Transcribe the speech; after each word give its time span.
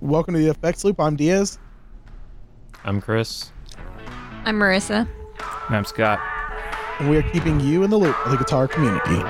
Welcome 0.00 0.34
to 0.34 0.40
the 0.40 0.48
Effects 0.50 0.84
Loop. 0.84 1.00
I'm 1.00 1.16
Diaz. 1.16 1.58
I'm 2.84 3.00
Chris. 3.00 3.50
I'm 4.44 4.56
Marissa. 4.58 5.08
And 5.66 5.76
I'm 5.76 5.84
Scott. 5.84 6.20
and 7.00 7.10
we 7.10 7.16
are 7.16 7.22
keeping 7.22 7.58
you 7.60 7.82
in 7.82 7.90
the 7.90 7.98
loop 7.98 8.16
of 8.24 8.30
the 8.30 8.36
guitar 8.36 8.68
community. 8.68 9.22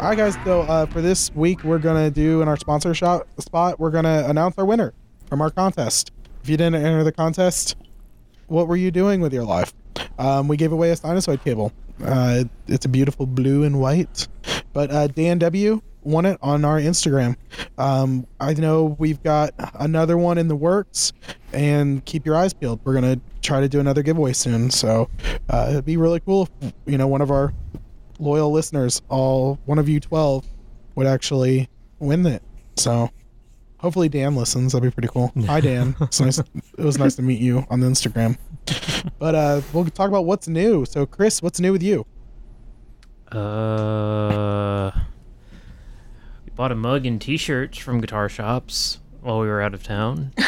All 0.00 0.04
right, 0.10 0.16
guys. 0.16 0.36
So 0.44 0.62
uh, 0.62 0.86
for 0.86 1.00
this 1.00 1.34
week, 1.34 1.64
we're 1.64 1.78
gonna 1.78 2.10
do 2.10 2.40
in 2.40 2.46
our 2.48 2.56
sponsor 2.56 2.94
shot 2.94 3.26
spot. 3.40 3.80
We're 3.80 3.90
gonna 3.90 4.24
announce 4.28 4.56
our 4.56 4.64
winner 4.64 4.94
from 5.26 5.40
our 5.40 5.50
contest. 5.50 6.12
If 6.42 6.48
you 6.48 6.56
didn't 6.56 6.76
enter 6.76 7.02
the 7.02 7.10
contest, 7.12 7.76
what 8.46 8.68
were 8.68 8.76
you 8.76 8.92
doing 8.92 9.20
with 9.20 9.32
your 9.32 9.44
life? 9.44 9.72
Um, 10.18 10.48
we 10.48 10.56
gave 10.56 10.72
away 10.72 10.90
a 10.90 10.96
sinusoid 10.96 11.42
cable. 11.44 11.72
Uh, 12.04 12.44
it's 12.66 12.84
a 12.84 12.88
beautiful 12.88 13.26
blue 13.26 13.64
and 13.64 13.80
white. 13.80 14.28
But 14.72 14.90
uh, 14.90 15.06
Dan 15.08 15.38
W 15.38 15.80
won 16.02 16.24
it 16.26 16.38
on 16.42 16.64
our 16.64 16.78
Instagram. 16.78 17.36
Um, 17.76 18.26
I 18.40 18.54
know 18.54 18.96
we've 18.98 19.22
got 19.22 19.52
another 19.74 20.16
one 20.16 20.38
in 20.38 20.48
the 20.48 20.56
works, 20.56 21.12
and 21.52 22.04
keep 22.04 22.24
your 22.24 22.36
eyes 22.36 22.52
peeled. 22.54 22.80
We're 22.84 22.94
gonna 22.94 23.20
try 23.42 23.60
to 23.60 23.68
do 23.68 23.80
another 23.80 24.02
giveaway 24.02 24.32
soon. 24.32 24.70
So 24.70 25.10
uh, 25.48 25.68
it'd 25.70 25.84
be 25.84 25.96
really 25.96 26.20
cool 26.20 26.48
if 26.62 26.72
you 26.86 26.98
know 26.98 27.06
one 27.06 27.20
of 27.20 27.30
our 27.30 27.52
loyal 28.18 28.50
listeners, 28.50 29.02
all 29.08 29.58
one 29.66 29.78
of 29.78 29.88
you 29.88 30.00
twelve, 30.00 30.46
would 30.94 31.06
actually 31.06 31.68
win 31.98 32.26
it. 32.26 32.42
So 32.76 33.10
hopefully 33.78 34.08
Dan 34.08 34.36
listens. 34.36 34.72
That'd 34.72 34.88
be 34.90 34.94
pretty 34.94 35.08
cool. 35.08 35.32
Hi 35.46 35.60
Dan. 35.60 35.96
It's 36.00 36.20
nice. 36.20 36.38
It 36.38 36.84
was 36.84 36.98
nice 36.98 37.16
to 37.16 37.22
meet 37.22 37.40
you 37.40 37.64
on 37.70 37.80
the 37.80 37.86
Instagram. 37.86 38.36
But 39.18 39.34
uh, 39.34 39.60
we'll 39.72 39.84
talk 39.86 40.08
about 40.08 40.24
what's 40.26 40.48
new. 40.48 40.84
So 40.84 41.06
Chris, 41.06 41.40
what's 41.42 41.58
new 41.60 41.72
with 41.72 41.82
you? 41.82 42.04
Uh, 43.32 44.90
we 46.44 46.50
bought 46.54 46.72
a 46.72 46.74
mug 46.74 47.06
and 47.06 47.20
T-shirts 47.20 47.78
from 47.78 48.00
guitar 48.00 48.28
shops 48.28 49.00
while 49.20 49.40
we 49.40 49.46
were 49.48 49.60
out 49.60 49.74
of 49.74 49.82
town. 49.82 50.32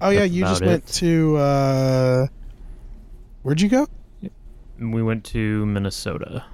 Oh 0.00 0.10
yeah, 0.10 0.22
you 0.24 0.42
just 0.42 0.60
about 0.60 0.70
went 0.70 0.86
to 0.94 1.36
uh, 1.38 2.26
where'd 3.42 3.60
you 3.60 3.68
go? 3.68 3.86
We 4.78 5.02
went 5.02 5.24
to 5.26 5.66
Minnesota. 5.66 6.44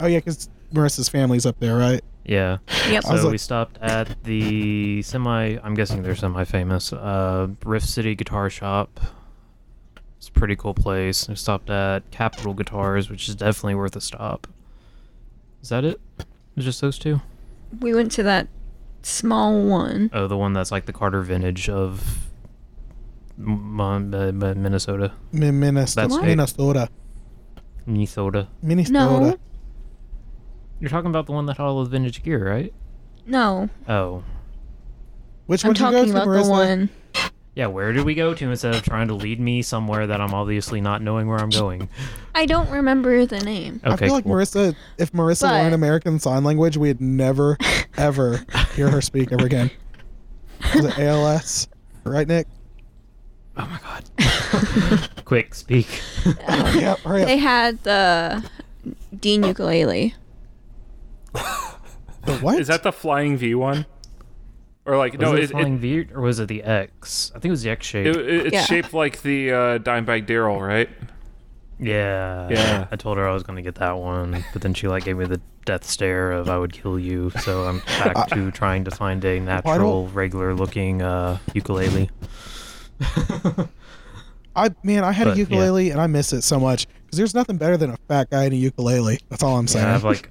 Oh 0.00 0.06
yeah, 0.06 0.18
because 0.18 0.48
Marissa's 0.72 1.08
family's 1.08 1.46
up 1.46 1.60
there, 1.60 1.76
right? 1.76 2.02
Yeah. 2.28 2.58
Yep. 2.90 3.02
So 3.04 3.14
like- 3.14 3.30
we 3.32 3.38
stopped 3.38 3.78
at 3.80 4.22
the 4.24 5.02
semi. 5.02 5.56
I'm 5.62 5.74
guessing 5.74 6.02
they're 6.02 6.14
semi-famous. 6.14 6.92
Uh, 6.92 7.48
Rift 7.64 7.88
City 7.88 8.14
Guitar 8.14 8.50
Shop. 8.50 9.00
It's 10.18 10.28
a 10.28 10.32
pretty 10.32 10.54
cool 10.54 10.74
place. 10.74 11.26
We 11.28 11.36
stopped 11.36 11.70
at 11.70 12.10
Capital 12.10 12.52
Guitars, 12.52 13.08
which 13.08 13.28
is 13.28 13.34
definitely 13.36 13.76
worth 13.76 13.96
a 13.96 14.00
stop. 14.00 14.46
Is 15.62 15.70
that 15.70 15.84
it? 15.84 16.00
It's 16.56 16.64
just 16.64 16.80
those 16.80 16.98
two? 16.98 17.20
We 17.80 17.94
went 17.94 18.12
to 18.12 18.22
that 18.24 18.48
small 19.02 19.64
one. 19.64 20.10
Oh, 20.12 20.26
the 20.26 20.36
one 20.36 20.52
that's 20.52 20.70
like 20.70 20.86
the 20.86 20.92
Carter 20.92 21.22
Vintage 21.22 21.68
of 21.70 22.26
M- 23.38 23.80
M- 23.80 24.40
Minnesota. 24.40 25.12
Min- 25.32 25.60
Minnesota. 25.60 26.08
That's 26.08 26.20
Minnesota. 26.22 26.88
Minnesota. 27.86 28.48
Minnesota. 28.60 28.92
No, 28.92 29.38
You're 30.80 30.90
talking 30.90 31.10
about 31.10 31.26
the 31.26 31.32
one 31.32 31.46
that 31.46 31.56
had 31.56 31.64
all 31.64 31.82
the 31.82 31.90
vintage 31.90 32.22
gear, 32.22 32.48
right? 32.50 32.72
no. 33.26 33.68
Oh. 33.88 34.22
Which 35.46 35.64
I'm 35.64 35.70
one 35.70 35.74
did 35.74 35.80
you 35.80 35.86
go 35.86 35.92
talking 35.92 36.12
to, 36.12 36.22
about 36.22 36.44
the 36.44 36.50
one. 36.50 36.90
Yeah, 37.54 37.66
where 37.68 37.92
did 37.92 38.04
we 38.04 38.14
go 38.14 38.34
to 38.34 38.50
instead 38.50 38.74
of 38.74 38.82
trying 38.82 39.08
to 39.08 39.14
lead 39.14 39.40
me 39.40 39.62
somewhere 39.62 40.06
that 40.06 40.20
I'm 40.20 40.32
obviously 40.34 40.80
not 40.80 41.02
knowing 41.02 41.26
where 41.26 41.38
I'm 41.38 41.48
going? 41.50 41.88
I 42.34 42.46
don't 42.46 42.70
remember 42.70 43.26
the 43.26 43.40
name. 43.40 43.80
Okay, 43.82 43.92
I 43.92 43.96
feel 43.96 44.12
like 44.12 44.24
cool. 44.24 44.34
Marissa, 44.34 44.76
if 44.98 45.10
Marissa 45.12 45.48
But- 45.48 45.52
learned 45.62 45.74
American 45.74 46.18
Sign 46.20 46.44
Language, 46.44 46.76
we'd 46.76 47.00
never, 47.00 47.56
ever 47.96 48.44
hear 48.76 48.90
her 48.90 49.00
speak 49.00 49.32
ever 49.32 49.46
again. 49.46 49.70
Was 50.74 50.84
it 50.84 50.98
ALS? 50.98 51.66
Right, 52.04 52.28
Nick? 52.28 52.46
Oh 53.56 53.66
my 53.66 53.80
god. 53.80 55.10
Quick, 55.24 55.54
speak. 55.54 55.88
yeah, 56.48 56.94
hurry 56.96 57.22
up. 57.22 57.26
They 57.26 57.38
had 57.38 57.82
the 57.82 58.48
Dean 59.18 59.42
ukulele. 59.42 60.14
The 61.34 62.38
what? 62.42 62.58
Is 62.60 62.66
that 62.68 62.82
the 62.82 62.92
Flying 62.92 63.36
V 63.36 63.54
one? 63.54 63.86
Or 64.84 64.96
like 64.96 65.12
Was 65.14 65.20
no, 65.20 65.34
it 65.34 65.44
it, 65.44 65.50
Flying 65.50 65.74
it, 65.76 65.80
V 65.80 66.06
or 66.14 66.20
was 66.22 66.40
it 66.40 66.48
the 66.48 66.62
X? 66.62 67.30
I 67.34 67.38
think 67.38 67.46
it 67.46 67.50
was 67.50 67.62
the 67.62 67.70
X 67.70 67.86
shape. 67.86 68.06
it, 68.06 68.16
it- 68.16 68.46
it's 68.46 68.52
Yeah. 68.54 68.64
shaped 68.64 68.92
like 68.94 69.22
the 69.22 69.52
uh, 69.52 69.78
Dimebag 69.78 70.26
Darrell, 70.26 70.60
right? 70.60 70.88
yeah. 71.78 72.48
Yeah. 72.50 72.86
I 72.90 72.96
told 72.96 73.18
her 73.18 73.28
I 73.28 73.32
was 73.32 73.42
gonna 73.44 73.62
get 73.62 73.76
that 73.76 73.96
one, 73.98 74.44
but 74.52 74.62
then 74.62 74.74
she 74.74 74.88
like 74.88 75.04
gave 75.04 75.16
me 75.16 75.26
the 75.26 75.40
death 75.64 75.84
stare 75.84 76.32
of 76.32 76.48
I 76.48 76.58
would 76.58 76.72
kill 76.72 76.98
you. 76.98 77.30
So 77.42 77.64
I'm 77.66 77.78
back 77.98 78.28
to 78.30 78.50
trying 78.50 78.84
to 78.84 78.90
find 78.90 79.24
a 79.24 79.38
natural, 79.40 80.08
regular 80.08 80.54
looking 80.54 81.02
uh, 81.02 81.38
ukulele. 81.54 82.10
I 84.56 84.74
man, 84.82 85.04
I 85.04 85.12
had 85.12 85.24
But, 85.24 85.34
a 85.34 85.36
yeah. 85.36 85.40
ukulele 85.42 85.90
and 85.90 86.00
I 86.00 86.06
miss 86.08 86.32
it 86.32 86.42
so 86.42 86.58
much 86.58 86.88
because 87.04 87.16
there's 87.18 87.34
nothing 87.34 87.58
better 87.58 87.76
than 87.76 87.90
a 87.90 87.96
fat 88.08 88.28
guy 88.30 88.44
in 88.44 88.52
a 88.52 88.56
ukulele. 88.56 89.20
That's 89.28 89.42
all 89.42 89.56
I'm 89.56 89.68
saying. 89.68 89.84
Yeah, 89.84 89.90
I 89.90 89.92
have 89.92 90.04
like 90.04 90.30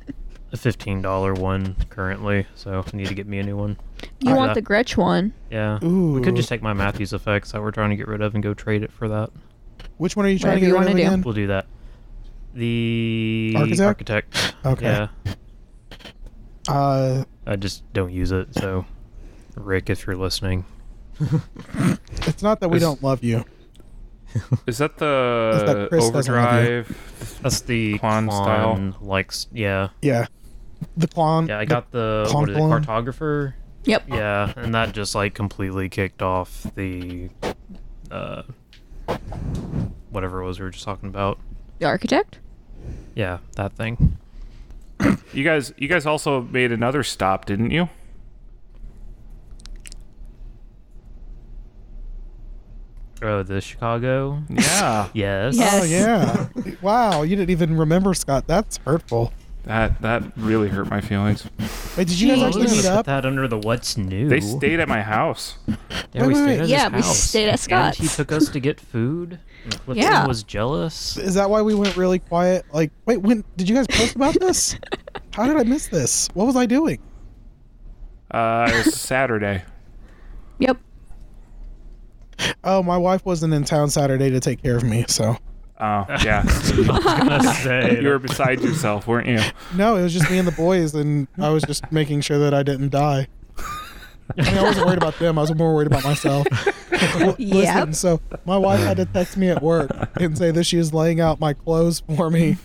a 0.57 0.61
fifteen 0.61 1.01
dollar 1.01 1.33
one 1.33 1.75
currently, 1.89 2.45
so 2.55 2.83
I 2.85 2.95
need 2.97 3.07
to 3.07 3.13
get 3.15 3.27
me 3.27 3.39
a 3.39 3.43
new 3.43 3.55
one. 3.57 3.77
You 4.19 4.35
want 4.35 4.53
the 4.55 4.61
Gretsch 4.61 4.97
one? 4.97 5.33
Yeah. 5.51 5.79
Ooh. 5.83 6.13
We 6.13 6.21
could 6.21 6.35
just 6.35 6.49
take 6.49 6.61
my 6.61 6.73
Matthews 6.73 7.13
effects 7.13 7.51
that 7.51 7.61
we're 7.61 7.71
trying 7.71 7.89
to 7.91 7.95
get 7.95 8.07
rid 8.07 8.21
of 8.21 8.33
and 8.33 8.43
go 8.43 8.53
trade 8.53 8.83
it 8.83 8.91
for 8.91 9.07
that. 9.07 9.29
Which 9.97 10.15
one 10.15 10.25
are 10.25 10.29
you 10.29 10.39
trying 10.39 10.55
Whatever 10.55 10.59
to 10.59 10.65
you 10.67 10.73
get 10.73 10.79
rid 10.79 10.81
of 10.81 10.87
wanna 10.93 11.01
do. 11.01 11.07
again? 11.07 11.21
We'll 11.21 11.33
do 11.33 11.47
that. 11.47 11.65
The 12.53 13.53
Architect? 13.57 13.81
architect. 13.81 14.55
Okay. 14.65 14.85
Yeah. 15.25 15.33
Uh, 16.67 17.23
I 17.45 17.55
just 17.55 17.83
don't 17.93 18.11
use 18.11 18.31
it, 18.31 18.53
so 18.55 18.85
Rick, 19.55 19.89
if 19.89 20.05
you're 20.05 20.15
listening. 20.17 20.65
it's 21.19 22.43
not 22.43 22.59
that 22.59 22.69
we 22.69 22.77
Is- 22.77 22.83
don't 22.83 23.01
love 23.03 23.23
you. 23.23 23.45
Is 24.67 24.77
that 24.79 24.97
the 24.97 25.63
that 25.65 25.89
Chris 25.89 26.09
doesn't 26.09 26.35
love 26.35 26.63
you? 26.63 26.69
overdrive? 26.79 27.39
That's 27.41 27.61
the 27.61 27.97
Klon 27.99 28.25
style? 28.29 28.75
Klon, 28.75 29.01
Like, 29.01 29.27
s- 29.29 29.47
yeah, 29.53 29.89
Yeah. 30.01 30.27
The 30.95 31.07
Klon. 31.07 31.47
yeah. 31.47 31.57
I 31.59 31.65
the- 31.65 31.69
got 31.69 31.91
the 31.91 32.29
what 32.33 32.49
is 32.49 32.55
it, 32.57 32.59
cartographer. 32.59 33.53
Yep. 33.85 34.03
Yeah, 34.09 34.51
and 34.57 34.73
that 34.75 34.91
just 34.93 35.15
like 35.15 35.33
completely 35.33 35.87
kicked 35.89 36.21
off 36.21 36.65
the, 36.75 37.29
uh, 38.11 38.43
whatever 40.09 40.41
it 40.41 40.45
was 40.45 40.59
we 40.59 40.65
were 40.65 40.71
just 40.71 40.83
talking 40.83 41.07
about. 41.09 41.39
The 41.79 41.85
architect? 41.85 42.39
Yeah, 43.15 43.37
that 43.55 43.73
thing. 43.73 44.17
You 45.33 45.43
guys, 45.43 45.73
you 45.77 45.87
guys 45.87 46.05
also 46.07 46.41
made 46.41 46.71
another 46.71 47.03
stop, 47.03 47.45
didn't 47.45 47.69
you? 47.71 47.87
Oh, 53.21 53.43
the 53.43 53.61
Chicago. 53.61 54.41
Yeah. 54.49 55.09
Yes. 55.13 55.55
Yes. 55.57 55.81
Oh 55.81 55.83
yeah. 55.85 56.75
wow, 56.81 57.21
you 57.23 57.35
didn't 57.35 57.49
even 57.49 57.75
remember 57.77 58.13
Scott. 58.13 58.45
That's 58.47 58.77
hurtful. 58.77 59.33
That 59.67 60.01
that 60.01 60.23
really 60.37 60.69
hurt 60.69 60.89
my 60.89 61.01
feelings. 61.01 61.45
Wait, 61.97 62.07
did 62.07 62.19
you 62.19 62.29
guys 62.29 62.37
Jeez. 62.37 62.43
I 62.43 62.47
was 62.47 62.55
actually 62.57 62.77
meet 62.77 62.81
put 62.83 62.91
up? 62.91 63.05
that 63.05 63.25
under 63.25 63.47
the 63.47 63.57
what's 63.57 63.97
new. 63.97 64.27
They 64.29 64.39
stayed 64.39 64.79
at 64.79 64.87
my 64.87 65.01
house. 65.01 65.57
Yeah, 65.67 65.75
Wait, 66.15 66.27
we 66.27 66.27
wait, 66.27 66.33
stayed 66.35 66.45
wait. 66.47 66.59
at 66.61 66.67
Yeah, 66.69 66.83
his 66.85 66.91
we 66.93 66.97
house. 67.01 67.17
stayed 67.19 67.49
at 67.49 67.71
And 67.71 67.95
he 67.95 68.07
took 68.07 68.31
us 68.31 68.49
to 68.49 68.59
get 68.59 68.79
food. 68.79 69.39
Clifton 69.69 69.97
Yeah. 69.97 70.25
was 70.27 70.43
jealous. 70.43 71.17
Is 71.17 71.33
that 71.35 71.49
why 71.49 71.61
we 71.61 71.73
went 71.75 71.97
really 71.97 72.19
quiet? 72.19 72.65
Like, 72.71 72.91
wait, 73.05 73.17
when 73.17 73.43
did 73.57 73.67
you 73.67 73.75
guys 73.75 73.87
post 73.87 74.15
about 74.15 74.33
this? 74.39 74.77
How 75.33 75.45
did 75.45 75.57
I 75.57 75.63
miss 75.63 75.87
this? 75.87 76.29
What 76.33 76.45
was 76.47 76.55
I 76.55 76.65
doing? 76.65 76.99
Uh, 78.31 78.71
it 78.73 78.85
was 78.85 78.95
Saturday. 78.99 79.63
Yep. 80.59 80.77
Oh, 82.63 82.83
my 82.83 82.97
wife 82.97 83.25
wasn't 83.25 83.53
in 83.53 83.63
town 83.63 83.89
Saturday 83.89 84.29
to 84.29 84.39
take 84.39 84.61
care 84.61 84.77
of 84.77 84.83
me, 84.83 85.05
so 85.07 85.37
Oh, 85.79 86.05
yeah. 86.25 86.43
gonna 86.75 87.53
say, 87.55 88.01
you 88.01 88.07
were 88.07 88.19
beside 88.19 88.61
yourself, 88.61 89.05
weren't 89.07 89.27
you? 89.27 89.39
no, 89.75 89.95
it 89.95 90.03
was 90.03 90.13
just 90.13 90.29
me 90.31 90.39
and 90.39 90.47
the 90.47 90.51
boys, 90.53 90.95
and 90.95 91.27
I 91.39 91.49
was 91.49 91.63
just 91.63 91.91
making 91.91 92.21
sure 92.21 92.39
that 92.39 92.53
I 92.53 92.63
didn't 92.63 92.89
die. 92.89 93.27
I 94.37 94.41
mean, 94.43 94.57
I 94.57 94.63
wasn't 94.63 94.85
worried 94.87 94.97
about 94.97 95.17
them. 95.19 95.37
I 95.37 95.41
was 95.41 95.55
more 95.55 95.73
worried 95.73 95.87
about 95.87 96.03
myself. 96.03 96.47
Well, 96.91 97.35
Listen, 97.39 97.53
Yep. 97.53 97.95
so 97.95 98.19
my 98.45 98.57
wife 98.57 98.79
had 98.81 98.97
to 98.97 99.05
text 99.05 99.37
me 99.37 99.49
at 99.49 99.61
work 99.61 99.89
and 100.19 100.37
say 100.37 100.51
that 100.51 100.63
she 100.65 100.77
was 100.77 100.93
laying 100.93 101.21
out 101.21 101.39
my 101.39 101.53
clothes 101.53 102.01
for 102.15 102.29
me 102.29 102.57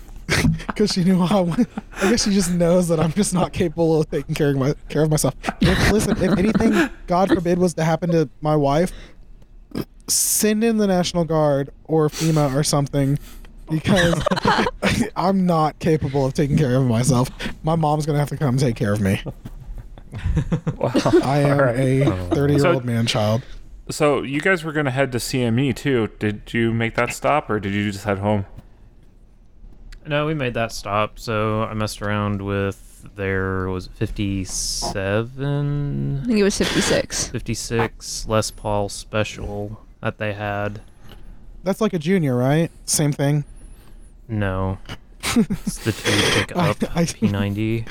because 0.67 0.91
she 0.91 1.03
knew 1.03 1.19
how. 1.25 1.45
I 2.01 2.09
guess 2.09 2.25
she 2.25 2.31
just 2.31 2.51
knows 2.51 2.87
that 2.89 2.99
I'm 2.99 3.13
just 3.13 3.33
not 3.33 3.53
capable 3.53 4.01
of 4.01 4.09
taking 4.09 4.35
care 4.35 4.49
of 4.49 4.57
my 4.57 4.73
care 4.89 5.03
of 5.03 5.11
myself. 5.11 5.35
If, 5.61 5.91
listen, 5.91 6.17
if 6.21 6.37
anything, 6.37 6.89
God 7.07 7.29
forbid, 7.29 7.59
was 7.59 7.75
to 7.75 7.83
happen 7.85 8.09
to 8.11 8.27
my 8.41 8.55
wife, 8.57 8.91
send 10.07 10.63
in 10.63 10.77
the 10.77 10.87
National 10.87 11.25
Guard 11.25 11.69
or 11.85 12.09
FEMA 12.09 12.53
or 12.55 12.63
something. 12.63 13.19
Because 13.69 14.21
I'm 15.15 15.45
not 15.45 15.79
capable 15.79 16.25
of 16.25 16.33
taking 16.33 16.57
care 16.57 16.75
of 16.75 16.85
myself. 16.85 17.29
My 17.63 17.75
mom's 17.75 18.05
gonna 18.05 18.19
have 18.19 18.29
to 18.29 18.37
come 18.37 18.57
take 18.57 18.75
care 18.75 18.93
of 18.93 19.01
me. 19.01 19.21
Well, 20.77 20.91
I 21.23 21.39
am 21.39 21.59
all 21.59 21.65
right. 21.65 21.77
a 22.07 22.35
30 22.35 22.53
year 22.55 22.65
old 22.67 22.83
So- 22.83 22.85
man 22.85 23.05
child. 23.05 23.41
So 23.89 24.21
you 24.21 24.39
guys 24.41 24.63
were 24.63 24.71
gonna 24.73 24.91
head 24.91 25.11
to 25.13 25.17
CME 25.17 25.75
too. 25.75 26.09
Did 26.19 26.53
you 26.53 26.73
make 26.73 26.95
that 26.95 27.13
stop, 27.13 27.49
or 27.49 27.59
did 27.59 27.73
you 27.73 27.91
just 27.91 28.05
head 28.05 28.19
home? 28.19 28.45
No, 30.05 30.25
we 30.25 30.33
made 30.33 30.53
that 30.53 30.71
stop. 30.71 31.19
So 31.19 31.63
I 31.63 31.73
messed 31.73 32.01
around 32.01 32.41
with 32.41 33.07
there 33.15 33.67
was 33.69 33.87
57, 33.87 36.21
I 36.23 36.25
think 36.25 36.39
it 36.39 36.43
was 36.43 36.57
56. 36.57 37.27
56 37.29 38.25
Les 38.27 38.51
Paul 38.51 38.89
special 38.89 39.82
that 40.03 40.17
they 40.17 40.33
had. 40.33 40.81
That's 41.63 41.79
like 41.81 41.93
a 41.93 41.99
junior, 41.99 42.35
right? 42.35 42.69
Same 42.85 43.11
thing. 43.13 43.45
No, 44.27 44.77
it's 45.35 45.77
the 45.79 45.91
two 45.93 46.39
pick 46.39 46.55
up 46.55 46.77
I- 46.95 47.05
P90. 47.05 47.87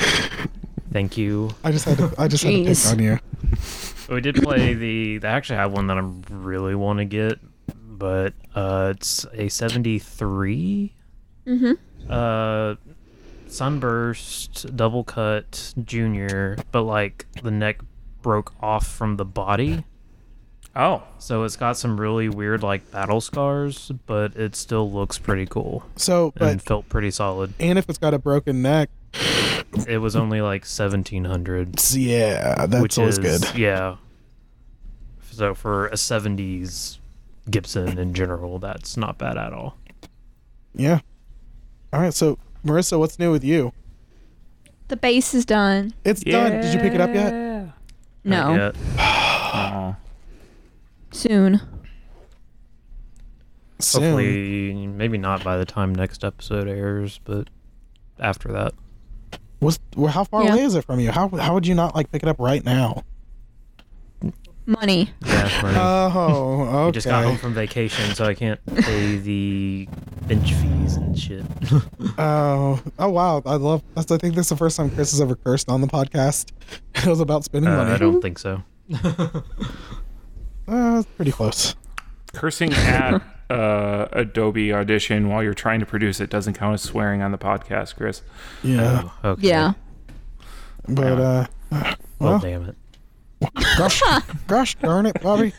Thank 0.93 1.17
you. 1.17 1.51
I 1.65 1.73
just 1.73 1.87
had 1.87 1.97
to. 1.99 2.13
I 2.19 2.29
just 2.29 2.45
had 2.45 2.51
to 2.53 2.65
pick 2.65 2.87
on 2.87 2.99
you. 2.99 3.19
We 4.15 4.21
did 4.21 4.37
play 4.43 4.75
the. 4.75 5.19
They 5.19 5.29
actually 5.29 5.57
have 5.57 5.73
one 5.73 5.87
that 5.87 5.97
I 5.97 6.03
really 6.31 6.75
want 6.75 6.99
to 6.99 7.07
get, 7.07 7.39
but 7.99 8.35
uh, 8.55 8.93
it's 8.95 9.25
a 9.33 9.49
73 9.49 10.93
Mm-hmm. 11.47 11.73
uh, 12.13 12.75
sunburst 13.49 14.77
double 14.77 15.03
cut 15.05 15.73
junior, 15.85 16.57
but 16.73 16.83
like 16.83 17.27
the 17.43 17.51
neck 17.51 17.81
broke 18.21 18.53
off 18.61 18.87
from 18.87 19.17
the 19.17 19.25
body. 19.25 19.85
Oh, 20.75 21.03
So 21.19 21.45
it's 21.45 21.57
got 21.57 21.77
some 21.77 22.01
really 22.01 22.29
weird 22.31 22.63
like 22.63 22.91
battle 22.91 23.21
scars, 23.21 23.91
but 24.07 24.35
it 24.37 24.57
still 24.57 24.91
looks 24.91 25.19
pretty 25.19 25.45
cool 25.47 25.85
So, 25.97 26.33
but 26.37 26.49
and 26.51 26.63
felt 26.63 26.89
pretty 26.89 27.11
solid. 27.11 27.53
and 27.61 27.79
if 27.79 27.89
it's 27.89 27.99
got 27.99 28.15
a 28.15 28.19
broken 28.19 28.63
neck, 28.63 28.89
It 29.87 29.99
was 29.99 30.17
only 30.17 30.41
like 30.41 30.63
1700, 30.63 31.79
yeah, 31.93 32.67
that's 32.67 32.83
which 32.83 32.99
always 32.99 33.19
is 33.19 33.41
good. 33.43 33.59
yeah. 33.59 33.97
So 35.31 35.55
for 35.55 35.87
a 35.89 35.95
70s 35.95 36.99
Gibson 37.51 37.99
in 37.99 38.15
general, 38.15 38.59
that's 38.59 38.97
not 38.97 39.19
bad 39.19 39.37
at 39.37 39.53
all. 39.53 39.77
Yeah. 40.75 41.01
All 41.93 42.01
right. 42.01 42.15
So, 42.15 42.39
Marissa, 42.65 42.99
what's 42.99 43.19
new 43.19 43.31
with 43.33 43.43
you? 43.45 43.73
The 44.89 44.97
bass 44.97 45.35
is 45.35 45.45
done. 45.45 45.93
It's 46.05 46.23
done. 46.23 46.61
Did 46.61 46.73
you 46.75 46.81
pick 46.81 46.95
it 46.95 47.01
up 47.01 47.13
yet? 47.15 47.33
Not 47.33 47.75
No. 48.25 48.55
yet. 48.57 48.77
Oh. 49.55 49.97
Soon. 51.13 51.61
Soon. 53.79 54.03
Hopefully, 54.03 54.87
maybe 54.87 55.19
not 55.19 55.43
by 55.43 55.57
the 55.57 55.65
time 55.65 55.95
next 55.95 56.25
episode 56.25 56.69
airs, 56.69 57.21
but 57.25 57.49
after 58.19 58.51
that. 58.53 58.75
Was 59.61 59.79
well, 59.97 60.13
how 60.13 60.25
far 60.25 60.45
Yeah. 60.45 60.55
away 60.55 60.63
is 60.65 60.75
it 60.75 60.85
from 60.85 61.01
you? 61.01 61.11
How 61.11 61.29
how 61.29 61.55
would 61.55 61.67
you 61.67 61.75
not 61.75 61.95
like 61.95 62.11
pick 62.11 62.23
it 62.23 62.29
up 62.29 62.37
right 62.39 62.65
now? 62.65 63.05
Money. 64.67 65.11
Yeah, 65.27 65.61
money. 65.63 65.77
Oh, 65.79 66.61
okay. 66.63 66.89
I 66.89 66.91
just 66.93 67.07
got 67.07 67.25
home 67.25 67.37
from 67.37 67.53
vacation, 67.55 68.15
so 68.15 68.25
I 68.25 68.35
can't 68.35 68.65
pay 68.77 69.17
the 69.17 69.89
bench 70.29 70.53
fees 70.55 70.95
and 70.97 71.19
shit. 71.19 71.45
Oh, 72.19 72.81
oh 72.99 73.09
wow! 73.09 73.43
I 73.47 73.55
love. 73.57 73.83
That's. 73.95 74.11
I 74.13 74.19
think 74.19 74.35
this 74.37 74.47
is 74.47 74.51
the 74.51 74.57
first 74.57 74.77
time 74.77 74.91
Chris 74.91 75.11
has 75.13 75.21
ever 75.21 75.35
cursed 75.35 75.69
on 75.69 75.81
the 75.81 75.87
podcast. 75.89 76.53
It 76.95 77.07
was 77.07 77.21
about 77.21 77.43
spending 77.45 77.73
Uh, 77.73 77.77
money. 77.79 77.91
I 77.93 77.99
don't 77.99 78.21
think 78.23 78.39
so. 78.39 78.63
Uh, 80.69 80.99
it's 81.01 81.09
pretty 81.17 81.33
close. 81.33 81.75
Cursing 82.33 82.73
at 82.73 83.23
uh, 83.51 84.09
Adobe 84.13 84.73
Audition 84.73 85.29
while 85.29 85.43
you're 85.43 85.55
trying 85.55 85.81
to 85.81 85.87
produce 85.87 86.21
it 86.21 86.31
doesn't 86.31 86.55
count 86.55 86.75
as 86.75 86.83
swearing 86.83 87.21
on 87.23 87.33
the 87.33 87.39
podcast, 87.39 87.97
Chris. 87.97 88.23
Yeah, 88.63 89.09
Oh, 89.25 89.31
okay. 89.31 89.49
Yeah. 89.49 89.73
but 90.89 91.19
uh, 91.21 91.47
Well, 91.71 91.97
well, 92.19 92.39
damn 92.39 92.69
it. 92.69 92.77
gosh, 93.77 94.03
gosh 94.47 94.75
darn 94.77 95.07
it, 95.07 95.21
Bobby. 95.21 95.53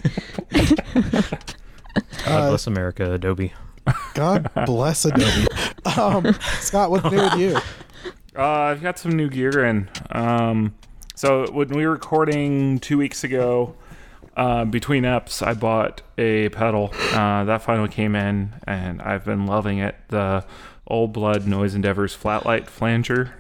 God 0.53 1.39
Uh, 2.25 2.49
bless 2.49 2.65
America, 2.67 3.13
Adobe. 3.13 3.53
God 4.15 4.49
bless 4.65 5.06
Adobe. 5.06 5.47
Um, 5.97 6.33
Scott, 6.59 6.89
what's 6.89 7.03
new 7.11 7.21
with 7.21 7.35
you? 7.35 7.57
Uh, 8.35 8.41
I've 8.47 8.81
got 8.81 8.97
some 8.97 9.11
new 9.11 9.29
gear 9.29 9.65
in. 9.65 9.89
Um, 10.11 10.73
so 11.15 11.51
when 11.51 11.67
we 11.69 11.85
were 11.85 11.91
recording 11.91 12.79
two 12.79 12.97
weeks 12.97 13.23
ago, 13.23 13.75
uh, 14.35 14.65
between 14.65 15.03
eps, 15.03 15.45
I 15.45 15.53
bought 15.53 16.01
a 16.18 16.50
pedal. 16.50 16.91
Uh, 17.13 17.44
that 17.45 17.62
finally 17.62 17.89
came 17.89 18.15
in, 18.15 18.53
and 18.65 19.01
I've 19.01 19.25
been 19.25 19.45
loving 19.45 19.80
it. 19.80 19.95
The 20.09 20.45
Old 20.88 21.13
Blood 21.13 21.45
Noise 21.47 21.75
Endeavors 21.75 22.15
Flatlight 22.15 22.68
Flanger. 22.68 23.33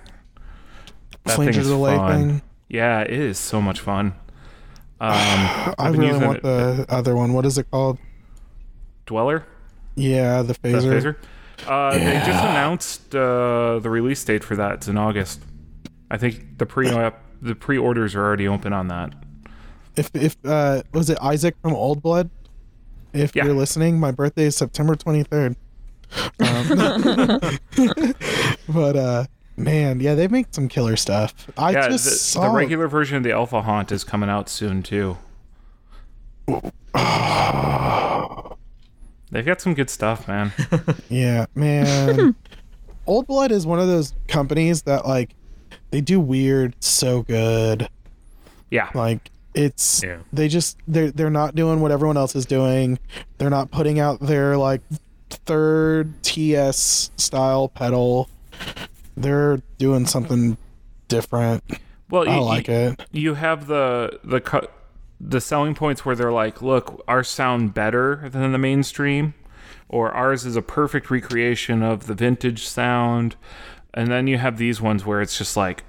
That 1.25 1.35
Flanger 1.35 1.53
thing 1.53 1.61
is 1.61 1.67
delay 1.67 1.95
fun. 1.95 2.11
thing. 2.29 2.41
Yeah, 2.69 3.01
it 3.01 3.11
is 3.11 3.37
so 3.39 3.61
much 3.61 3.79
fun. 3.79 4.13
Um, 5.01 5.11
I 5.11 5.73
I've 5.79 5.91
been 5.93 6.01
really 6.01 6.13
using 6.13 6.27
want 6.27 6.37
it- 6.39 6.43
the 6.43 6.85
other 6.89 7.15
one. 7.15 7.33
What 7.33 7.45
is 7.45 7.57
it 7.57 7.69
called? 7.71 7.97
Dweller. 9.05 9.45
Yeah, 9.95 10.41
the 10.41 10.53
phaser. 10.55 10.91
phaser. 10.91 11.15
Uh, 11.67 11.93
They 11.97 12.13
just 12.25 12.43
announced 12.43 13.15
uh, 13.15 13.79
the 13.79 13.89
release 13.89 14.23
date 14.23 14.43
for 14.43 14.55
that. 14.55 14.73
It's 14.73 14.87
in 14.87 14.97
August. 14.97 15.39
I 16.09 16.17
think 16.17 16.57
the 16.57 16.65
pre 16.65 16.89
the 17.41 17.55
pre 17.55 17.77
orders 17.77 18.15
are 18.15 18.21
already 18.25 18.47
open 18.47 18.73
on 18.73 18.87
that. 18.87 19.13
If 19.95 20.09
if 20.15 20.35
uh 20.45 20.81
was 20.93 21.09
it 21.09 21.17
Isaac 21.21 21.55
from 21.61 21.73
Old 21.73 22.01
Blood? 22.01 22.29
If 23.13 23.35
Yeah. 23.35 23.45
you're 23.45 23.53
listening, 23.53 23.99
my 23.99 24.11
birthday 24.11 24.45
is 24.45 24.55
September 24.55 24.95
23rd. 24.95 25.55
Um, 26.39 28.13
but 28.69 28.95
uh 28.95 29.25
man, 29.57 29.99
yeah, 29.99 30.15
they 30.15 30.27
make 30.27 30.47
some 30.51 30.67
killer 30.67 30.95
stuff. 30.95 31.33
I 31.57 31.71
yeah, 31.71 31.89
just 31.89 32.05
the, 32.05 32.11
saw 32.11 32.49
the 32.49 32.55
regular 32.55 32.87
version 32.87 33.17
of 33.17 33.23
the 33.23 33.31
Alpha 33.31 33.61
Haunt 33.61 33.91
is 33.91 34.03
coming 34.03 34.29
out 34.29 34.49
soon 34.49 34.81
too. 34.83 35.17
They've 39.31 39.45
got 39.45 39.61
some 39.61 39.73
good 39.73 39.89
stuff, 39.89 40.27
man. 40.27 40.51
Yeah, 41.09 41.45
man. 41.55 42.35
Old 43.07 43.27
Blood 43.27 43.51
is 43.51 43.65
one 43.65 43.79
of 43.79 43.87
those 43.87 44.13
companies 44.27 44.83
that 44.83 45.07
like 45.07 45.35
they 45.91 46.01
do 46.01 46.19
weird 46.19 46.75
so 46.79 47.23
good. 47.23 47.89
Yeah, 48.71 48.89
Like 48.95 49.29
it's 49.53 50.03
Yeah. 50.03 50.17
they 50.31 50.47
just 50.47 50.77
they're 50.87 51.11
they're 51.11 51.29
not 51.29 51.55
doing 51.55 51.79
what 51.81 51.91
everyone 51.91 52.17
else 52.17 52.35
is 52.35 52.45
doing. 52.45 52.99
They're 53.37 53.49
not 53.49 53.71
putting 53.71 53.99
out 53.99 54.19
their 54.19 54.57
like 54.57 54.81
third 55.29 56.21
TS 56.23 57.11
style 57.17 57.67
pedal. 57.69 58.29
They're 59.15 59.61
doing 59.77 60.05
something 60.05 60.57
different. 61.07 61.63
well, 62.09 62.27
I 62.27 62.35
you, 62.35 62.41
like 62.43 62.67
you, 62.67 62.73
it. 62.73 63.05
you 63.11 63.33
have 63.35 63.67
the 63.67 64.19
the 64.23 64.41
cut 64.41 64.71
the 65.19 65.39
selling 65.39 65.73
points 65.75 66.05
where 66.05 66.15
they're 66.15 66.31
like, 66.31 66.61
look, 66.61 67.03
ours 67.07 67.29
sound 67.29 67.73
better 67.73 68.27
than 68.29 68.51
the 68.51 68.57
mainstream, 68.57 69.33
or 69.87 70.11
ours 70.11 70.45
is 70.45 70.55
a 70.57 70.61
perfect 70.61 71.09
recreation 71.09 71.81
of 71.81 72.07
the 72.07 72.13
vintage 72.13 72.65
sound, 72.67 73.35
and 73.93 74.09
then 74.11 74.27
you 74.27 74.37
have 74.37 74.57
these 74.57 74.81
ones 74.81 75.05
where 75.05 75.21
it's 75.21 75.37
just 75.37 75.55
like, 75.55 75.83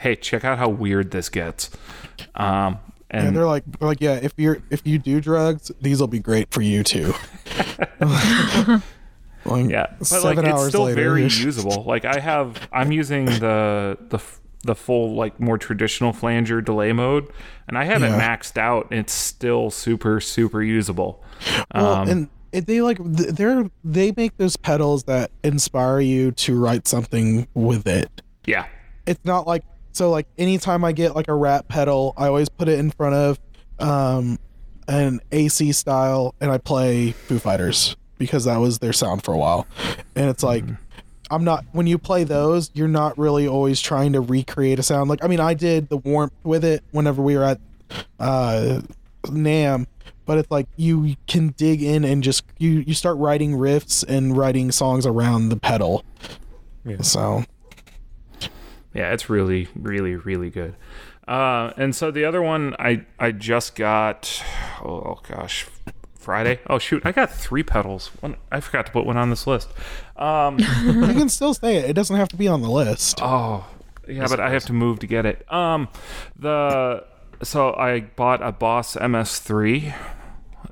hey, 0.00 0.14
check 0.16 0.44
out 0.44 0.58
how 0.58 0.68
weird 0.68 1.12
this 1.12 1.28
gets. 1.30 1.70
Um, 2.34 2.78
And 3.14 3.28
and 3.28 3.36
they're 3.36 3.46
like 3.46 3.64
they're 3.78 3.88
like, 3.88 4.00
yeah, 4.00 4.14
if 4.14 4.32
you're 4.36 4.58
if 4.70 4.86
you 4.86 4.98
do 4.98 5.20
drugs, 5.20 5.70
these 5.80 6.00
will 6.00 6.08
be 6.08 6.18
great 6.18 6.50
for 6.52 6.62
you 6.62 6.82
too. 6.82 7.14
Like, 9.46 9.68
Yeah, 9.68 9.86
but 9.98 10.06
seven 10.06 10.24
like 10.36 10.38
it's 10.38 10.48
hours 10.48 10.68
still 10.70 10.84
later, 10.84 10.94
very 11.02 11.22
usable. 11.24 11.84
Like 11.84 12.06
I 12.06 12.18
have, 12.18 12.66
I'm 12.72 12.92
using 12.92 13.26
the 13.26 13.98
the 14.08 14.18
the 14.62 14.74
full 14.74 15.14
like 15.14 15.38
more 15.38 15.58
traditional 15.58 16.14
flanger 16.14 16.62
delay 16.62 16.92
mode, 16.94 17.30
and 17.68 17.76
I 17.76 17.84
have 17.84 18.02
it 18.02 18.10
maxed 18.10 18.56
out. 18.56 18.88
And 18.90 19.00
it's 19.00 19.12
still 19.12 19.70
super 19.70 20.18
super 20.20 20.62
usable. 20.62 21.22
Well, 21.74 21.92
Um, 21.94 22.08
and 22.08 22.66
they 22.66 22.80
like 22.80 22.96
they're 23.02 23.68
they 23.84 24.14
make 24.16 24.34
those 24.38 24.56
pedals 24.56 25.04
that 25.04 25.30
inspire 25.42 26.00
you 26.00 26.30
to 26.32 26.58
write 26.58 26.88
something 26.88 27.46
with 27.52 27.86
it. 27.86 28.22
yeah, 28.46 28.64
It's 29.06 29.24
not 29.26 29.46
like 29.46 29.64
so 29.94 30.10
like 30.10 30.26
anytime 30.36 30.84
I 30.84 30.92
get 30.92 31.14
like 31.14 31.28
a 31.28 31.34
rat 31.34 31.68
pedal, 31.68 32.12
I 32.16 32.26
always 32.26 32.48
put 32.48 32.68
it 32.68 32.78
in 32.78 32.90
front 32.90 33.14
of 33.14 33.40
um 33.78 34.38
an 34.88 35.20
AC 35.32 35.72
style 35.72 36.34
and 36.40 36.50
I 36.50 36.58
play 36.58 37.12
Foo 37.12 37.38
Fighters 37.38 37.96
because 38.18 38.44
that 38.44 38.58
was 38.58 38.80
their 38.80 38.92
sound 38.92 39.24
for 39.24 39.32
a 39.32 39.38
while. 39.38 39.66
And 40.14 40.28
it's 40.28 40.42
like 40.42 40.64
I'm 41.30 41.44
not 41.44 41.64
when 41.72 41.86
you 41.86 41.96
play 41.96 42.24
those, 42.24 42.70
you're 42.74 42.88
not 42.88 43.16
really 43.16 43.46
always 43.46 43.80
trying 43.80 44.12
to 44.12 44.20
recreate 44.20 44.78
a 44.78 44.82
sound. 44.82 45.08
Like 45.08 45.24
I 45.24 45.28
mean, 45.28 45.40
I 45.40 45.54
did 45.54 45.88
the 45.88 45.98
warmth 45.98 46.34
with 46.42 46.64
it 46.64 46.82
whenever 46.90 47.22
we 47.22 47.36
were 47.36 47.44
at 47.44 47.60
uh 48.18 48.80
NAMM, 49.26 49.86
but 50.26 50.38
it's 50.38 50.50
like 50.50 50.66
you 50.76 51.14
can 51.28 51.48
dig 51.56 51.82
in 51.82 52.04
and 52.04 52.22
just 52.22 52.44
you 52.58 52.84
you 52.86 52.94
start 52.94 53.16
writing 53.18 53.52
riffs 53.52 54.04
and 54.06 54.36
writing 54.36 54.72
songs 54.72 55.06
around 55.06 55.50
the 55.50 55.56
pedal. 55.56 56.04
Yeah. 56.84 57.00
So 57.02 57.44
yeah, 58.94 59.12
it's 59.12 59.28
really 59.28 59.68
really 59.74 60.14
really 60.16 60.50
good. 60.50 60.76
Uh, 61.26 61.72
and 61.76 61.94
so 61.96 62.10
the 62.10 62.24
other 62.24 62.42
one 62.42 62.74
I 62.78 63.04
I 63.18 63.32
just 63.32 63.74
got. 63.76 64.42
Oh 64.82 65.20
gosh. 65.28 65.66
Friday. 66.18 66.58
Oh 66.70 66.78
shoot! 66.78 67.04
I 67.04 67.12
got 67.12 67.30
three 67.30 67.62
pedals. 67.62 68.08
One, 68.20 68.36
I 68.50 68.60
forgot 68.60 68.86
to 68.86 68.92
put 68.92 69.04
one 69.04 69.18
on 69.18 69.28
this 69.28 69.46
list. 69.46 69.68
Um, 70.16 70.58
you 70.84 71.02
can 71.12 71.28
still 71.28 71.52
say 71.52 71.76
it. 71.76 71.90
It 71.90 71.92
doesn't 71.92 72.16
have 72.16 72.28
to 72.30 72.36
be 72.36 72.48
on 72.48 72.62
the 72.62 72.70
list. 72.70 73.18
Oh, 73.20 73.66
yeah, 74.08 74.26
but 74.26 74.40
I 74.40 74.48
have 74.48 74.64
to 74.66 74.72
move 74.72 75.00
to 75.00 75.06
get 75.06 75.26
it. 75.26 75.50
Um, 75.52 75.88
the 76.38 77.04
so 77.42 77.74
I 77.74 78.00
bought 78.00 78.42
a 78.42 78.52
Boss 78.52 78.96
MS3 78.96 79.92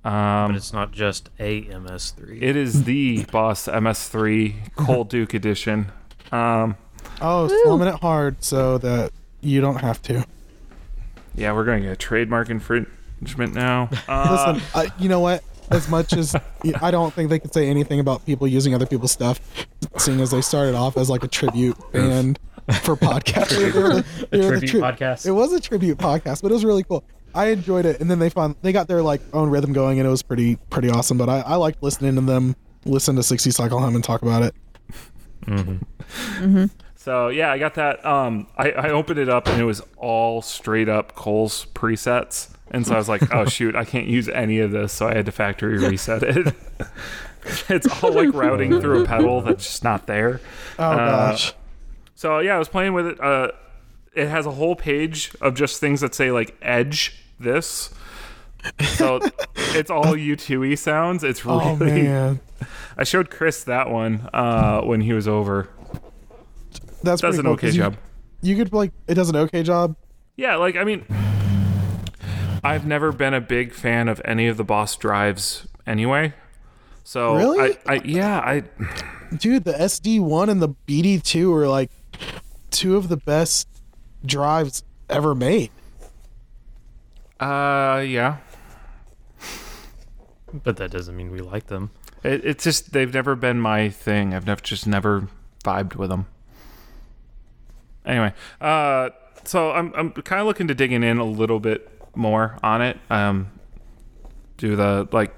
But 0.03 0.11
Um, 0.11 0.55
it's 0.55 0.73
not 0.73 0.91
just 0.93 1.29
a 1.39 1.65
MS3. 1.65 2.41
it 2.43 2.57
is 2.57 2.85
the 2.85 3.25
Boss 3.27 3.69
MS3 3.69 4.75
Cold 4.77 5.11
Duke 5.11 5.35
Edition. 5.35 5.93
Um, 6.31 6.77
Oh, 7.23 7.47
Woo. 7.47 7.63
slumming 7.65 7.89
it 7.89 8.01
hard 8.01 8.43
so 8.43 8.79
that 8.79 9.13
you 9.41 9.61
don't 9.61 9.77
have 9.81 10.01
to. 10.03 10.25
yeah, 11.35 11.53
we're 11.53 11.65
going 11.65 11.81
to 11.81 11.87
get 11.89 11.93
a 11.93 11.97
trademark 11.97 12.51
infringement 12.51 13.55
now. 13.55 13.89
Uh, 14.09 14.55
Listen, 14.57 14.69
I, 14.75 14.93
you 15.03 15.09
know 15.09 15.21
what? 15.21 15.43
As 15.71 15.89
much 15.89 16.13
as 16.13 16.35
I 16.83 16.91
don't 16.91 17.15
think 17.15 17.31
they 17.31 17.39
could 17.39 17.55
say 17.55 17.69
anything 17.69 18.01
about 18.01 18.27
people 18.27 18.47
using 18.47 18.75
other 18.75 18.85
people's 18.87 19.13
stuff, 19.13 19.41
seeing 19.97 20.21
as 20.21 20.31
they 20.33 20.41
started 20.43 20.75
off 20.75 20.97
as 20.97 21.09
like 21.09 21.23
a 21.25 21.29
tribute 21.29 21.77
band 21.93 22.39
for 22.83 22.97
podcasting. 23.09 23.73
They 23.73 23.81
were 23.81 23.89
the- 23.95 24.27
they 24.31 24.47
tribute 24.49 24.71
tri- 24.71 24.93
podcast. 24.93 25.27
It 25.27 25.31
was 25.33 25.53
a 25.53 25.61
tribute 25.61 25.99
podcast, 25.99 26.43
but 26.43 26.51
it 26.51 26.55
was 26.55 26.65
really 26.65 26.83
cool. 26.83 27.05
I 27.35 27.47
enjoyed 27.47 27.87
it, 27.87 28.01
and 28.01 28.11
then 28.11 28.19
they 28.19 28.29
found 28.29 28.57
they 28.61 28.73
got 28.73 28.89
their 28.89 29.01
like 29.03 29.23
own 29.33 29.49
rhythm 29.49 29.73
going, 29.73 29.99
and 29.99 30.07
it 30.07 30.11
was 30.11 30.23
pretty 30.23 30.57
pretty 30.69 30.91
awesome. 30.91 31.17
But 31.17 31.31
I, 31.31 31.41
I 31.41 31.55
liked 31.55 31.83
listening 31.83 32.17
to 32.17 32.21
them 32.21 32.55
listen 32.85 33.17
to 33.17 33.23
60 33.23 33.51
Cycle 33.53 33.79
Hum 33.79 33.95
and 33.95 34.05
talk 34.05 34.21
about 34.23 34.43
it. 34.43 34.55
Mhm. 35.47 35.83
hmm 36.39 36.65
So 37.03 37.29
yeah, 37.31 37.51
I 37.51 37.59
got 37.59 37.75
that. 37.75 38.07
Um, 38.07 38.47
I, 38.57 38.71
I 38.71 38.91
opened 38.91 39.19
it 39.19 39.29
up 39.29 39.49
and 39.49 39.61
it 39.61 39.65
was 39.65 39.83
all 39.97 40.41
straight 40.41 40.89
up 40.89 41.17
Cole's 41.17 41.67
presets, 41.75 42.49
and 42.71 42.87
so 42.87 42.95
I 42.95 42.99
was 42.99 43.09
like, 43.09 43.35
oh 43.35 43.45
shoot, 43.49 43.75
I 43.75 43.85
can't 43.85 44.07
use 44.07 44.29
any 44.29 44.61
of 44.61 44.71
this, 44.71 44.93
so 44.93 45.09
I 45.09 45.15
had 45.15 45.27
to 45.27 45.33
factory 45.33 45.79
reset 45.79 46.23
it. 46.23 46.55
it's 47.69 48.05
all 48.05 48.13
like 48.13 48.33
routing 48.33 48.81
through 48.81 49.03
a 49.03 49.05
pedal 49.05 49.41
that's 49.41 49.65
just 49.65 49.83
not 49.83 50.07
there. 50.07 50.41
Oh 50.79 50.85
Uh, 50.85 50.97
gosh, 51.31 51.55
So 52.15 52.39
yeah, 52.39 52.55
I 52.55 52.59
was 52.61 52.69
playing 52.69 52.93
with 52.93 53.07
it. 53.09 53.21
Uh, 53.21 53.51
it 54.15 54.29
has 54.29 54.47
a 54.47 54.53
whole 54.53 54.77
page 54.77 55.33
of 55.41 55.55
just 55.57 55.81
things 55.81 56.03
that 56.03 56.15
say 56.15 56.31
like 56.31 56.55
Edge 56.63 57.17
this. 57.41 57.91
So 58.97 59.19
it's 59.57 59.91
all 59.91 60.05
U2E 60.05 60.79
sounds. 60.79 61.25
It's 61.25 61.45
really. 61.45 61.65
oh 61.65 61.75
man, 61.75 62.39
I 62.97 63.03
showed 63.03 63.29
Chris 63.29 63.65
that 63.65 63.91
one 63.91 64.29
uh, 64.33 64.83
when 64.83 65.01
he 65.01 65.13
was 65.13 65.27
over. 65.27 65.69
That's 67.03 67.21
Does 67.21 67.39
an 67.39 67.45
cool, 67.45 67.53
okay 67.55 67.69
'cause 67.69 67.77
you- 67.77 67.83
job. 67.83 67.97
You 68.45 68.57
could 68.57 68.73
like 68.73 68.93
it 69.07 69.15
does 69.15 69.29
an 69.31 69.37
okay 69.37 69.63
job. 69.63 69.95
Yeah, 70.37 70.57
like 70.57 70.77
I 70.77 70.83
mean, 70.85 71.05
I've 72.65 72.87
never 72.87 73.13
been 73.13 73.35
a 73.35 73.41
big 73.41 73.73
fan 73.73 74.09
of 74.09 74.21
any 74.25 74.49
of 74.49 74.57
the 74.57 74.65
Boss 74.65 74.97
drives 74.97 75.67
anyway. 75.87 76.33
So 77.05 77.37
Really? 77.37 77.77
I, 77.87 77.93
I 77.95 78.01
yeah, 78.05 78.39
I 78.41 78.63
Dude, 79.37 79.65
the 79.65 79.73
SD1 79.73 80.49
and 80.49 80.61
the 80.61 80.71
BD2 80.87 81.53
are 81.57 81.69
like 81.69 81.91
two 82.71 82.97
of 82.97 83.09
the 83.09 83.17
best 83.17 83.67
drives 84.27 84.83
ever 85.09 85.35
made. 85.35 85.71
uh 87.41 88.03
yeah. 88.07 88.39
But 90.53 90.77
that 90.77 90.91
doesn't 90.91 91.17
mean 91.17 91.31
we 91.31 91.41
like 91.41 91.67
them. 91.69 91.91
It, 92.23 92.45
it's 92.45 92.65
just 92.65 92.93
they've 92.93 93.13
never 93.13 93.35
been 93.35 93.61
my 93.61 93.89
thing. 93.89 94.35
I've 94.35 94.47
never 94.47 94.61
just 94.61 94.87
never 94.87 95.29
vibed 95.65 95.97
with 95.97 96.11
them. 96.11 96.27
Anyway, 98.05 98.33
uh, 98.61 99.11
so 99.45 99.71
I'm 99.73 99.93
I'm 99.95 100.11
kind 100.13 100.41
of 100.41 100.47
looking 100.47 100.69
to 100.69 100.75
digging 100.75 101.03
in 101.03 101.19
a 101.19 101.25
little 101.25 101.61
bit 101.61 101.89
more 102.15 102.59
on 102.63 102.83
it. 102.83 102.99
Um, 103.11 103.51
do 104.57 104.77
the 104.77 105.09
like, 105.13 105.35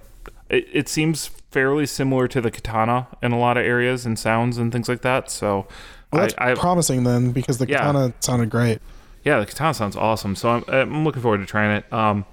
it, 0.49 0.67
it 0.73 0.89
seems 0.89 1.27
fairly 1.51 1.87
similar 1.87 2.27
to 2.29 2.41
the 2.41 2.51
katana 2.51 3.07
in 3.23 3.33
a 3.33 3.39
lot 3.39 3.57
of 3.57 3.65
areas 3.65 4.05
and 4.07 4.19
sounds 4.19 4.59
and 4.59 4.73
things 4.73 4.89
like 4.89 5.03
that. 5.03 5.31
So, 5.31 5.67
Well, 6.13 6.23
that's 6.23 6.35
I, 6.39 6.53
I 6.53 6.55
promising 6.55 7.05
then 7.05 7.31
because 7.33 7.59
the 7.59 7.69
Yeah. 7.69 7.79
katana 7.79 8.13
sounded 8.21 8.51
great. 8.51 8.81
yeah, 9.25 9.39
the 9.41 9.47
katana 9.47 9.73
sounds 9.75 9.97
awesome. 9.97 10.35
So 10.37 10.51
I'm 10.51 10.65
I'm 10.69 11.05
looking 11.05 11.23
forward 11.23 11.39
to 11.39 11.47
trying 11.47 11.77
it. 11.77 11.93
Um, 11.93 12.25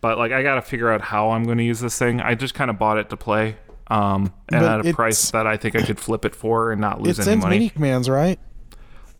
but 0.00 0.18
like 0.18 0.32
I 0.32 0.42
got 0.42 0.56
to 0.56 0.62
figure 0.62 0.90
out 0.90 1.00
how 1.00 1.30
I'm 1.30 1.44
going 1.44 1.58
to 1.58 1.64
use 1.64 1.80
this 1.80 1.98
thing. 1.98 2.20
I 2.20 2.34
just 2.34 2.54
kind 2.54 2.70
of 2.70 2.78
bought 2.78 2.98
it 2.98 3.10
to 3.10 3.16
play. 3.16 3.56
Um, 3.88 4.32
and 4.48 4.60
But 4.62 4.80
at 4.80 4.86
a 4.86 4.94
price 4.94 5.30
that 5.32 5.46
I 5.46 5.56
think 5.58 5.76
I 5.76 5.82
could 5.82 6.00
flip 6.00 6.24
it 6.24 6.34
for 6.34 6.72
and 6.72 6.80
not 6.80 7.00
lose 7.02 7.20
any 7.20 7.36
money. 7.36 7.58
MIDI 7.58 7.68
commands, 7.70 8.08
right? 8.08 8.38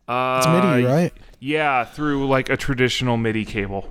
Uh, 0.09 0.37
It's 0.39 0.47
MIDI, 0.47 0.85
right? 0.87 1.13
Yeah, 1.41 1.85
through 1.85 2.27
like 2.29 2.49
a 2.51 2.57
traditional 2.57 3.17
MIDI 3.17 3.45
cable. 3.45 3.89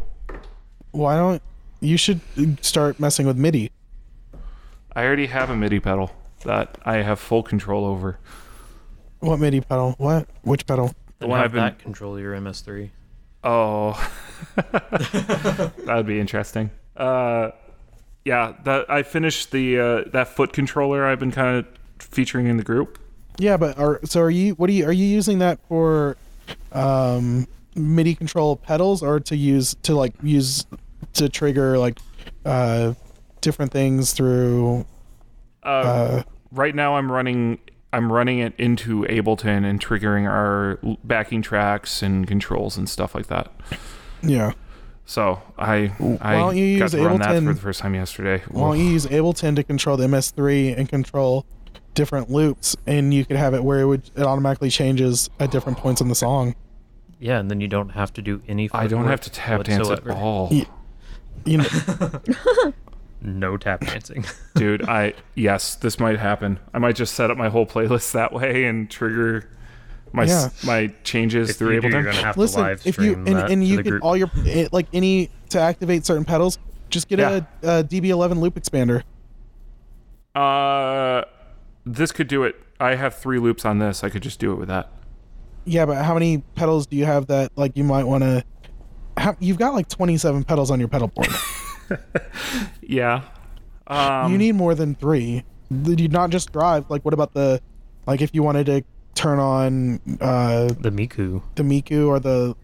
Why 0.91 1.15
don't 1.15 1.41
you 1.81 1.97
should 1.97 2.21
start 2.63 2.99
messing 2.99 3.25
with 3.25 3.37
MIDI? 3.37 3.71
I 4.95 5.03
already 5.05 5.27
have 5.27 5.49
a 5.49 5.55
MIDI 5.55 5.79
pedal 5.79 6.11
that 6.45 6.77
I 6.85 6.97
have 6.97 7.19
full 7.19 7.41
control 7.43 7.85
over. 7.85 8.19
What 9.19 9.39
MIDI 9.39 9.61
pedal? 9.61 9.95
What? 9.97 10.27
Which 10.43 10.67
pedal? 10.67 10.93
The 11.19 11.27
one 11.27 11.39
I've 11.41 11.51
been- 11.51 11.61
that 11.63 11.79
control 11.79 12.19
your 12.19 12.35
MS3. 12.35 12.89
Oh, 13.45 13.91
that 14.55 15.73
would 15.87 16.05
be 16.05 16.19
interesting. 16.19 16.69
Uh, 16.95 17.49
yeah, 18.23 18.53
that 18.63 18.89
I 18.89 19.03
finished 19.03 19.51
the 19.51 19.79
uh, 19.79 20.03
that 20.13 20.29
foot 20.29 20.53
controller 20.53 21.05
I've 21.05 21.19
been 21.19 21.31
kind 21.31 21.57
of 21.57 21.65
featuring 21.99 22.47
in 22.47 22.55
the 22.57 22.63
group. 22.63 22.99
Yeah, 23.37 23.57
but 23.57 23.77
are 23.79 23.99
so 24.05 24.21
are 24.21 24.29
you? 24.29 24.53
What 24.53 24.69
are 24.69 24.73
you? 24.73 24.85
Are 24.85 24.91
you 24.91 25.05
using 25.05 25.39
that 25.39 25.59
for 25.67 26.17
um, 26.71 27.47
MIDI 27.75 28.15
control 28.15 28.55
pedals, 28.55 29.01
or 29.03 29.19
to 29.21 29.35
use 29.35 29.75
to 29.83 29.95
like 29.95 30.13
use 30.21 30.65
to 31.13 31.29
trigger 31.29 31.77
like 31.77 31.99
uh, 32.45 32.93
different 33.41 33.71
things 33.71 34.13
through? 34.13 34.85
Uh, 35.63 35.67
Uh, 35.67 36.23
right 36.51 36.75
now, 36.75 36.95
I'm 36.97 37.11
running 37.11 37.59
I'm 37.91 38.11
running 38.11 38.39
it 38.39 38.53
into 38.57 39.03
Ableton 39.03 39.65
and 39.65 39.79
triggering 39.79 40.27
our 40.29 40.79
backing 41.03 41.41
tracks 41.41 42.01
and 42.03 42.27
controls 42.27 42.77
and 42.77 42.87
stuff 42.89 43.13
like 43.15 43.27
that. 43.27 43.51
yeah. 44.21 44.53
So 45.05 45.41
I 45.57 45.91
I 46.21 46.33
got 46.35 46.55
use 46.55 46.91
to 46.91 47.03
run 47.03 47.19
that 47.19 47.29
Ableton- 47.29 47.47
for 47.47 47.53
the 47.53 47.59
first 47.59 47.79
time 47.81 47.93
yesterday. 47.95 48.43
Why 48.49 48.69
don't 48.69 48.79
you 48.79 48.91
use 48.91 49.05
Ableton 49.07 49.55
to 49.57 49.63
control 49.63 49.97
the 49.97 50.05
MS3 50.07 50.77
and 50.77 50.87
control 50.87 51.45
different 51.93 52.29
loops, 52.29 52.75
and 52.87 53.13
you 53.13 53.25
could 53.25 53.37
have 53.37 53.53
it 53.53 53.63
where 53.63 53.79
it 53.81 53.85
would 53.85 54.09
it 54.15 54.23
automatically 54.23 54.69
changes 54.69 55.29
at 55.39 55.51
different 55.51 55.77
points 55.77 56.01
in 56.01 56.07
the 56.09 56.15
song. 56.15 56.55
Yeah, 57.19 57.39
and 57.39 57.49
then 57.49 57.61
you 57.61 57.67
don't 57.67 57.89
have 57.89 58.11
to 58.13 58.21
do 58.21 58.41
any. 58.47 58.69
I 58.73 58.87
don't 58.87 59.05
have 59.07 59.21
to 59.21 59.29
tap 59.29 59.63
dance 59.63 59.89
at 59.89 60.07
all. 60.09 60.49
Ye- 60.51 60.67
You 61.45 61.57
know, 61.59 61.65
No 63.21 63.55
tap 63.55 63.81
dancing. 63.81 64.25
Dude, 64.55 64.83
I 64.89 65.13
yes, 65.35 65.75
this 65.75 65.99
might 65.99 66.19
happen. 66.19 66.59
I 66.73 66.79
might 66.79 66.95
just 66.97 67.13
set 67.15 67.31
up 67.31 67.37
my 67.37 67.47
whole 67.49 67.65
playlist 67.65 68.11
that 68.11 68.33
way 68.33 68.65
and 68.65 68.89
trigger 68.89 69.49
my 70.11 70.23
s- 70.25 70.63
my 70.65 70.93
changes 71.03 71.51
if 71.51 71.55
through 71.57 71.75
you 71.75 71.81
do, 71.81 71.87
you're 71.89 72.01
Ableton. 72.01 72.05
gonna 72.05 72.25
have 72.25 72.37
listen, 72.37 72.61
to 72.63 72.69
live 72.69 72.81
if 72.85 72.97
you 72.97 73.13
and, 73.13 73.29
and 73.29 73.63
you 73.65 73.81
can 73.81 73.99
all 74.01 74.17
your 74.17 74.29
it, 74.37 74.73
like 74.73 74.87
any 74.93 75.29
to 75.49 75.59
activate 75.59 76.05
certain 76.05 76.25
pedals, 76.25 76.59
just 76.89 77.07
get 77.07 77.19
Yeah. 77.19 77.39
a, 77.63 77.79
a 77.79 77.83
DB11 77.85 78.39
loop 78.39 78.55
expander. 78.55 79.03
Uh 80.35 81.23
this 81.85 82.11
could 82.11 82.27
do 82.27 82.43
it. 82.43 82.55
I 82.79 82.95
have 82.95 83.15
3 83.15 83.39
loops 83.39 83.65
on 83.65 83.79
this. 83.79 84.03
I 84.03 84.09
could 84.09 84.23
just 84.23 84.39
do 84.39 84.51
it 84.51 84.55
with 84.55 84.67
that. 84.69 84.91
Yeah, 85.65 85.85
but 85.85 86.03
how 86.03 86.13
many 86.13 86.39
pedals 86.55 86.87
do 86.87 86.97
you 86.97 87.05
have 87.05 87.27
that 87.27 87.51
like 87.55 87.77
you 87.77 87.83
might 87.83 88.03
want 88.03 88.23
to? 88.23 88.43
You've 89.39 89.57
got 89.57 89.73
like 89.73 89.87
27 89.87 90.43
pedals 90.43 90.71
on 90.71 90.79
your 90.79 90.89
pedal 90.89 91.07
board. 91.07 91.27
Yeah. 92.81 93.23
Um 93.87 94.31
you 94.31 94.37
need 94.37 94.55
more 94.55 94.75
than 94.75 94.95
three. 94.95 95.43
Did 95.83 95.99
you 95.99 96.07
not 96.07 96.29
just 96.29 96.51
drive? 96.53 96.89
Like, 96.89 97.03
what 97.03 97.13
about 97.13 97.33
the, 97.33 97.61
like, 98.05 98.21
if 98.21 98.33
you 98.33 98.43
wanted 98.43 98.65
to 98.67 98.83
turn 99.15 99.39
on 99.39 99.99
uh, 100.21 100.67
the 100.79 100.91
Miku. 100.91 101.41
the 101.55 101.63
Miku 101.63 102.07
or 102.07 102.19
the 102.19 102.55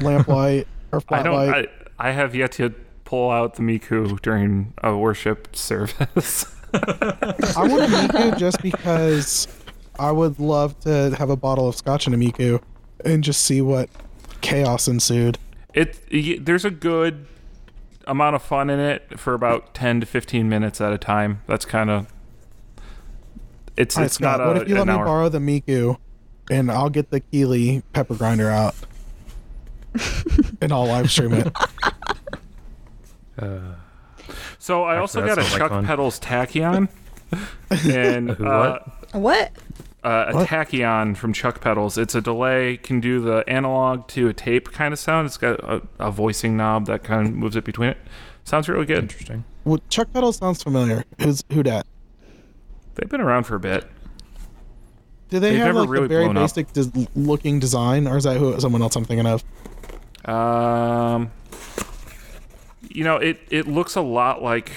lamplight 0.00 0.66
or 0.92 1.02
I 1.10 1.22
don't 1.22 1.34
flatlight? 1.34 1.68
I, 1.98 2.08
I 2.08 2.10
have 2.12 2.34
yet 2.34 2.52
to 2.52 2.70
pull 3.04 3.30
out 3.30 3.54
the 3.54 3.62
Miku 3.62 4.20
during 4.22 4.72
a 4.82 4.96
worship 4.96 5.54
service. 5.54 6.46
I, 6.74 7.66
want 7.68 7.82
a 7.82 7.86
Miku 7.86 8.38
just 8.38 8.60
because 8.62 9.48
I 9.98 10.10
would 10.12 10.38
love 10.40 10.78
to 10.80 11.14
have 11.18 11.30
a 11.30 11.36
bottle 11.36 11.68
of 11.68 11.76
scotch 11.76 12.06
and 12.06 12.14
a 12.14 12.18
Miku 12.18 12.60
and 13.04 13.22
just 13.22 13.42
see 13.44 13.60
what 13.60 13.88
chaos 14.40 14.88
ensued. 14.88 15.38
it 15.72 15.98
y- 16.12 16.38
there's 16.40 16.64
a 16.64 16.70
good 16.70 17.26
amount 18.06 18.36
of 18.36 18.42
fun 18.42 18.68
in 18.70 18.78
it 18.80 19.18
for 19.18 19.34
about 19.34 19.72
10 19.74 20.00
to 20.00 20.06
15 20.06 20.48
minutes 20.48 20.80
at 20.80 20.92
a 20.92 20.98
time. 20.98 21.42
That's 21.46 21.64
kind 21.64 21.90
of 21.90 22.06
it's 23.76 23.96
All 23.96 24.02
right, 24.02 24.06
it's 24.06 24.14
Scott, 24.16 24.38
not 24.38 24.44
a, 24.44 24.48
what 24.48 24.62
if 24.62 24.68
you 24.68 24.74
let 24.76 24.86
me 24.86 24.92
hour. 24.92 25.04
borrow 25.04 25.28
the 25.28 25.38
Miku 25.38 25.96
and 26.50 26.70
I'll 26.70 26.90
get 26.90 27.10
the 27.10 27.20
Keeley 27.20 27.82
pepper 27.92 28.14
grinder 28.14 28.50
out 28.50 28.74
and 30.60 30.72
I'll 30.72 30.86
live 30.86 31.10
stream 31.10 31.32
it? 31.34 31.52
Uh, 33.36 33.74
So 34.64 34.84
I 34.84 34.96
also 34.96 35.20
got 35.20 35.36
a 35.36 35.44
Chuck 35.44 35.68
fun. 35.68 35.84
Pedals 35.84 36.18
Tachyon 36.18 36.88
and 37.86 38.30
uh, 38.30 38.78
what? 39.12 39.14
What? 39.14 39.52
uh, 40.02 40.24
a 40.28 40.34
What? 40.36 40.48
Tachyon 40.48 41.18
from 41.18 41.34
Chuck 41.34 41.60
Pedals. 41.60 41.98
It's 41.98 42.14
a 42.14 42.22
delay, 42.22 42.78
can 42.78 42.98
do 42.98 43.20
the 43.20 43.44
analog 43.46 44.08
to 44.08 44.28
a 44.28 44.32
tape 44.32 44.72
kind 44.72 44.94
of 44.94 44.98
sound. 44.98 45.26
It's 45.26 45.36
got 45.36 45.60
a, 45.60 45.82
a 45.98 46.10
voicing 46.10 46.56
knob 46.56 46.86
that 46.86 47.04
kind 47.04 47.26
of 47.26 47.34
moves 47.34 47.56
it 47.56 47.64
between 47.64 47.90
it. 47.90 47.98
Sounds 48.44 48.66
really 48.66 48.86
good. 48.86 49.00
Interesting. 49.00 49.44
Well, 49.66 49.82
Chuck 49.90 50.10
Pedals 50.14 50.38
sounds 50.38 50.62
familiar. 50.62 51.04
Who's 51.20 51.44
who 51.52 51.62
dat? 51.62 51.86
They've 52.94 53.10
been 53.10 53.20
around 53.20 53.44
for 53.44 53.56
a 53.56 53.60
bit. 53.60 53.84
Do 55.28 55.40
they 55.40 55.50
They've 55.50 55.58
have 55.60 55.76
like 55.76 55.90
really 55.90 56.06
a 56.06 56.08
very 56.08 56.32
basic 56.32 56.72
des- 56.72 57.06
looking 57.14 57.60
design, 57.60 58.06
or 58.06 58.16
is 58.16 58.24
that 58.24 58.38
who 58.38 58.58
someone 58.60 58.80
else 58.80 58.96
I'm 58.96 59.04
thinking 59.04 59.26
of? 59.26 59.44
Um, 60.24 61.30
you 62.94 63.04
know, 63.04 63.16
it 63.16 63.40
it 63.50 63.66
looks 63.66 63.96
a 63.96 64.00
lot 64.00 64.42
like 64.42 64.70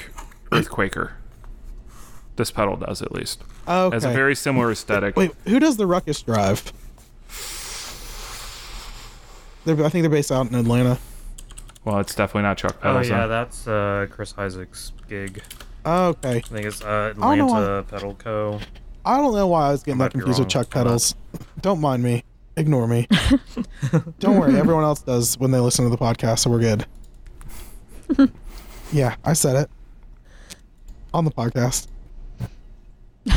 with 0.52 0.70
Quaker. 0.70 1.14
This 2.36 2.52
pedal 2.52 2.76
does 2.76 3.02
at 3.02 3.12
least. 3.14 3.44
Okay. 3.68 3.96
Has 3.96 4.04
a 4.04 4.10
very 4.10 4.36
similar 4.36 4.72
aesthetic. 4.72 5.16
Wait, 5.16 5.32
who 5.46 5.60
does 5.60 5.78
the 5.78 5.88
Ruckus 5.88 6.22
drive? 6.22 6.72
They're, 9.66 9.86
I 9.86 9.90
think 9.90 10.04
they're 10.04 10.10
based 10.10 10.32
out 10.32 10.48
in 10.48 10.56
Atlanta. 10.56 11.00
Well, 11.84 12.00
it's 12.00 12.16
definitely 12.16 12.44
not 12.44 12.58
Chuck 12.58 12.82
Pedals. 12.82 13.08
Oh 13.08 13.14
yeah, 13.14 13.22
huh? 13.22 13.28
that's 13.28 13.68
uh, 13.68 14.08
Chris 14.10 14.34
Isaac's 14.38 14.92
gig. 15.08 15.42
Okay. 15.86 16.38
I 16.38 16.40
think 16.42 16.66
it's 16.66 16.82
uh, 16.82 17.14
don't 17.14 17.40
Atlanta 17.40 17.84
Pedal 17.84 18.16
Co. 18.16 18.60
I 19.06 19.18
don't 19.18 19.34
know 19.34 19.48
why 19.48 19.68
I 19.68 19.72
was 19.72 19.84
getting 19.84 20.02
I 20.02 20.06
that 20.06 20.12
confused 20.12 20.40
with 20.40 20.54
wrong. 20.54 20.64
Chuck 20.64 20.70
pedals. 20.70 21.16
Don't 21.62 21.80
mind 21.80 22.04
me. 22.04 22.24
Ignore 22.58 22.88
me. 22.88 23.08
don't 24.20 24.38
worry. 24.38 24.58
Everyone 24.58 24.84
else 24.84 25.02
does 25.02 25.38
when 25.38 25.52
they 25.52 25.60
listen 25.60 25.86
to 25.86 25.90
the 25.90 25.98
podcast, 25.98 26.40
so 26.40 26.50
we're 26.50 26.60
good. 26.60 26.86
yeah, 28.92 29.16
I 29.24 29.34
said 29.34 29.56
it 29.56 29.70
on 31.14 31.26
the 31.26 31.32
podcast. 31.32 31.88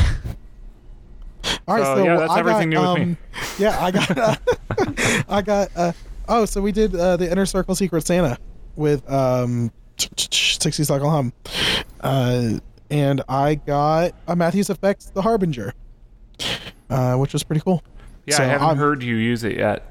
All 1.67 1.75
right, 1.77 1.83
So, 1.83 1.95
so, 1.95 2.03
yeah, 2.03 2.17
that's 2.17 2.31
I 2.31 2.39
everything 2.39 2.69
got, 2.71 2.97
new 2.97 3.03
with 3.05 3.07
me. 3.09 3.13
um, 3.13 3.17
Yeah, 3.59 3.83
I 3.83 3.91
got. 3.91 4.17
Uh, 4.17 4.35
I 5.29 5.41
got. 5.41 5.69
Uh, 5.75 5.91
oh, 6.27 6.45
so 6.45 6.61
we 6.61 6.71
did 6.71 6.95
uh, 6.95 7.17
the 7.17 7.31
Inner 7.31 7.45
Circle 7.45 7.75
Secret 7.75 8.05
Santa 8.05 8.37
with 8.75 9.09
um, 9.11 9.71
60 9.97 10.83
Cycle 10.83 11.09
Hum, 11.09 11.33
uh, 12.01 12.53
and 12.89 13.21
I 13.29 13.55
got 13.55 14.13
a 14.27 14.35
Matthews 14.35 14.69
Effects 14.69 15.05
The 15.11 15.21
Harbinger, 15.21 15.73
uh, 16.89 17.15
which 17.17 17.33
was 17.33 17.43
pretty 17.43 17.61
cool. 17.61 17.83
yeah, 18.25 18.37
so 18.37 18.43
I 18.43 18.47
haven't 18.47 18.67
I'm- 18.67 18.77
heard 18.77 19.03
you 19.03 19.15
use 19.15 19.43
it 19.43 19.57
yet. 19.57 19.87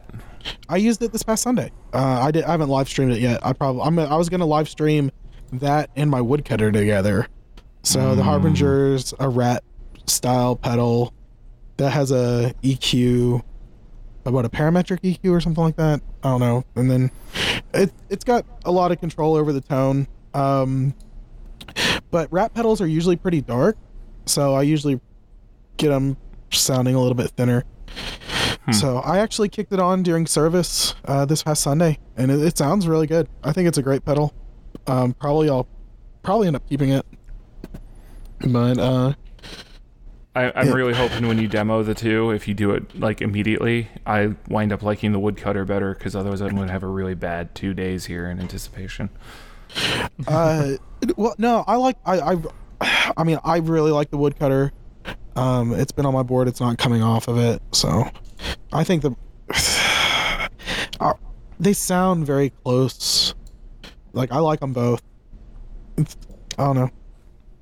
I 0.69 0.77
used 0.77 1.03
it 1.03 1.13
this 1.13 1.23
past 1.23 1.43
Sunday. 1.43 1.73
Uh, 1.93 2.21
I 2.23 2.31
did. 2.31 2.45
I 2.45 2.53
haven't 2.53 2.69
live 2.69 2.89
streamed 2.89 3.13
it 3.13 3.21
yet. 3.21 3.45
I 3.45 3.53
probably. 3.53 3.83
I'm. 3.83 3.99
I 3.99 4.17
was 4.17 4.29
gonna 4.29 4.47
live 4.47 4.69
stream 4.69 5.11
that 5.53 5.91
and 5.97 6.11
my 6.11 6.21
woodcutter 6.21 6.71
together. 6.71 7.27
So 7.83 8.15
the 8.15 8.23
Harbinger's 8.23 9.15
a 9.19 9.29
rat 9.29 9.65
style 10.07 10.55
pedal 10.57 11.15
that 11.79 11.91
has 11.91 12.11
a 12.11 12.55
EQ, 12.63 13.43
about 14.27 14.45
a 14.45 14.51
parametric 14.51 15.01
EQ 15.01 15.33
or 15.33 15.41
something 15.41 15.65
like 15.65 15.77
that. 15.77 16.03
I 16.23 16.29
don't 16.29 16.41
know. 16.41 16.65
And 16.77 16.91
then 16.91 17.11
it 17.73 17.93
it's 18.09 18.25
got 18.25 18.45
a 18.65 18.71
lot 18.71 18.93
of 18.93 19.01
control 19.01 19.35
over 19.35 19.53
the 19.53 19.63
tone. 19.63 20.07
Um, 20.35 20.95
but 22.11 22.31
rat 22.33 22.55
pedals 22.55 22.81
are 22.81 22.87
usually 22.87 23.17
pretty 23.17 23.41
dark, 23.41 23.77
so 24.27 24.55
I 24.55 24.63
usually 24.63 25.01
get 25.77 25.89
them 25.89 26.17
sounding 26.53 26.95
a 26.95 27.01
little 27.01 27.15
bit 27.15 27.31
thinner. 27.31 27.65
So 28.73 28.99
I 28.99 29.19
actually 29.19 29.49
kicked 29.49 29.73
it 29.73 29.81
on 29.81 30.03
during 30.05 30.27
service 30.27 30.95
uh, 31.07 31.25
this 31.25 31.43
past 31.43 31.63
Sunday, 31.63 31.99
and 32.17 32.31
it, 32.31 32.41
it 32.41 32.57
sounds 32.57 32.87
really 32.87 33.09
good. 33.09 33.29
I 33.43 33.53
think 33.53 33.67
it's 33.67 33.79
a 33.79 33.83
great 33.83 34.05
pedal. 34.05 34.33
Um, 34.87 35.13
probably 35.15 35.51
I'll 35.51 35.67
probably 36.23 36.47
end 36.47 36.55
up 36.55 36.69
keeping 36.69 36.91
it. 36.91 37.05
But 38.47 38.79
uh, 38.79 39.15
I, 40.37 40.53
I'm 40.55 40.69
Yeah. 40.69 40.73
really 40.73 40.95
hoping 40.95 41.27
when 41.27 41.39
you 41.39 41.49
demo 41.49 41.83
the 41.83 41.95
two, 41.95 42.31
if 42.31 42.47
you 42.47 42.55
do 42.55 42.71
it 42.71 42.99
like 42.99 43.21
immediately, 43.21 43.89
I 44.07 44.35
wind 44.49 44.73
up 44.73 44.83
liking 44.83 45.11
the 45.13 45.19
woodcutter 45.19 45.65
better 45.65 45.95
because 45.95 46.15
otherwise 46.15 46.41
I'm 46.41 46.55
gonna 46.55 46.71
have 46.71 46.85
a 46.85 46.89
really 46.89 47.15
bad 47.15 47.55
two 47.57 47.75
days 47.75 48.05
here 48.07 48.31
in 48.31 48.39
anticipation. 48.39 49.11
uh, 50.29 50.73
well, 51.17 51.35
no, 51.39 51.65
I 51.67 51.75
like 51.77 51.97
I 52.07 52.21
I, 52.81 53.13
I 53.17 53.25
mean 53.25 53.39
I 53.43 53.57
really 53.59 53.91
like 53.91 54.11
the 54.11 54.19
woodcutter. 54.19 54.73
Um, 55.35 55.73
it's 55.73 55.93
been 55.93 56.07
on 56.07 56.15
my 56.15 56.23
board. 56.23 56.47
It's 56.47 56.61
not 56.61 56.79
coming 56.79 57.03
off 57.03 57.27
of 57.27 57.37
it, 57.39 57.61
so 57.73 58.05
I 58.73 58.85
think 58.85 59.03
the 59.03 59.15
uh, 61.01 61.15
they 61.59 61.73
sound 61.73 62.27
very 62.27 62.51
close. 62.65 63.35
Like 64.13 64.33
I 64.33 64.39
like 64.39 64.61
them 64.61 64.73
both. 64.73 65.03
It's- 65.97 66.17
I 66.59 66.65
don't 66.65 66.77
know. 66.77 66.91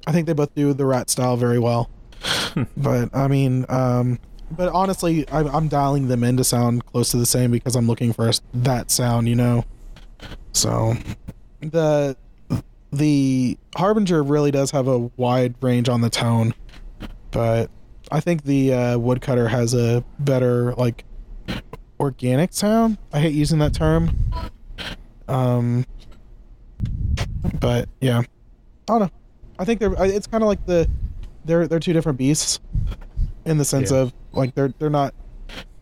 I 0.06 0.12
think 0.12 0.26
they 0.26 0.32
both 0.32 0.54
do 0.54 0.72
the 0.72 0.86
rat 0.86 1.10
style 1.10 1.36
very 1.36 1.58
well. 1.58 1.90
but 2.76 3.14
I 3.14 3.28
mean, 3.28 3.64
um, 3.68 4.18
but 4.50 4.72
honestly, 4.72 5.24
I'm, 5.30 5.46
I'm 5.48 5.68
dialing 5.68 6.08
them 6.08 6.24
in 6.24 6.36
to 6.38 6.44
sound 6.44 6.84
close 6.86 7.10
to 7.10 7.16
the 7.16 7.26
same 7.26 7.50
because 7.50 7.76
I'm 7.76 7.86
looking 7.86 8.12
for 8.12 8.30
that 8.54 8.90
sound, 8.90 9.28
you 9.28 9.36
know. 9.36 9.64
So 10.52 10.94
the 11.60 12.16
the 12.90 13.58
harbinger 13.76 14.22
really 14.22 14.50
does 14.50 14.70
have 14.70 14.88
a 14.88 14.98
wide 15.16 15.54
range 15.60 15.88
on 15.88 16.00
the 16.00 16.10
tone, 16.10 16.54
but 17.30 17.70
I 18.10 18.20
think 18.20 18.44
the 18.44 18.72
uh, 18.72 18.98
woodcutter 18.98 19.48
has 19.48 19.74
a 19.74 20.04
better 20.18 20.74
like 20.74 21.04
organic 22.00 22.52
sound. 22.52 22.98
I 23.12 23.20
hate 23.20 23.34
using 23.34 23.58
that 23.58 23.74
term. 23.74 24.10
Um, 25.28 25.84
but 27.60 27.88
yeah, 28.00 28.18
I 28.20 28.24
don't 28.86 29.00
know. 29.00 29.10
I 29.58 29.64
think 29.64 29.80
they're. 29.80 29.94
It's 30.04 30.26
kind 30.26 30.42
of 30.42 30.48
like 30.48 30.64
the 30.66 30.88
they're 31.44 31.66
they're 31.66 31.80
two 31.80 31.92
different 31.92 32.18
beasts 32.18 32.60
in 33.44 33.58
the 33.58 33.64
sense 33.64 33.90
Yeah. 33.90 33.98
of 33.98 34.12
like 34.32 34.54
they're 34.54 34.72
they're 34.78 34.90
not 34.90 35.14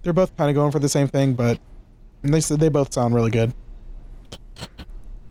they're 0.03 0.13
both 0.13 0.37
kind 0.37 0.49
of 0.51 0.55
going 0.55 0.73
for 0.73 0.79
the 0.79 0.89
same 0.89 1.09
thing, 1.09 1.35
but 1.35 1.59
they 2.23 2.41
said 2.41 2.59
they 2.61 2.69
both 2.69 2.93
sound 2.93 3.15
really 3.15 3.31
good. 3.31 3.53
Oh, 4.63 4.67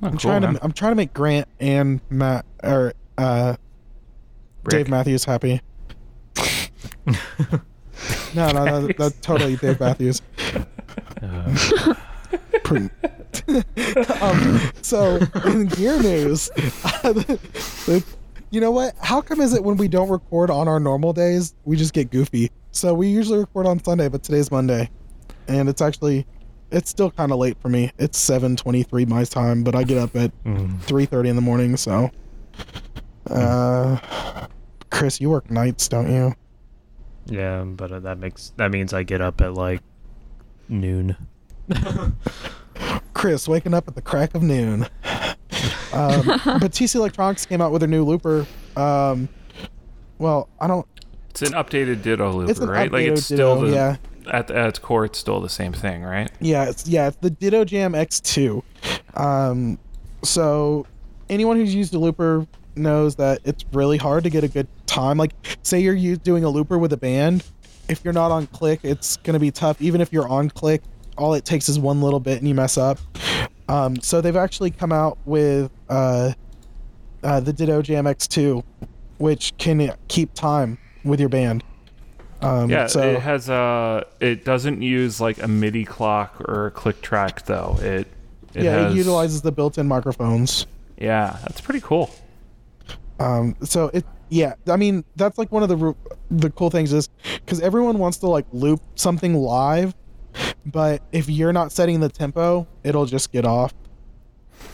I'm 0.03 0.11
cool, 0.11 0.19
trying 0.19 0.41
man. 0.43 0.53
to 0.55 0.63
I'm 0.63 0.71
trying 0.71 0.91
to 0.91 0.95
make 0.95 1.13
Grant 1.13 1.47
and 1.59 1.99
Matt 2.09 2.45
or 2.63 2.93
uh 3.17 3.55
Dave 4.69 4.87
Matthews 4.87 5.25
happy. 5.25 5.61
No, 7.07 8.51
no, 8.51 8.65
no, 8.65 8.87
that's 8.97 9.19
totally 9.21 9.55
Dave 9.57 9.79
Matthews. 9.79 10.21
Uh, 11.21 11.93
um, 14.21 14.59
so 14.81 15.19
in 15.45 15.67
gear 15.67 16.01
news, 16.01 16.49
the- 17.03 18.03
you 18.51 18.61
know 18.61 18.71
what? 18.71 18.95
How 19.01 19.21
come 19.21 19.41
is 19.41 19.53
it 19.53 19.63
when 19.63 19.75
we 19.75 19.87
don't 19.87 20.09
record 20.09 20.49
on 20.49 20.67
our 20.67 20.79
normal 20.79 21.11
days, 21.13 21.53
we 21.65 21.75
just 21.75 21.93
get 21.93 22.09
goofy? 22.11 22.51
So 22.71 22.93
we 22.93 23.07
usually 23.07 23.39
record 23.39 23.65
on 23.67 23.83
Sunday, 23.83 24.07
but 24.07 24.23
today's 24.23 24.49
Monday, 24.51 24.89
and 25.47 25.67
it's 25.67 25.81
actually 25.81 26.25
it's 26.71 26.89
still 26.89 27.11
kind 27.11 27.31
of 27.31 27.37
late 27.39 27.57
for 27.59 27.69
me. 27.69 27.91
It's 27.97 28.17
7:23 28.19 29.07
my 29.07 29.23
time, 29.25 29.63
but 29.63 29.75
I 29.75 29.83
get 29.83 29.97
up 29.97 30.15
at 30.15 30.31
mm, 30.43 30.79
3:30 30.83 31.27
in 31.29 31.35
the 31.35 31.41
morning. 31.41 31.75
So, 31.75 32.09
uh, 33.29 34.47
Chris, 34.89 35.19
you 35.19 35.29
work 35.29 35.49
nights, 35.51 35.87
don't 35.89 36.09
you? 36.11 36.33
Yeah, 37.25 37.63
but 37.63 37.91
uh, 37.91 37.99
that 38.01 38.19
makes 38.19 38.51
that 38.57 38.71
means 38.71 38.93
I 38.93 39.03
get 39.03 39.21
up 39.21 39.41
at 39.41 39.53
like 39.53 39.81
noon. 40.69 41.15
Chris 43.13 43.47
waking 43.47 43.73
up 43.73 43.87
at 43.87 43.95
the 43.95 44.01
crack 44.01 44.35
of 44.35 44.43
noon. 44.43 44.87
Um, 45.93 46.25
but 46.25 46.73
TC 46.73 46.95
Electronics 46.95 47.45
came 47.45 47.61
out 47.61 47.71
with 47.71 47.79
their 47.79 47.87
new 47.87 48.03
looper. 48.03 48.45
Um, 48.75 49.29
well, 50.17 50.49
I 50.59 50.67
don't. 50.67 50.85
It's 51.29 51.41
an 51.41 51.53
updated 51.53 52.01
Ditto 52.01 52.33
looper, 52.33 52.51
It's 52.51 52.59
an 52.59 52.69
right? 52.69 52.91
Like 52.91 53.05
it's 53.05 53.23
still 53.23 53.61
Ditto, 53.61 53.67
the 53.67 53.73
yeah. 53.73 53.97
at, 54.27 54.51
at 54.51 54.67
its 54.67 54.79
core, 54.79 55.05
it's 55.05 55.17
still 55.17 55.39
the 55.39 55.47
same 55.47 55.71
thing, 55.71 56.03
right? 56.03 56.29
Yeah, 56.41 56.65
it's 56.65 56.85
yeah, 56.85 57.07
it's 57.07 57.17
the 57.17 57.29
Ditto 57.29 57.63
Jam 57.63 57.93
X2. 57.93 58.61
Um, 59.13 59.79
so 60.21 60.85
anyone 61.29 61.55
who's 61.55 61.73
used 61.73 61.93
a 61.93 61.97
looper 61.99 62.45
knows 62.75 63.15
that 63.15 63.39
it's 63.45 63.63
really 63.71 63.97
hard 63.97 64.25
to 64.25 64.29
get 64.29 64.43
a 64.43 64.49
good 64.49 64.67
time. 64.95 65.17
Like, 65.17 65.33
say 65.63 65.79
you're 65.79 65.93
u- 65.93 66.17
doing 66.17 66.43
a 66.43 66.49
looper 66.49 66.77
with 66.77 66.93
a 66.93 66.97
band, 66.97 67.43
if 67.87 68.03
you're 68.03 68.13
not 68.13 68.31
on 68.31 68.47
click, 68.47 68.79
it's 68.83 69.17
gonna 69.17 69.39
be 69.39 69.51
tough. 69.51 69.81
Even 69.81 70.01
if 70.01 70.11
you're 70.11 70.27
on 70.27 70.49
click, 70.49 70.81
all 71.17 71.33
it 71.33 71.45
takes 71.45 71.69
is 71.69 71.79
one 71.79 72.01
little 72.01 72.19
bit 72.19 72.39
and 72.39 72.47
you 72.47 72.55
mess 72.55 72.77
up. 72.77 72.99
Um, 73.67 73.95
so 73.97 74.21
they've 74.21 74.35
actually 74.35 74.71
come 74.71 74.91
out 74.91 75.17
with 75.25 75.71
uh, 75.89 76.33
uh, 77.23 77.39
the 77.39 77.53
Ditto 77.53 77.81
Jam 77.81 78.05
X2, 78.05 78.63
which 79.17 79.53
can 79.57 79.95
keep 80.07 80.33
time 80.33 80.77
with 81.03 81.19
your 81.19 81.29
band. 81.29 81.63
Um, 82.41 82.69
Yeah, 82.69 82.87
so 82.87 83.01
it 83.01 83.21
has 83.21 83.49
a. 83.49 84.05
It 84.19 84.45
doesn't 84.45 84.81
use 84.81 85.21
like 85.21 85.41
a 85.41 85.47
MIDI 85.47 85.85
clock 85.85 86.41
or 86.41 86.67
a 86.67 86.71
click 86.71 87.01
track 87.01 87.45
though. 87.45 87.77
It. 87.79 88.07
it 88.53 88.63
yeah, 88.63 88.71
has, 88.71 88.93
it 88.93 88.97
utilizes 88.97 89.41
the 89.41 89.51
built-in 89.51 89.87
microphones. 89.87 90.67
Yeah, 90.97 91.37
that's 91.43 91.61
pretty 91.61 91.81
cool. 91.81 92.11
Um, 93.19 93.55
so 93.63 93.89
it, 93.93 94.05
yeah, 94.29 94.53
I 94.67 94.75
mean, 94.77 95.03
that's 95.15 95.37
like 95.37 95.51
one 95.51 95.63
of 95.63 95.69
the 95.69 95.95
the 96.31 96.49
cool 96.51 96.69
things 96.69 96.91
is 96.93 97.09
because 97.35 97.59
everyone 97.61 97.99
wants 97.99 98.17
to 98.17 98.27
like 98.27 98.45
loop 98.51 98.81
something 98.95 99.35
live, 99.35 99.93
but 100.65 101.01
if 101.11 101.29
you're 101.29 101.53
not 101.53 101.71
setting 101.71 101.99
the 101.99 102.09
tempo, 102.09 102.67
it'll 102.83 103.05
just 103.05 103.31
get 103.31 103.45
off. 103.45 103.73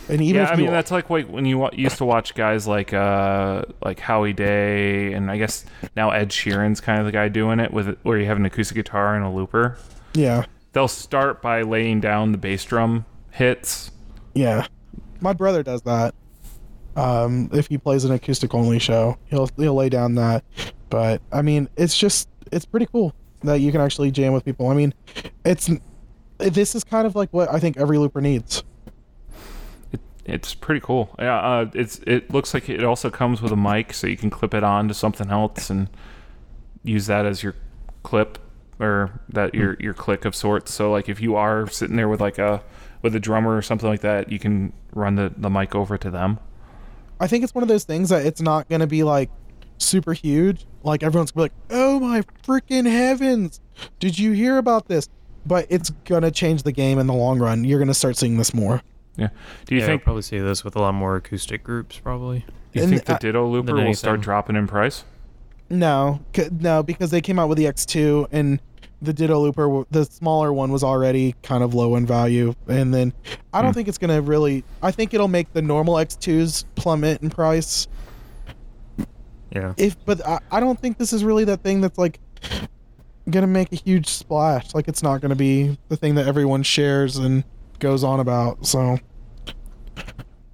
And 0.09 0.21
even 0.21 0.41
yeah, 0.41 0.49
I 0.49 0.53
you, 0.55 0.63
mean 0.63 0.71
that's 0.71 0.91
like 0.91 1.09
like 1.09 1.27
when 1.27 1.45
you 1.45 1.69
used 1.73 1.97
to 1.97 2.05
watch 2.05 2.33
guys 2.35 2.67
like 2.67 2.93
uh 2.93 3.63
like 3.83 3.99
Howie 3.99 4.33
Day 4.33 5.13
and 5.13 5.29
I 5.29 5.37
guess 5.37 5.65
now 5.95 6.11
Ed 6.11 6.29
Sheeran's 6.29 6.79
kind 6.81 6.99
of 6.99 7.05
the 7.05 7.11
guy 7.11 7.29
doing 7.29 7.59
it 7.59 7.71
with 7.73 7.97
where 8.03 8.17
you 8.17 8.25
have 8.25 8.37
an 8.37 8.45
acoustic 8.45 8.75
guitar 8.75 9.15
and 9.15 9.25
a 9.25 9.29
looper. 9.29 9.77
yeah, 10.13 10.45
They'll 10.73 10.87
start 10.87 11.41
by 11.41 11.63
laying 11.63 11.99
down 11.99 12.31
the 12.31 12.37
bass 12.37 12.63
drum 12.63 13.05
hits. 13.31 13.91
yeah, 14.33 14.67
my 15.19 15.33
brother 15.33 15.63
does 15.63 15.81
that. 15.83 16.15
Um, 16.95 17.49
if 17.53 17.67
he 17.67 17.77
plays 17.77 18.03
an 18.03 18.11
acoustic 18.11 18.53
only 18.53 18.79
show, 18.79 19.17
he'll 19.25 19.49
he'll 19.57 19.75
lay 19.75 19.89
down 19.89 20.15
that. 20.15 20.43
But 20.89 21.21
I 21.31 21.41
mean, 21.41 21.69
it's 21.77 21.97
just 21.97 22.29
it's 22.51 22.65
pretty 22.65 22.85
cool 22.85 23.13
that 23.43 23.61
you 23.61 23.71
can 23.71 23.81
actually 23.81 24.11
jam 24.11 24.33
with 24.33 24.45
people. 24.45 24.69
I 24.69 24.73
mean, 24.73 24.93
it's 25.45 25.69
this 26.37 26.75
is 26.75 26.83
kind 26.83 27.07
of 27.07 27.15
like 27.15 27.31
what 27.31 27.51
I 27.51 27.59
think 27.59 27.77
every 27.77 27.97
looper 27.97 28.21
needs. 28.21 28.63
It's 30.25 30.53
pretty 30.53 30.81
cool. 30.81 31.15
Yeah, 31.17 31.39
uh, 31.39 31.71
it's 31.73 31.99
it 32.05 32.31
looks 32.31 32.53
like 32.53 32.69
it 32.69 32.83
also 32.83 33.09
comes 33.09 33.41
with 33.41 33.51
a 33.51 33.57
mic, 33.57 33.93
so 33.93 34.07
you 34.07 34.17
can 34.17 34.29
clip 34.29 34.53
it 34.53 34.63
on 34.63 34.87
to 34.87 34.93
something 34.93 35.29
else 35.29 35.69
and 35.69 35.89
use 36.83 37.07
that 37.07 37.25
as 37.25 37.41
your 37.41 37.55
clip 38.03 38.37
or 38.79 39.19
that 39.29 39.53
your 39.55 39.77
your 39.79 39.93
click 39.93 40.25
of 40.25 40.35
sorts. 40.35 40.73
So 40.73 40.91
like 40.91 41.09
if 41.09 41.21
you 41.21 41.35
are 41.35 41.67
sitting 41.67 41.95
there 41.95 42.07
with 42.07 42.21
like 42.21 42.37
a 42.37 42.61
with 43.01 43.15
a 43.15 43.19
drummer 43.19 43.55
or 43.55 43.61
something 43.61 43.89
like 43.89 44.01
that, 44.01 44.31
you 44.31 44.39
can 44.39 44.73
run 44.93 45.15
the 45.15 45.33
the 45.35 45.49
mic 45.49 45.75
over 45.75 45.97
to 45.97 46.11
them. 46.11 46.39
I 47.21 47.27
think 47.27 47.43
it's 47.43 47.53
one 47.55 47.61
of 47.61 47.67
those 47.69 47.83
things 47.85 48.09
that 48.09 48.25
it's 48.25 48.41
not 48.41 48.67
going 48.67 48.81
to 48.81 48.87
be 48.87 49.03
like 49.03 49.29
super 49.77 50.13
huge. 50.13 50.65
Like 50.83 51.03
everyone's 51.03 51.31
gonna 51.31 51.49
be 51.49 51.53
like, 51.53 51.53
"Oh 51.69 51.99
my 51.99 52.21
freaking 52.45 52.89
heavens! 52.89 53.59
Did 53.99 54.17
you 54.17 54.31
hear 54.31 54.57
about 54.57 54.87
this?" 54.87 55.07
But 55.45 55.67
it's 55.69 55.91
gonna 56.05 56.31
change 56.31 56.63
the 56.63 56.71
game 56.71 56.97
in 56.99 57.07
the 57.07 57.13
long 57.13 57.39
run. 57.39 57.63
You're 57.63 57.79
gonna 57.79 57.93
start 57.93 58.17
seeing 58.17 58.37
this 58.37 58.53
more. 58.53 58.81
Yeah. 59.17 59.29
Do 59.65 59.75
you 59.75 59.81
yeah, 59.81 59.87
think 59.87 60.01
I'll 60.01 60.05
probably 60.05 60.21
see 60.23 60.39
this 60.39 60.63
with 60.63 60.75
a 60.75 60.79
lot 60.79 60.93
more 60.93 61.15
acoustic 61.15 61.63
groups, 61.63 61.99
probably. 61.99 62.39
do 62.39 62.79
you 62.79 62.81
and 62.83 62.91
think 62.91 63.05
the 63.05 63.15
I- 63.15 63.17
Ditto 63.19 63.47
Looper 63.47 63.75
will 63.75 63.93
start 63.93 64.21
dropping 64.21 64.55
in 64.55 64.67
price? 64.67 65.03
No, 65.69 66.19
c- 66.35 66.49
no, 66.51 66.83
because 66.83 67.11
they 67.11 67.21
came 67.21 67.39
out 67.39 67.47
with 67.47 67.57
the 67.57 67.65
X2 67.65 68.27
and 68.31 68.59
the 69.01 69.13
Ditto 69.13 69.39
Looper, 69.39 69.83
the 69.91 70.05
smaller 70.05 70.53
one 70.53 70.71
was 70.71 70.83
already 70.83 71.35
kind 71.43 71.63
of 71.63 71.73
low 71.73 71.95
in 71.95 72.05
value, 72.05 72.53
and 72.67 72.93
then 72.93 73.13
I 73.53 73.61
don't 73.61 73.71
Hmm. 73.71 73.75
think 73.75 73.87
it's 73.87 73.97
gonna 73.97 74.21
really. 74.21 74.63
I 74.83 74.91
think 74.91 75.13
it'll 75.13 75.27
make 75.27 75.51
the 75.53 75.61
normal 75.61 75.95
X2s 75.95 76.65
plummet 76.75 77.21
in 77.21 77.29
price. 77.29 77.87
Yeah. 79.51 79.73
If, 79.77 79.97
but 80.05 80.25
I, 80.25 80.39
I 80.51 80.59
don't 80.59 80.79
think 80.79 80.97
this 80.97 81.11
is 81.13 81.23
really 81.23 81.43
that 81.45 81.61
thing 81.61 81.81
that's 81.81 81.97
like 81.97 82.19
gonna 83.29 83.47
make 83.47 83.71
a 83.73 83.75
huge 83.75 84.07
splash. 84.07 84.73
Like 84.73 84.87
it's 84.87 85.03
not 85.03 85.19
gonna 85.21 85.35
be 85.35 85.77
the 85.89 85.97
thing 85.97 86.15
that 86.15 86.27
everyone 86.27 86.63
shares 86.63 87.17
and 87.17 87.43
goes 87.79 88.03
on 88.03 88.19
about. 88.19 88.65
So 88.65 88.97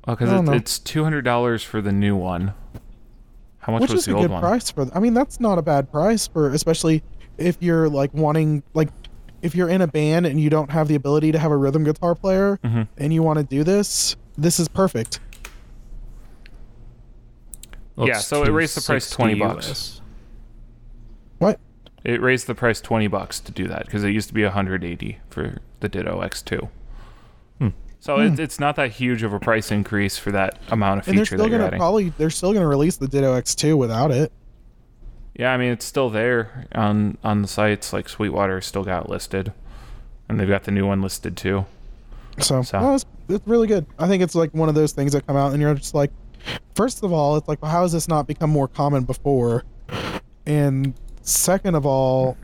Because 0.05 0.31
it, 0.49 0.53
it's 0.55 0.79
two 0.79 1.03
hundred 1.03 1.23
dollars 1.23 1.63
for 1.63 1.81
the 1.81 1.91
new 1.91 2.15
one. 2.15 2.53
How 3.59 3.73
much 3.73 3.81
which 3.81 3.91
was 3.91 3.99
is 4.01 4.05
the 4.05 4.11
a 4.13 4.15
old 4.15 4.23
good 4.23 4.31
one? 4.31 4.41
price 4.41 4.71
for. 4.71 4.87
I 4.95 4.99
mean, 4.99 5.13
that's 5.13 5.39
not 5.41 5.57
a 5.57 5.61
bad 5.61 5.91
price 5.91 6.25
for, 6.25 6.49
especially 6.51 7.03
if 7.37 7.57
you're 7.61 7.89
like 7.89 8.13
wanting 8.13 8.63
like 8.73 8.89
if 9.41 9.55
you're 9.55 9.69
in 9.69 9.81
a 9.81 9.87
band 9.87 10.25
and 10.25 10.39
you 10.39 10.49
don't 10.49 10.71
have 10.71 10.87
the 10.87 10.95
ability 10.95 11.31
to 11.31 11.39
have 11.39 11.51
a 11.51 11.57
rhythm 11.57 11.83
guitar 11.83 12.15
player 12.15 12.59
hmm 12.63 12.83
and 12.97 13.13
you 13.13 13.23
want 13.23 13.37
to 13.39 13.45
do 13.45 13.63
this, 13.63 14.15
this 14.37 14.59
is 14.59 14.67
perfect. 14.67 15.19
Well, 17.95 18.07
Yeah, 18.07 18.17
so 18.19 18.43
it 18.43 18.49
raised 18.49 18.77
the 18.77 18.81
price 18.81 19.09
20 19.09 19.35
bucks. 19.35 19.69
US. 19.69 20.01
What? 21.39 21.59
It 22.03 22.21
raised 22.21 22.47
the 22.47 22.55
price 22.55 22.79
twenty 22.79 23.07
bucks 23.07 23.39
to 23.41 23.51
do 23.51 23.67
that 23.67 23.85
because 23.85 24.03
it 24.03 24.11
used 24.11 24.27
to 24.29 24.33
be 24.33 24.43
hundred 24.43 24.83
eighty 24.83 25.19
for 25.29 25.57
the 25.81 25.89
Ditto 25.89 26.21
X2. 26.21 26.69
Hmm. 27.59 27.67
So 27.99 28.19
it, 28.19 28.39
it's 28.39 28.59
not 28.59 28.75
that 28.77 28.91
huge 28.91 29.23
of 29.23 29.33
a 29.33 29.39
price 29.39 29.71
increase 29.71 30.17
for 30.17 30.31
that 30.31 30.57
amount 30.69 31.01
of 31.01 31.07
And 31.09 31.17
they're 31.17 31.25
still 31.25 31.49
gonna 31.49 31.71
probably 31.71 32.09
they're 32.17 32.29
still 32.29 32.53
gonna 32.53 32.67
release 32.67 32.97
the 32.97 33.07
Ditto 33.07 33.35
X2 33.35 33.77
without 33.77 34.11
it. 34.11 34.31
Yeah, 35.37 35.53
I 35.53 35.57
mean 35.57 35.71
it's 35.71 35.85
still 35.85 36.09
there 36.09 36.67
on 36.73 37.17
on 37.23 37.41
the 37.43 37.47
sites. 37.47 37.93
Like 37.93 38.09
Sweetwater 38.09 38.59
still 38.59 38.83
got 38.83 39.07
listed, 39.09 39.53
and 40.27 40.39
they've 40.39 40.47
got 40.47 40.63
the 40.65 40.71
new 40.71 40.85
one 40.87 41.01
listed 41.01 41.37
too. 41.37 41.65
So, 42.39 42.61
So- 42.63 42.79
no, 42.79 42.95
it's, 42.95 43.05
it's 43.29 43.47
really 43.47 43.67
good. 43.67 43.85
I 43.97 44.07
think 44.07 44.21
it's 44.23 44.35
like 44.35 44.53
one 44.53 44.67
of 44.69 44.75
those 44.75 44.91
things 44.93 45.13
that 45.13 45.25
come 45.27 45.35
out 45.37 45.53
and 45.53 45.61
you're 45.61 45.73
just 45.75 45.93
like, 45.95 46.11
first 46.75 47.03
of 47.03 47.11
all, 47.13 47.35
it's 47.37 47.47
like, 47.47 47.61
well, 47.61 47.71
how 47.71 47.81
has 47.83 47.91
this 47.91 48.07
not 48.07 48.27
become 48.27 48.49
more 48.49 48.67
common 48.67 49.03
before? 49.03 49.63
And 50.45 50.93
second 51.21 51.75
of 51.75 51.85
all, 51.85 52.37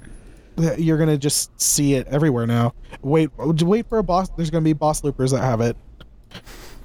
you're 0.77 0.97
gonna 0.97 1.17
just 1.17 1.59
see 1.59 1.95
it 1.95 2.07
everywhere 2.07 2.45
now. 2.47 2.73
Wait, 3.01 3.29
wait 3.37 3.87
for 3.87 3.97
a 3.99 4.03
boss. 4.03 4.29
There's 4.29 4.49
gonna 4.49 4.63
be 4.63 4.73
boss 4.73 5.03
loopers 5.03 5.31
that 5.31 5.41
have 5.41 5.61
it. 5.61 5.75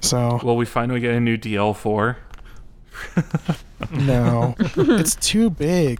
So 0.01 0.39
Will 0.43 0.55
we 0.57 0.65
finally 0.65 0.99
get 0.99 1.13
a 1.13 1.19
new 1.19 1.37
DL4? 1.37 2.15
no, 3.91 4.55
it's 4.59 5.15
too 5.15 5.49
big. 5.49 5.99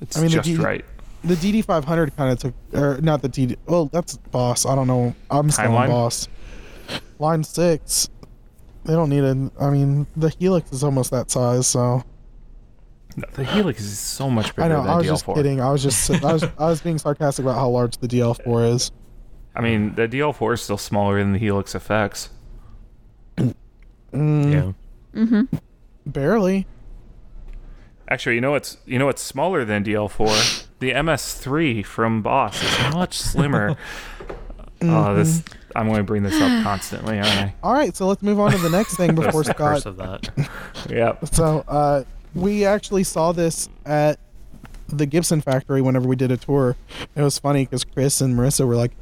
It's 0.00 0.16
I 0.16 0.20
mean, 0.22 0.30
the 0.30 0.36
just 0.36 0.46
D- 0.48 0.56
right. 0.56 0.84
The 1.22 1.34
DD500 1.34 2.16
kind 2.16 2.32
of 2.32 2.38
took, 2.38 2.54
or 2.72 2.98
not 3.02 3.20
the 3.20 3.28
DD. 3.28 3.56
Well, 3.66 3.86
that's 3.86 4.16
boss. 4.16 4.64
I 4.64 4.74
don't 4.74 4.86
know. 4.86 5.14
I'm 5.30 5.50
still 5.50 5.76
on 5.76 5.88
boss. 5.88 6.28
Line 7.18 7.44
six. 7.44 8.08
They 8.84 8.94
don't 8.94 9.10
need 9.10 9.24
it. 9.24 9.52
I 9.60 9.68
mean, 9.68 10.06
the 10.16 10.30
Helix 10.38 10.72
is 10.72 10.82
almost 10.82 11.10
that 11.10 11.30
size, 11.30 11.66
so 11.66 12.02
No, 13.16 13.24
the 13.34 13.44
Helix 13.44 13.82
is 13.82 13.98
so 13.98 14.30
much 14.30 14.56
bigger 14.56 14.62
I 14.64 14.68
know. 14.68 14.82
than 14.82 14.90
I 14.90 14.96
was 14.96 15.04
DL4. 15.06 15.08
just 15.10 15.26
kidding. 15.26 15.60
I 15.60 15.70
was 15.70 15.82
just. 15.82 16.10
I 16.10 16.32
was. 16.32 16.42
I 16.58 16.66
was 16.70 16.80
being 16.80 16.96
sarcastic 16.96 17.44
about 17.44 17.56
how 17.56 17.68
large 17.68 17.98
the 17.98 18.08
DL4 18.08 18.72
is. 18.74 18.90
I 19.54 19.60
mean, 19.60 19.94
the 19.96 20.08
DL4 20.08 20.54
is 20.54 20.62
still 20.62 20.78
smaller 20.78 21.18
than 21.18 21.32
the 21.34 21.38
Helix 21.38 21.74
FX. 21.74 22.30
Mm, 23.36 23.54
Yeah. 24.14 24.72
Mm-hmm. 25.14 25.56
Barely. 26.06 26.66
Actually, 28.08 28.34
you 28.34 28.40
know 28.40 28.50
what's 28.50 28.76
you 28.86 28.98
know 28.98 29.06
what's 29.06 29.22
smaller 29.22 29.64
than 29.64 29.84
DL4? 29.84 30.66
the 30.80 30.90
MS3 30.92 31.84
from 31.84 32.22
Boss 32.22 32.62
is 32.62 32.94
much 32.94 33.18
slimmer. 33.18 33.76
Oh, 34.82 35.14
this 35.14 35.42
I'm 35.76 35.88
going 35.88 35.98
to 35.98 36.04
bring 36.04 36.22
this 36.22 36.40
up 36.40 36.62
constantly, 36.62 37.18
aren't 37.18 37.28
I? 37.28 37.54
All 37.62 37.74
right, 37.74 37.94
so 37.94 38.06
let's 38.06 38.22
move 38.22 38.40
on 38.40 38.50
to 38.52 38.58
the 38.58 38.70
next 38.70 38.96
thing 38.96 39.14
That's 39.14 39.26
before 39.26 39.44
the 39.44 39.52
curse 39.52 39.82
Scott. 39.82 39.86
of 39.86 39.96
that. 39.98 40.48
Yep. 40.88 41.26
So, 41.34 41.64
uh, 41.68 42.04
we 42.34 42.64
actually 42.64 43.04
saw 43.04 43.32
this 43.32 43.68
at 43.84 44.18
the 44.88 45.04
Gibson 45.04 45.40
factory 45.42 45.82
whenever 45.82 46.08
we 46.08 46.16
did 46.16 46.30
a 46.30 46.36
tour. 46.36 46.76
It 47.14 47.22
was 47.22 47.38
funny 47.38 47.64
because 47.64 47.84
Chris 47.84 48.20
and 48.22 48.34
Marissa 48.34 48.66
were 48.66 48.76
like 48.76 48.92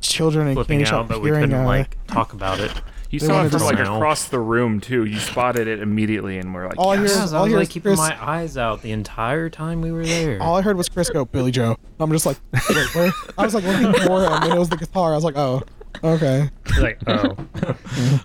children 0.00 0.48
in 0.48 0.54
Flipping 0.54 0.78
candy 0.80 0.90
shop 0.90 1.06
but 1.08 1.22
we 1.22 1.28
hearing 1.28 1.42
couldn't 1.44 1.60
uh, 1.60 1.66
like 1.66 1.96
talk 2.08 2.32
about 2.32 2.58
it. 2.58 2.72
You 3.14 3.20
They 3.20 3.26
saw 3.26 3.44
it 3.44 3.50
from 3.50 3.58
to 3.60 3.64
like 3.64 3.76
smell. 3.76 3.96
across 3.96 4.28
the 4.28 4.40
room 4.40 4.80
too. 4.80 5.04
You 5.04 5.18
spotted 5.18 5.68
it 5.68 5.80
immediately, 5.80 6.38
and 6.38 6.52
we're 6.54 6.66
like, 6.68 6.78
All 6.78 6.90
I 6.90 6.94
yes. 6.96 7.10
hear 7.12 7.16
Yes, 7.20 7.24
is- 7.26 7.32
I 7.32 7.36
all 7.36 7.42
was 7.44 7.50
hear 7.50 7.58
like 7.58 7.68
is 7.68 7.72
keeping 7.72 7.90
Chris- 7.90 7.98
my 7.98 8.16
eyes 8.28 8.56
out 8.56 8.82
the 8.82 8.90
entire 8.92 9.48
time 9.48 9.80
we 9.80 9.92
were 9.92 10.04
there. 10.04 10.42
All 10.42 10.56
I 10.56 10.62
heard 10.62 10.76
was 10.76 10.88
Chris 10.88 11.08
go, 11.10 11.24
Billie 11.24 11.50
Joe. 11.52 11.76
I'm 12.00 12.10
just 12.10 12.26
like, 12.26 12.38
wait, 12.52 12.94
where? 12.94 13.12
I 13.38 13.44
was 13.44 13.54
like 13.54 13.64
looking 13.64 13.92
for 14.06 14.22
him, 14.24 14.32
and 14.32 14.52
it 14.52 14.58
was 14.58 14.68
the 14.68 14.76
guitar. 14.76 15.12
I 15.12 15.14
was 15.14 15.24
like, 15.24 15.36
oh, 15.36 15.62
okay. 16.02 16.50
Like, 16.80 16.98
oh, 17.06 17.36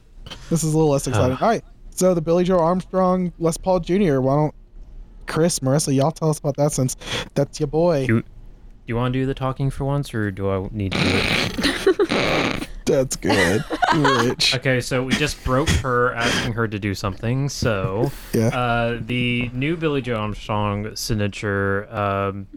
This 0.50 0.64
is 0.64 0.74
a 0.74 0.78
little 0.78 0.92
less 0.92 1.06
exciting. 1.08 1.38
Uh. 1.38 1.40
All 1.42 1.48
right. 1.50 1.64
So 1.92 2.14
the 2.14 2.22
Billie 2.22 2.44
Joe 2.44 2.60
Armstrong 2.60 3.32
Les 3.40 3.58
Paul 3.58 3.80
Jr. 3.82 4.20
Why 4.22 4.36
don't 4.36 4.56
Chris, 5.28 5.60
Marissa, 5.60 5.94
y'all 5.96 6.12
tell 6.12 6.30
us 6.32 6.40
about 6.40 6.56
that 6.58 6.72
since 6.72 6.96
that's 7.36 7.60
your 7.60 7.68
boy. 7.68 8.06
you 8.08 8.24
you 8.88 8.96
want 8.96 9.14
to 9.14 9.20
do 9.20 9.26
the 9.28 9.36
talking 9.36 9.70
for 9.70 9.86
once, 9.86 10.12
or 10.16 10.32
do 10.32 10.50
I 10.50 10.68
need 10.72 10.94
to 10.94 10.98
do 10.98 11.10
it? 11.12 12.69
That's 12.90 13.16
good. 13.16 13.64
Rich. 13.96 14.56
Okay, 14.60 14.82
so 14.82 15.04
we 15.04 15.14
just 15.14 15.44
broke 15.44 15.70
her, 15.70 16.14
asking 16.14 16.54
her 16.54 16.68
to 16.68 16.78
do 16.80 16.94
something. 16.94 17.50
So, 17.50 18.12
Yeah. 18.34 18.48
uh, 18.48 19.00
the 19.06 19.50
new 19.54 19.78
Billie 19.78 20.02
Joe 20.02 20.16
Armstrong 20.18 20.96
signature. 20.96 21.88
Um, 21.94 22.48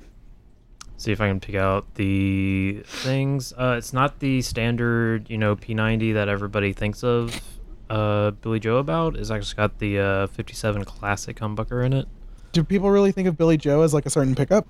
see 0.96 1.12
if 1.12 1.20
I 1.20 1.28
can 1.28 1.40
pick 1.40 1.54
out 1.56 1.94
the 1.96 2.82
things. 2.86 3.52
Uh, 3.56 3.74
it's 3.78 3.92
not 3.92 4.20
the 4.20 4.40
standard, 4.42 5.28
you 5.30 5.36
know, 5.38 5.56
P90 5.56 6.14
that 6.14 6.28
everybody 6.28 6.72
thinks 6.72 7.02
of. 7.04 7.40
Uh, 7.90 8.30
Billie 8.30 8.60
Joe 8.60 8.78
about. 8.78 9.16
It's 9.16 9.30
actually 9.30 9.56
got 9.56 9.78
the 9.78 9.98
uh, 9.98 10.26
57 10.28 10.84
Classic 10.84 11.36
humbucker 11.36 11.84
in 11.84 11.92
it. 11.92 12.08
Do 12.52 12.62
people 12.64 12.90
really 12.90 13.12
think 13.12 13.28
of 13.28 13.36
Billie 13.36 13.56
Joe 13.56 13.82
as 13.82 13.92
like 13.92 14.06
a 14.06 14.10
certain 14.10 14.34
pickup? 14.34 14.66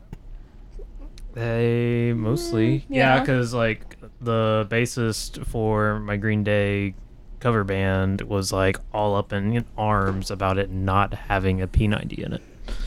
They 1.34 2.12
mostly, 2.14 2.80
Mm, 2.80 2.84
yeah, 2.90 3.14
yeah. 3.14 3.20
because 3.20 3.54
like 3.54 3.91
the 4.20 4.66
bassist 4.70 5.44
for 5.46 6.00
my 6.00 6.16
Green 6.16 6.42
Day 6.44 6.94
cover 7.40 7.64
band 7.64 8.20
was 8.22 8.52
like 8.52 8.78
all 8.92 9.14
up 9.16 9.32
in 9.32 9.64
arms 9.76 10.30
about 10.30 10.58
it 10.58 10.70
not 10.70 11.12
having 11.14 11.60
a 11.60 11.66
P90 11.66 12.18
in 12.24 12.32
it. 12.34 12.42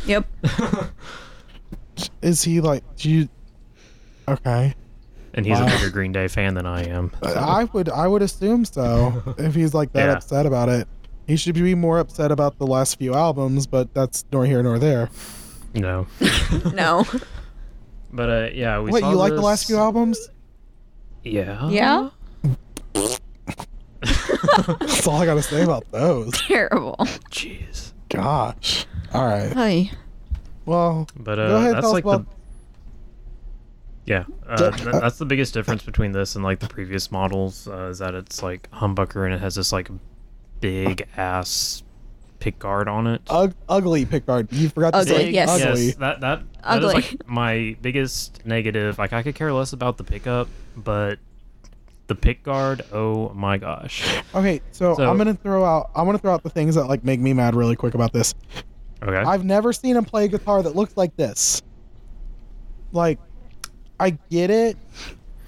Yep. 0.07 0.25
Is 2.21 2.43
he 2.43 2.61
like? 2.61 2.83
Do 2.97 3.09
you? 3.09 3.29
Okay. 4.27 4.73
And 5.33 5.45
he's 5.45 5.59
Wow. 5.59 5.67
a 5.67 5.69
bigger 5.69 5.89
Green 5.89 6.11
Day 6.11 6.27
fan 6.27 6.53
than 6.53 6.65
I 6.65 6.83
am. 6.87 7.11
I 7.21 7.65
would. 7.73 7.89
I 7.89 8.07
would 8.07 8.21
assume 8.21 8.65
so. 8.65 9.35
if 9.37 9.53
he's 9.55 9.73
like 9.73 9.91
that 9.93 10.05
Yeah. 10.07 10.13
upset 10.13 10.45
about 10.45 10.69
it, 10.69 10.87
he 11.27 11.35
should 11.35 11.55
be 11.55 11.75
more 11.75 11.99
upset 11.99 12.31
about 12.31 12.57
the 12.57 12.67
last 12.67 12.97
few 12.97 13.13
albums. 13.13 13.67
But 13.67 13.93
that's 13.93 14.25
nor 14.31 14.45
here 14.45 14.63
nor 14.63 14.79
there. 14.79 15.09
No, 15.73 16.07
No. 16.73 17.05
but 18.13 18.29
uh, 18.29 18.49
yeah, 18.53 18.79
we 18.79 18.91
What 18.91 19.01
saw 19.01 19.11
you 19.11 19.17
like 19.17 19.33
the 19.33 19.41
last 19.41 19.67
few 19.67 19.77
albums? 19.77 20.29
Yeah. 21.25 21.67
Yeah? 21.69 22.09
That's 24.01 25.07
all 25.07 25.21
I 25.21 25.25
gotta 25.25 25.41
say 25.41 25.63
about 25.63 25.89
those. 25.91 26.31
Terrible. 26.47 26.95
Jeez. 27.31 27.93
Gosh. 28.09 28.85
All 29.13 29.25
right. 29.25 29.51
Hey. 29.51 29.91
Well, 30.65 31.07
But 31.17 31.35
Go 31.35 31.55
uh, 31.55 31.59
ahead, 31.59 31.75
that's 31.75 31.81
tell 31.85 31.95
us 31.95 32.03
like 32.03 32.03
the. 32.03 32.25
Yeah, 34.05 34.25
uh, 34.47 34.69
that's 34.99 35.17
the 35.17 35.25
biggest 35.25 35.55
difference 35.55 35.81
between 35.81 36.11
this 36.11 36.35
and 36.35 36.43
like 36.43 36.59
the 36.59 36.67
previous 36.67 37.11
models 37.11 37.67
uh, 37.67 37.87
is 37.87 37.97
that 37.97 38.13
it's 38.13 38.43
like 38.43 38.69
humbucker 38.69 39.25
and 39.25 39.33
it 39.33 39.39
has 39.41 39.55
this 39.55 39.71
like 39.71 39.89
big 40.61 41.07
ass 41.17 41.81
pick 42.39 42.59
guard 42.59 42.87
on 42.87 43.07
it. 43.07 43.21
ug- 43.31 43.55
ugly 43.67 44.05
pickguard. 44.05 44.47
You 44.51 44.69
forgot 44.69 44.91
to 44.91 44.97
Ugly, 44.99 45.11
say 45.15 45.29
yes. 45.31 45.49
ugly. 45.49 45.85
Yes, 45.87 45.95
that 45.95 46.21
that 46.21 46.43
that 46.63 46.77
is 46.77 46.85
Ugly. 46.85 46.93
like 46.93 47.27
my 47.27 47.75
biggest 47.81 48.45
negative. 48.45 48.99
Like 48.99 49.11
I 49.11 49.23
could 49.23 49.33
care 49.33 49.51
less 49.51 49.73
about 49.73 49.97
the 49.97 50.03
pickup, 50.03 50.49
but 50.75 51.19
the 52.07 52.15
pick 52.15 52.43
guard. 52.43 52.83
Oh 52.91 53.29
my 53.33 53.57
gosh. 53.57 54.21
Okay, 54.33 54.61
so, 54.71 54.95
So- 54.95 55.09
I'm 55.09 55.17
gonna 55.17 55.33
throw 55.33 55.65
out. 55.65 55.91
I 55.95 56.01
want 56.03 56.17
to 56.17 56.21
throw 56.21 56.33
out 56.33 56.43
the 56.43 56.49
things 56.49 56.75
that 56.75 56.87
like 56.87 57.03
make 57.03 57.19
me 57.19 57.33
mad 57.33 57.55
really 57.55 57.75
quick 57.75 57.93
about 57.93 58.13
this. 58.13 58.33
Okay. 59.01 59.17
I've 59.17 59.45
never 59.45 59.73
seen 59.73 59.95
him 59.95 60.05
play 60.05 60.25
a 60.25 60.27
guitar 60.27 60.63
that 60.63 60.75
looks 60.75 60.97
like 60.97 61.15
this. 61.15 61.61
Like, 62.91 63.19
I 63.99 64.11
get 64.29 64.49
it. 64.49 64.77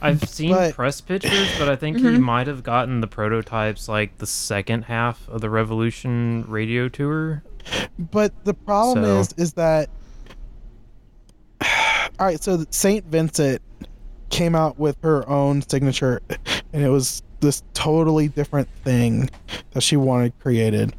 I've 0.02 0.24
seen 0.30 0.52
but- 0.52 0.74
press 0.76 1.02
pictures, 1.02 1.50
but 1.58 1.70
I 1.70 1.76
think 1.76 1.98
he 1.98 2.04
mm-hmm. 2.04 2.22
might 2.22 2.48
have 2.48 2.64
gotten 2.64 3.02
the 3.02 3.08
prototypes 3.08 3.88
like 3.88 4.18
the 4.18 4.28
second 4.28 4.84
half 4.84 5.28
of 5.30 5.42
the 5.42 5.50
Revolution 5.50 6.46
radio 6.48 6.88
tour. 6.88 7.44
But 7.98 8.34
the 8.46 8.54
problem 8.54 9.04
So- 9.04 9.20
is, 9.20 9.34
is 9.38 9.54
that 9.54 9.90
all 12.20 12.28
right. 12.28 12.42
So 12.42 12.66
Saint 12.70 13.06
Vincent 13.06 13.62
came 14.30 14.56
out 14.56 14.78
with 14.80 14.98
her 15.04 15.28
own 15.30 15.62
signature, 15.68 16.22
and 16.74 16.84
it 16.84 16.90
was 16.90 17.24
this 17.40 17.64
totally 17.74 18.28
different 18.28 18.68
thing 18.84 19.30
that 19.72 19.82
she 19.82 19.96
wanted 19.98 20.34
created, 20.40 20.96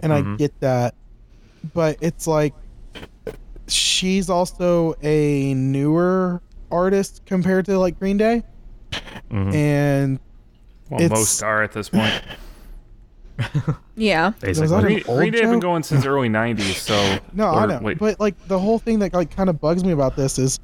and 0.00 0.12
I 0.12 0.22
Mhm. 0.22 0.38
get 0.38 0.58
that. 0.60 0.94
But 1.72 1.96
it's 2.00 2.26
like 2.26 2.52
she's 3.68 4.28
also 4.28 4.94
a 5.02 5.54
newer 5.54 6.42
artist 6.70 7.22
compared 7.24 7.64
to 7.66 7.78
like 7.78 7.98
Green 7.98 8.16
Day, 8.18 8.42
Mhm. 9.30 9.54
and 9.54 10.18
Well, 10.90 11.08
most 11.08 11.42
are 11.42 11.62
at 11.62 11.72
this 11.72 11.88
point. 11.88 12.12
Yeah. 13.96 14.30
Basically. 14.40 14.68
that 14.68 14.82
green, 14.82 15.00
green 15.02 15.32
day 15.32 15.40
have 15.40 15.50
been 15.50 15.60
going 15.60 15.82
since 15.82 16.04
early 16.04 16.28
'90s. 16.28 16.76
So 16.76 17.18
No, 17.32 17.46
I 17.48 17.64
or, 17.64 17.66
know. 17.66 17.78
Wait, 17.82 17.98
But 17.98 18.20
like 18.20 18.34
the 18.48 18.58
whole 18.58 18.78
thing 18.78 18.98
that 19.00 19.12
like 19.14 19.34
kind 19.34 19.48
of 19.48 19.60
bugs 19.60 19.84
me 19.84 19.92
about 19.92 20.16
this 20.16 20.38
is 20.38 20.58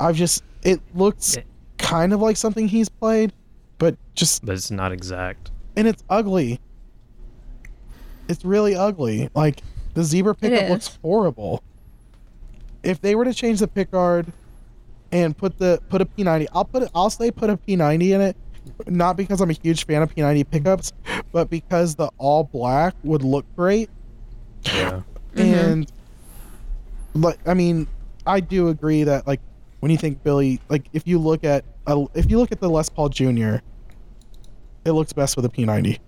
I've 0.00 0.16
just 0.16 0.42
it 0.62 0.80
looks 0.94 1.36
Yeah. 1.36 1.42
kind 1.78 2.12
of 2.12 2.20
like 2.20 2.36
something 2.36 2.68
he's 2.68 2.88
played, 2.88 3.32
but 3.78 3.96
just 4.14 4.44
but 4.44 4.54
it's 4.54 4.70
not 4.70 4.92
exact. 4.92 5.50
and 5.76 5.86
it's 5.86 6.02
ugly. 6.10 6.60
It's 8.28 8.44
really 8.44 8.74
ugly. 8.74 9.30
Like 9.34 9.62
the 9.94 10.02
zebra 10.04 10.34
pickup 10.34 10.68
looks 10.70 10.98
horrible. 11.02 11.62
If 12.82 13.00
they 13.00 13.14
were 13.14 13.24
to 13.24 13.34
change 13.34 13.60
the 13.60 13.68
pickguard 13.68 14.26
and 15.12 15.36
put 15.36 15.58
the 15.58 15.80
put 15.88 16.00
a 16.02 16.06
P90, 16.06 16.46
I'll 16.52 16.64
put 16.64 16.82
it 16.82 16.90
I'll 16.94 17.10
say 17.10 17.30
put 17.30 17.48
a 17.50 17.56
P90 17.56 18.14
in 18.14 18.20
it, 18.20 18.36
not 18.86 19.16
because 19.16 19.40
I'm 19.40 19.50
a 19.50 19.54
huge 19.54 19.86
fan 19.86 20.02
of 20.02 20.14
P90 20.14 20.50
pickups, 20.50 20.92
but 21.32 21.48
because 21.48 21.94
the 21.94 22.10
all 22.18 22.44
black 22.44 22.94
would 23.02 23.22
look 23.22 23.46
great 23.56 23.88
Yeah. 24.64 25.02
and 25.36 25.86
mm-hmm. 25.86 27.20
like 27.22 27.38
i 27.46 27.54
mean 27.54 27.86
i 28.26 28.40
do 28.40 28.68
agree 28.68 29.04
that 29.04 29.26
like 29.26 29.40
when 29.80 29.90
you 29.92 29.98
think 29.98 30.22
billie 30.22 30.60
like 30.68 30.88
if 30.92 31.06
you 31.06 31.18
look 31.18 31.44
at 31.44 31.64
a, 31.86 32.04
if 32.14 32.30
you 32.30 32.38
look 32.38 32.52
at 32.52 32.60
the 32.60 32.68
les 32.68 32.88
paul 32.88 33.08
jr 33.08 33.56
it 34.84 34.92
looks 34.92 35.12
best 35.12 35.36
with 35.36 35.44
a 35.44 35.48
p90 35.48 35.98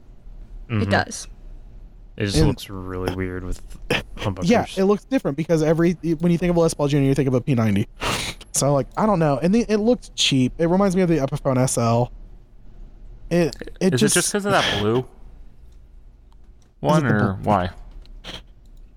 Mhm. 0.69 0.83
It 0.83 0.91
does. 0.91 1.27
It 2.17 2.27
just 2.27 2.37
And- 2.39 2.47
looks 2.49 2.71
really 2.71 3.13
weird 3.15 3.43
with 3.45 3.61
humbuckers. 4.17 4.49
yeah 4.49 4.67
it 4.77 4.85
looks 4.85 5.05
different 5.05 5.37
because 5.37 5.63
every 5.63 5.93
when 6.21 6.31
you 6.31 6.39
think 6.39 6.51
of 6.51 6.57
a 6.57 6.61
les 6.61 6.75
paul 6.75 6.87
jr 6.89 6.99
you 6.99 7.15
think 7.15 7.29
of 7.29 7.35
a 7.35 7.41
p90 7.41 7.87
so 8.53 8.73
like 8.75 8.87
i 8.97 9.05
don't 9.07 9.19
know. 9.19 9.39
And 9.43 9.55
the, 9.55 9.65
it 9.69 9.79
looks 9.79 10.11
cheap. 10.15 10.53
It 10.59 10.67
reminds 10.67 10.95
me 10.97 11.03
of 11.03 11.09
the 11.09 11.17
epiphone 11.19 11.57
sl 11.69 12.13
it 13.31 13.55
it 13.81 13.95
is 13.95 14.01
just, 14.01 14.17
it 14.17 14.21
just 14.21 14.33
because 14.33 14.45
of 14.47 14.53
that 14.53 14.81
blue? 14.81 15.07
One, 16.81 17.05
it 17.05 17.09
the 17.09 17.15
or 17.15 17.35
why? 17.43 17.71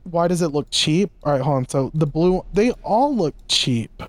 why 0.03 0.27
does 0.27 0.41
it 0.41 0.49
look 0.49 0.67
cheap? 0.69 1.11
All 1.23 1.31
right 1.33 1.41
hold 1.41 1.57
on. 1.57 1.67
So 1.69 1.91
the 1.93 2.07
blue 2.07 2.43
they 2.53 2.71
all 2.83 3.15
look 3.15 3.35
cheap 3.47 4.01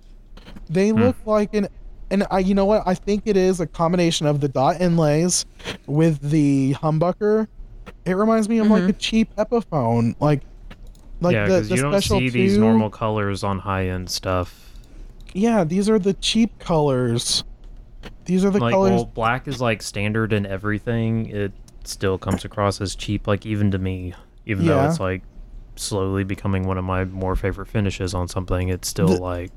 they 0.69 0.91
Hmm. 0.91 1.01
look 1.03 1.17
like 1.27 1.55
an 1.55 1.69
and 2.11 2.27
i 2.31 2.39
you 2.39 2.55
know 2.55 2.65
what 2.65 2.83
i 2.87 2.95
think 2.95 3.23
it 3.27 3.37
is 3.37 3.61
a 3.61 3.67
combination 3.67 4.27
of 4.27 4.41
the 4.41 4.49
dot 4.49 4.81
inlays 4.81 5.45
with 5.87 6.21
the 6.31 6.75
humbucker 6.75 7.47
it 8.05 8.13
reminds 8.15 8.49
me 8.49 8.59
of 8.59 8.67
like 8.69 8.89
a 8.89 8.93
cheap 8.93 9.35
epiphone 9.37 10.15
like 10.21 10.43
like 11.21 11.33
yeah, 11.35 11.47
the, 11.49 11.61
the 11.63 11.77
you 11.77 11.83
don't 11.83 12.01
see 12.03 12.29
these 12.29 12.59
normal 12.59 12.91
colors 12.91 13.43
on 13.45 13.59
high 13.61 13.87
end 13.89 14.11
stuff. 14.11 14.73
yeah 15.33 15.65
these 15.65 15.89
are 15.89 15.99
the 15.99 16.13
cheap 16.15 16.59
colors 16.59 17.45
these 18.27 18.45
are 18.45 18.51
the 18.51 18.59
like, 18.59 18.73
colors 18.73 18.91
well, 18.93 19.05
black 19.07 19.47
is 19.49 19.61
like 19.61 19.83
standard 19.83 20.33
in 20.33 20.45
everything. 20.47 21.27
It 21.27 21.53
still 21.85 22.17
comes 22.17 22.45
across 22.47 22.81
as 22.81 22.95
cheap, 22.95 23.27
like 23.27 23.45
even 23.45 23.71
to 23.73 23.79
me. 23.79 24.15
Even 24.47 24.65
though 24.67 24.87
it's 24.87 24.99
like 25.01 25.23
slowly 25.77 26.25
becoming 26.25 26.67
one 26.67 26.79
of 26.79 26.85
my 26.85 27.05
more 27.05 27.37
favorite 27.37 27.67
finishes 27.67 28.15
on 28.15 28.29
something, 28.29 28.69
it's 28.71 28.89
still 28.89 29.09
The- 29.09 29.21
like 29.21 29.53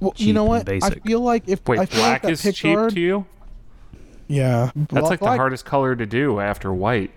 well, 0.00 0.12
you 0.16 0.32
know 0.32 0.52
and 0.52 0.66
what 0.66 0.82
i 0.84 0.90
feel 0.90 1.20
like 1.20 1.44
if 1.46 1.66
Wait, 1.68 1.78
I 1.78 1.86
feel 1.86 2.00
like 2.00 2.08
black 2.10 2.22
that 2.22 2.30
is 2.32 2.42
pick 2.42 2.54
cheap 2.54 2.74
guard- 2.76 2.94
to 2.94 3.00
you? 3.00 3.26
yeah 4.28 4.70
That's 4.74 5.08
like 5.08 5.20
the 5.20 5.24
black- 5.26 5.38
hardest 5.38 5.64
color 5.64 5.94
to 5.96 6.06
do 6.06 6.40
after 6.40 6.72
white. 6.72 7.10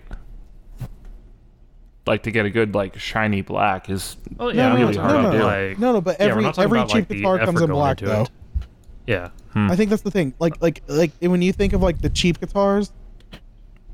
Like 2.05 2.23
to 2.23 2.31
get 2.31 2.45
a 2.45 2.49
good 2.49 2.75
like 2.75 2.99
shiny 2.99 3.41
black 3.41 3.89
is 3.89 4.17
oh 4.37 4.49
yeah, 4.49 4.69
no, 4.69 4.75
really 4.75 4.95
no, 4.95 5.01
hard 5.01 5.13
no, 5.13 5.21
to 5.21 5.37
no, 5.37 5.37
do. 5.37 5.43
Like, 5.69 5.79
no, 5.79 5.93
no, 5.93 6.01
but 6.01 6.19
every 6.19 6.43
not 6.43 6.55
talking 6.55 6.63
every 6.65 6.79
about, 6.79 6.89
cheap 6.89 7.09
like, 7.09 7.17
guitar 7.19 7.39
comes 7.39 7.61
in 7.61 7.69
black 7.69 7.99
though. 7.99 8.23
it. 8.23 8.29
Yeah. 9.07 9.29
I 9.55 9.75
think 9.77 9.89
that's 9.89 10.01
the 10.01 10.11
thing. 10.11 10.33
Like 10.39 10.61
like 10.61 10.81
like 10.87 11.11
when 11.21 11.41
you 11.41 11.53
think 11.53 11.71
of 11.73 11.81
like 11.81 12.01
the 12.01 12.09
cheap 12.09 12.41
guitars, 12.41 12.91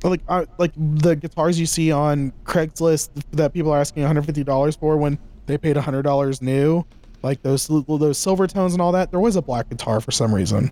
like 0.03 0.21
uh, 0.27 0.45
like 0.57 0.71
the 0.75 1.15
guitars 1.15 1.59
you 1.59 1.65
see 1.67 1.91
on 1.91 2.31
Craigslist 2.45 3.09
that 3.33 3.53
people 3.53 3.71
are 3.71 3.79
asking 3.79 4.01
150 4.03 4.43
dollars 4.43 4.75
for 4.75 4.97
when 4.97 5.19
they 5.45 5.57
paid 5.59 5.75
100 5.75 6.01
dollars 6.01 6.41
new, 6.41 6.83
like 7.21 7.41
those 7.41 7.67
those 7.67 8.17
silver 8.17 8.47
tones 8.47 8.73
and 8.73 8.81
all 8.81 8.91
that. 8.93 9.11
There 9.11 9.19
was 9.19 9.35
a 9.35 9.41
black 9.41 9.69
guitar 9.69 9.99
for 10.01 10.11
some 10.11 10.33
reason. 10.33 10.71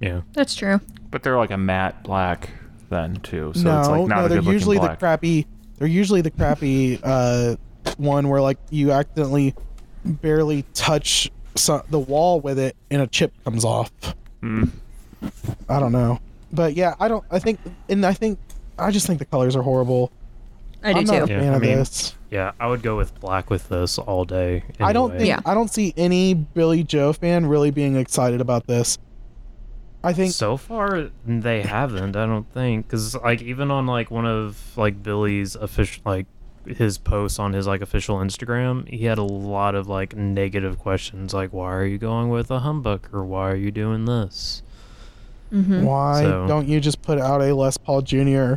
Yeah. 0.00 0.20
That's 0.32 0.54
true. 0.54 0.80
but 1.10 1.22
they're 1.22 1.36
like 1.36 1.50
a 1.50 1.56
matte 1.56 2.02
black 2.04 2.50
then 2.90 3.16
too. 3.16 3.52
So 3.54 3.62
no, 3.62 3.78
it's 3.80 3.88
like 3.88 4.06
not 4.06 4.22
no, 4.22 4.28
they're 4.28 4.42
good 4.42 4.52
usually 4.52 4.76
looking 4.78 4.90
the 4.90 4.96
crappy. 4.96 5.46
They're 5.78 5.88
usually 5.88 6.20
the 6.20 6.30
crappy 6.30 7.00
uh, 7.02 7.56
one 7.96 8.28
where 8.28 8.40
like 8.40 8.58
you 8.70 8.92
accidentally 8.92 9.54
barely 10.04 10.64
touch 10.74 11.30
so, 11.56 11.84
the 11.90 11.98
wall 11.98 12.40
with 12.40 12.58
it 12.58 12.76
and 12.90 13.02
a 13.02 13.06
chip 13.06 13.32
comes 13.44 13.64
off. 13.64 13.90
Mm. 14.42 14.70
I 15.68 15.80
don't 15.80 15.92
know, 15.92 16.20
but 16.52 16.74
yeah, 16.74 16.94
I 17.00 17.08
don't. 17.08 17.24
I 17.30 17.40
think, 17.40 17.58
and 17.88 18.06
I 18.06 18.12
think, 18.12 18.38
I 18.78 18.92
just 18.92 19.06
think 19.06 19.18
the 19.18 19.24
colors 19.24 19.56
are 19.56 19.62
horrible. 19.62 20.12
I 20.84 20.92
do 20.92 21.00
I'm 21.00 21.04
too. 21.06 21.12
not 21.12 21.28
a 21.28 21.32
Yeah, 21.32 21.40
fan 21.40 21.52
I 21.52 21.56
of 21.56 21.62
mean, 21.62 21.76
this. 21.76 22.14
Yeah, 22.30 22.52
I 22.60 22.66
would 22.66 22.82
go 22.82 22.96
with 22.96 23.18
black 23.20 23.48
with 23.50 23.68
this 23.68 23.98
all 23.98 24.24
day. 24.24 24.62
I 24.80 24.92
don't 24.92 25.12
think 25.12 25.26
Yeah. 25.28 25.40
I 25.46 25.54
don't 25.54 25.70
see 25.72 25.94
any 25.96 26.34
Billie 26.34 26.84
Joe 26.84 27.12
fan 27.12 27.46
really 27.46 27.70
being 27.70 27.96
excited 27.96 28.40
about 28.40 28.66
this. 28.66 28.98
I 30.04 30.12
think 30.12 30.32
so 30.32 30.56
far 30.56 31.10
they 31.26 31.62
haven't. 31.62 32.16
I 32.16 32.26
don't 32.26 32.48
think 32.52 32.86
because 32.86 33.14
like 33.16 33.42
even 33.42 33.70
on 33.70 33.86
like 33.86 34.10
one 34.10 34.26
of 34.26 34.76
like 34.76 35.02
Billie's 35.02 35.54
official 35.56 36.02
like 36.04 36.26
his 36.66 36.98
posts 36.98 37.38
on 37.38 37.54
his 37.54 37.66
like 37.66 37.80
official 37.80 38.18
Instagram, 38.18 38.86
he 38.88 39.06
had 39.06 39.16
a 39.18 39.22
lot 39.24 39.74
of 39.74 39.88
like 39.88 40.14
negative 40.14 40.78
questions 40.78 41.32
like 41.34 41.52
why 41.52 41.72
are 41.74 41.84
you 41.86 41.96
going 41.98 42.28
with 42.28 42.50
a 42.50 42.60
humbucker? 42.60 43.24
Why 43.24 43.50
are 43.50 43.56
you 43.56 43.70
doing 43.70 44.04
this 44.04 44.62
Mm-hmm. 45.52 45.82
why 45.82 46.22
So- 46.24 46.46
don't 46.46 46.68
you 46.68 46.78
just 46.78 47.00
put 47.00 47.18
out 47.18 47.40
a 47.40 47.54
Les 47.54 47.78
Paul 47.78 48.02
Jr. 48.02 48.54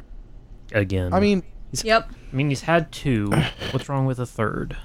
again? 0.73 1.13
I 1.13 1.21
mean, 1.21 1.41
Yep. 1.83 2.11
I 2.31 2.35
mean 2.35 2.49
he's 2.49 2.61
had 2.61 2.91
two. 2.91 3.31
What's 3.71 3.89
wrong 3.89 4.05
with 4.05 4.19
a 4.19 4.25
third? 4.25 4.77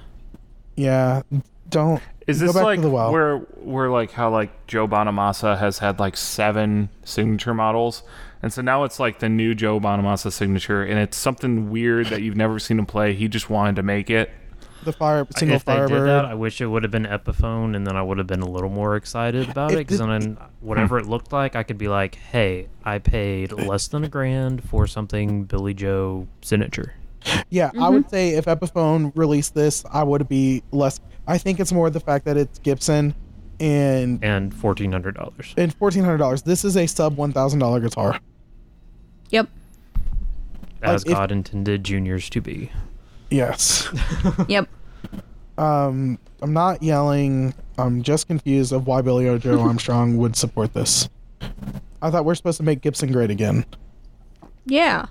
yeah, 0.75 1.23
don't. 1.69 2.01
Is 2.27 2.39
Go 2.39 2.47
this 2.47 2.53
back 2.55 2.61
to 2.61 2.65
like 2.65 2.81
the 2.81 2.89
well. 2.89 3.11
where 3.11 3.37
where 3.37 3.89
like 3.89 4.11
how 4.11 4.29
like 4.29 4.67
Joe 4.67 4.87
Bonamassa 4.87 5.57
has 5.57 5.79
had 5.79 5.99
like 5.99 6.17
seven 6.17 6.89
signature 7.03 7.53
models, 7.53 8.03
and 8.41 8.51
so 8.51 8.61
now 8.61 8.83
it's 8.83 8.99
like 8.99 9.19
the 9.19 9.29
new 9.29 9.55
Joe 9.55 9.79
Bonamassa 9.79 10.31
signature, 10.31 10.83
and 10.83 10.99
it's 10.99 11.17
something 11.17 11.69
weird 11.69 12.07
that 12.07 12.21
you've 12.21 12.35
never 12.35 12.59
seen 12.59 12.79
him 12.79 12.85
play. 12.85 13.13
He 13.13 13.27
just 13.27 13.49
wanted 13.49 13.77
to 13.77 13.83
make 13.83 14.09
it. 14.09 14.29
The 14.83 14.93
fire 14.93 15.25
single 15.35 15.57
if 15.57 15.65
they 15.65 15.73
did 15.73 15.89
Firebird. 15.89 16.07
that, 16.07 16.25
I 16.25 16.35
wish 16.35 16.61
it 16.61 16.67
would 16.67 16.83
have 16.83 16.91
been 16.91 17.05
Epiphone, 17.05 17.75
and 17.75 17.85
then 17.85 17.97
I 17.97 18.01
would 18.01 18.19
have 18.19 18.27
been 18.27 18.41
a 18.41 18.49
little 18.49 18.69
more 18.69 18.95
excited 18.95 19.49
about 19.49 19.71
If 19.71 19.77
it. 19.77 19.87
Because 19.87 19.99
then, 19.99 20.35
hmm. 20.35 20.43
whatever 20.59 20.99
it 20.99 21.07
looked 21.07 21.33
like, 21.33 21.55
I 21.55 21.63
could 21.63 21.77
be 21.77 21.87
like, 21.87 22.15
"Hey, 22.15 22.67
I 22.83 22.99
paid 22.99 23.51
less 23.51 23.87
than 23.87 24.03
a 24.03 24.09
grand 24.09 24.63
for 24.63 24.85
something 24.85 25.45
Billie 25.45 25.73
Joe 25.73 26.27
signature." 26.41 26.93
Yeah, 27.49 27.71
I 27.79 27.89
would 27.89 28.09
say 28.09 28.29
if 28.31 28.45
Epiphone 28.45 29.11
released 29.15 29.53
this, 29.55 29.83
I 29.91 30.03
would 30.03 30.27
be 30.27 30.63
less. 30.71 30.99
I 31.27 31.37
think 31.37 31.59
it's 31.59 31.71
more 31.71 31.89
the 31.89 31.99
fact 31.99 32.25
that 32.25 32.37
it's 32.37 32.59
Gibson, 32.59 33.13
and 33.59 34.23
and 34.23 34.53
fourteen 34.53 34.91
hundred 34.91 35.15
dollars. 35.15 35.53
and 35.57 35.73
fourteen 35.73 36.03
hundred 36.03 36.17
dollars. 36.17 36.41
This 36.41 36.63
is 36.65 36.77
a 36.77 36.85
sub 36.87 37.17
one 37.17 37.31
thousand 37.33 37.59
dollar 37.59 37.79
guitar. 37.79 38.19
Yep. 39.29 39.49
As 40.81 41.03
if- 41.03 41.11
God 41.11 41.31
intended 41.31 41.83
juniors 41.83 42.29
to 42.31 42.41
be. 42.41 42.71
Yes. 43.29 43.89
Yep. 44.47 44.69
um, 45.57 46.17
I'm 46.41 46.53
not 46.53 46.81
yelling. 46.83 47.53
I'm 47.77 48.01
just 48.03 48.27
confused 48.27 48.71
of 48.71 48.87
why 48.87 49.01
Billie 49.01 49.27
O. 49.27 49.37
Joe 49.37 49.59
Armstrong 49.67 50.17
would 50.17 50.35
support 50.35 50.73
this. 50.73 51.09
I 52.01 52.09
thought 52.11 52.25
we're 52.25 52.35
supposed 52.35 52.57
to 52.57 52.63
make 52.63 52.81
Gibson 52.81 53.11
great 53.11 53.29
again. 53.31 53.65
Yeah. 54.65 55.07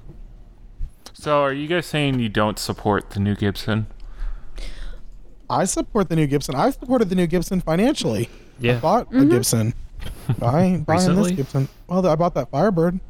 So 1.18 1.40
are 1.40 1.52
you 1.52 1.66
guys 1.66 1.86
saying 1.86 2.20
you 2.20 2.28
don't 2.28 2.58
support 2.58 3.10
the 3.10 3.20
new 3.20 3.34
Gibson? 3.34 3.86
I 5.48 5.64
support 5.64 6.10
the 6.10 6.16
new 6.16 6.26
Gibson. 6.26 6.54
I 6.54 6.68
supported 6.68 7.08
the 7.08 7.14
new 7.14 7.26
Gibson 7.26 7.62
financially. 7.62 8.28
Yeah, 8.60 8.80
Bought 8.80 9.06
a 9.06 9.16
mm-hmm. 9.16 9.30
Gibson. 9.30 9.72
I 10.42 10.62
ain't 10.62 10.86
buying 10.86 11.16
this 11.16 11.30
Gibson. 11.30 11.68
Well, 11.86 12.06
I 12.06 12.16
bought 12.16 12.34
that 12.34 12.50
Firebird. 12.50 13.00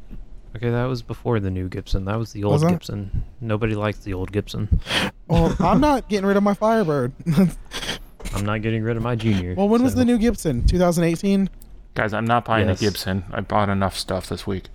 Okay, 0.55 0.69
that 0.69 0.85
was 0.85 1.01
before 1.01 1.41
the 1.41 1.51
new 1.51 1.67
Gibson. 1.67 2.05
That 2.05 2.17
was 2.17 2.31
the 2.31 2.45
old 2.45 2.63
Was? 2.63 2.71
Gibson. 2.71 3.25
Nobody 3.41 3.75
likes 3.75 3.99
the 3.99 4.13
old 4.13 4.31
Gibson. 4.31 4.79
Well, 5.27 5.53
I'm 5.59 5.81
not 5.81 6.07
getting 6.07 6.25
rid 6.25 6.37
of 6.37 6.43
my 6.43 6.53
Firebird. 6.53 7.11
I'm 8.33 8.45
not 8.45 8.61
getting 8.61 8.83
rid 8.83 8.95
of 8.95 9.03
my 9.03 9.15
Junior. 9.17 9.53
well, 9.55 9.67
when 9.67 9.83
was 9.83 9.95
the 9.95 10.05
new 10.05 10.17
Gibson? 10.17 10.65
2018. 10.65 11.49
Guys, 11.93 12.13
I'm 12.13 12.25
not 12.25 12.45
buying 12.45 12.69
Yes. 12.69 12.79
a 12.79 12.85
Gibson. 12.85 13.25
I 13.31 13.41
bought 13.41 13.67
enough 13.67 13.97
stuff 13.97 14.29
this 14.29 14.47
week. 14.47 14.69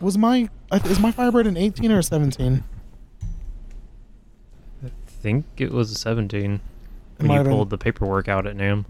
Was 0.00 0.18
my 0.18 0.50
is 0.70 1.00
my 1.00 1.12
Firebird 1.12 1.46
an 1.46 1.56
18 1.56 1.90
or 1.90 2.00
a 2.00 2.02
17? 2.02 2.62
I 5.24 5.26
think 5.26 5.46
it 5.56 5.72
was 5.72 5.90
a 5.90 5.94
17 5.94 6.60
when 7.16 7.26
might 7.28 7.32
you 7.32 7.38
have 7.38 7.44
been- 7.46 7.52
pulled 7.54 7.70
the 7.70 7.78
paperwork 7.78 8.28
out 8.28 8.46
at 8.46 8.56
noon. 8.56 8.84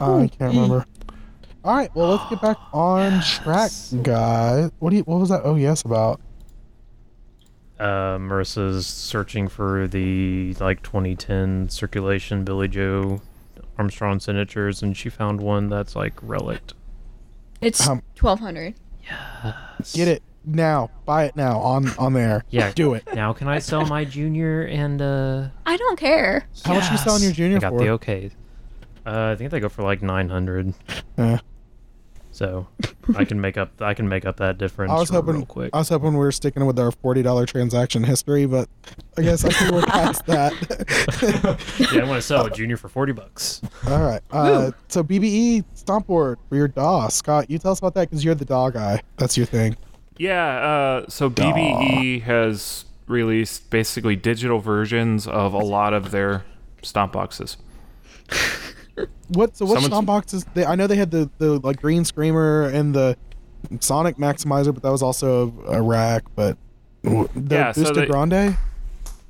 Uh, 0.00 0.18
I 0.18 0.28
can't 0.28 0.54
remember. 0.54 0.86
All 1.64 1.74
right, 1.74 1.90
well, 1.96 2.10
let's 2.10 2.30
get 2.30 2.40
back 2.40 2.58
on 2.72 3.20
track, 3.22 3.72
guys. 4.04 4.70
What 4.78 4.90
do 4.90 4.96
you? 4.98 5.02
What 5.02 5.18
was 5.18 5.30
that? 5.30 5.40
Oh, 5.42 5.56
yes, 5.56 5.82
about. 5.82 6.20
Uh, 7.80 8.18
Marissa's 8.18 8.86
searching 8.86 9.48
for 9.48 9.88
the 9.88 10.54
like 10.60 10.80
2010 10.84 11.70
circulation 11.70 12.44
Billie 12.44 12.68
Joe 12.68 13.20
Armstrong 13.76 14.20
signatures, 14.20 14.80
and 14.80 14.96
she 14.96 15.08
found 15.08 15.40
one 15.40 15.68
that's 15.70 15.96
like 15.96 16.12
relict. 16.22 16.74
It's 17.60 17.84
Um, 17.88 18.00
twelve 18.14 18.38
hundred. 18.38 18.74
Get 19.92 20.06
it 20.06 20.22
now. 20.46 20.90
Buy 21.04 21.24
it 21.24 21.36
now 21.36 21.58
on 21.60 21.90
on 21.98 22.12
there. 22.12 22.44
Yeah. 22.50 22.72
Do 22.72 22.94
it. 22.94 23.04
Now 23.14 23.32
can 23.32 23.48
I 23.48 23.58
sell 23.58 23.84
my 23.86 24.04
Junior 24.04 24.62
and 24.62 25.00
uh? 25.00 25.48
I 25.66 25.76
don't 25.76 25.98
care. 25.98 26.46
How 26.64 26.74
much 26.74 26.90
you 26.90 26.98
selling 26.98 27.22
your 27.22 27.32
Junior 27.32 27.58
I 27.58 27.60
got 27.60 27.72
for? 27.72 27.78
the 27.78 27.88
okay. 27.90 28.30
Uh, 29.06 29.32
I 29.32 29.36
think 29.36 29.50
they 29.50 29.60
go 29.60 29.68
for 29.68 29.82
like 29.82 30.02
900. 30.02 30.74
Yeah. 31.18 31.38
So 32.34 32.66
I 33.14 33.24
can 33.24 33.40
make 33.40 33.56
up 33.56 33.80
I 33.80 33.94
can 33.94 34.08
make 34.08 34.24
up 34.24 34.38
that 34.38 34.58
difference 34.58 34.90
I 34.90 34.96
was 34.96 35.08
real 35.08 35.22
hoping 35.22 35.46
quick. 35.46 35.70
I 35.72 35.78
was 35.78 35.88
hoping 35.88 36.14
we 36.14 36.18
were 36.18 36.32
sticking 36.32 36.66
with 36.66 36.80
our 36.80 36.90
forty 36.90 37.22
dollar 37.22 37.46
transaction 37.46 38.02
history, 38.02 38.44
but 38.46 38.68
I 39.16 39.22
guess 39.22 39.44
I 39.44 39.50
think 39.50 39.70
we're 39.70 39.82
past 39.82 40.26
that. 40.26 40.52
yeah, 41.92 42.02
I 42.02 42.08
want 42.08 42.18
to 42.20 42.22
sell 42.22 42.44
a 42.46 42.50
Junior 42.50 42.76
for 42.76 42.88
40 42.88 43.12
bucks. 43.12 43.62
All 43.86 44.02
right. 44.02 44.20
Uh, 44.32 44.72
so 44.88 45.04
BBE 45.04 45.64
stomp 45.74 46.08
board 46.08 46.40
for 46.48 46.56
your 46.56 46.66
DAW, 46.66 47.06
Scott. 47.06 47.48
You 47.48 47.60
tell 47.60 47.70
us 47.70 47.78
about 47.78 47.94
that 47.94 48.10
because 48.10 48.24
you're 48.24 48.34
the 48.34 48.44
DAW 48.44 48.70
guy. 48.70 49.00
That's 49.16 49.36
your 49.36 49.46
thing. 49.46 49.76
Yeah, 50.16 50.46
uh, 50.46 51.04
so 51.08 51.28
BBE 51.30 52.22
has 52.22 52.84
released 53.06 53.68
basically 53.70 54.16
digital 54.16 54.60
versions 54.60 55.26
of 55.26 55.52
a 55.52 55.58
lot 55.58 55.92
of 55.92 56.10
their 56.10 56.44
stomp 56.82 57.12
boxes. 57.12 57.56
What? 59.28 59.56
So 59.56 59.64
what 59.64 59.74
Someone's- 59.74 59.86
stomp 59.86 60.06
boxes? 60.06 60.46
They, 60.54 60.64
I 60.64 60.76
know 60.76 60.86
they 60.86 60.94
had 60.96 61.10
the 61.10 61.28
the 61.38 61.58
like 61.60 61.80
green 61.80 62.04
screamer 62.04 62.64
and 62.68 62.94
the 62.94 63.16
Sonic 63.80 64.18
Maximizer, 64.18 64.72
but 64.72 64.82
that 64.84 64.92
was 64.92 65.02
also 65.02 65.52
a, 65.66 65.78
a 65.78 65.82
rack. 65.82 66.22
But 66.36 66.56
the 67.02 67.26
Yeah, 67.48 67.72
so 67.72 67.82
Boosta 67.84 67.94
they- 67.94 68.06
Grande. 68.06 68.56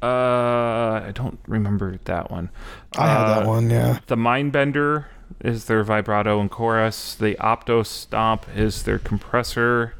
Uh, 0.02 1.00
I 1.06 1.12
don't 1.14 1.38
remember 1.46 1.98
that 2.04 2.30
one. 2.30 2.50
I 2.98 3.06
have 3.08 3.28
that 3.28 3.42
Uh, 3.44 3.48
one. 3.48 3.70
Yeah. 3.70 4.00
The 4.06 4.16
Mindbender 4.16 5.06
is 5.40 5.64
their 5.64 5.82
vibrato 5.82 6.40
and 6.40 6.50
chorus. 6.50 7.14
The 7.14 7.36
Opto 7.36 7.86
Stomp 7.86 8.44
is 8.54 8.82
their 8.82 8.98
compressor. 8.98 9.94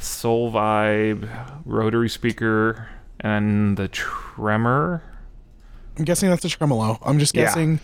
Soul 0.00 0.50
Vibe, 0.50 1.28
rotary 1.64 2.08
speaker, 2.08 2.88
and 3.20 3.76
the 3.76 3.86
Tremor. 3.88 5.02
I'm 5.98 6.04
guessing 6.04 6.30
that's 6.30 6.44
a 6.44 6.48
tremolo. 6.48 6.98
I'm 7.04 7.18
just 7.18 7.36
Yeah. 7.36 7.44
guessing. 7.44 7.80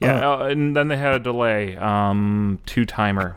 Yeah, 0.00 0.30
uh, 0.30 0.44
and 0.44 0.76
then 0.76 0.88
they 0.88 0.96
had 0.96 1.14
a 1.14 1.18
delay, 1.18 1.76
um, 1.76 2.58
two 2.66 2.84
timer. 2.84 3.36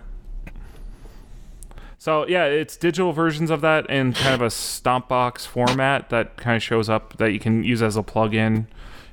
So 1.98 2.28
yeah, 2.28 2.46
it's 2.46 2.78
digital 2.78 3.12
versions 3.12 3.50
of 3.50 3.62
that 3.62 3.90
in 3.90 4.14
kind 4.14 4.36
of 4.36 4.42
a 4.42 4.50
stomp 4.50 5.08
box 5.08 5.46
format 5.46 6.10
that 6.10 6.38
kind 6.38 6.56
of 6.56 6.64
shows 6.64 6.90
up 6.90 7.18
that 7.18 7.32
you 7.32 7.40
can 7.40 7.64
use 7.64 7.82
as 7.82 7.98
a 7.98 8.04
plugin 8.04 8.68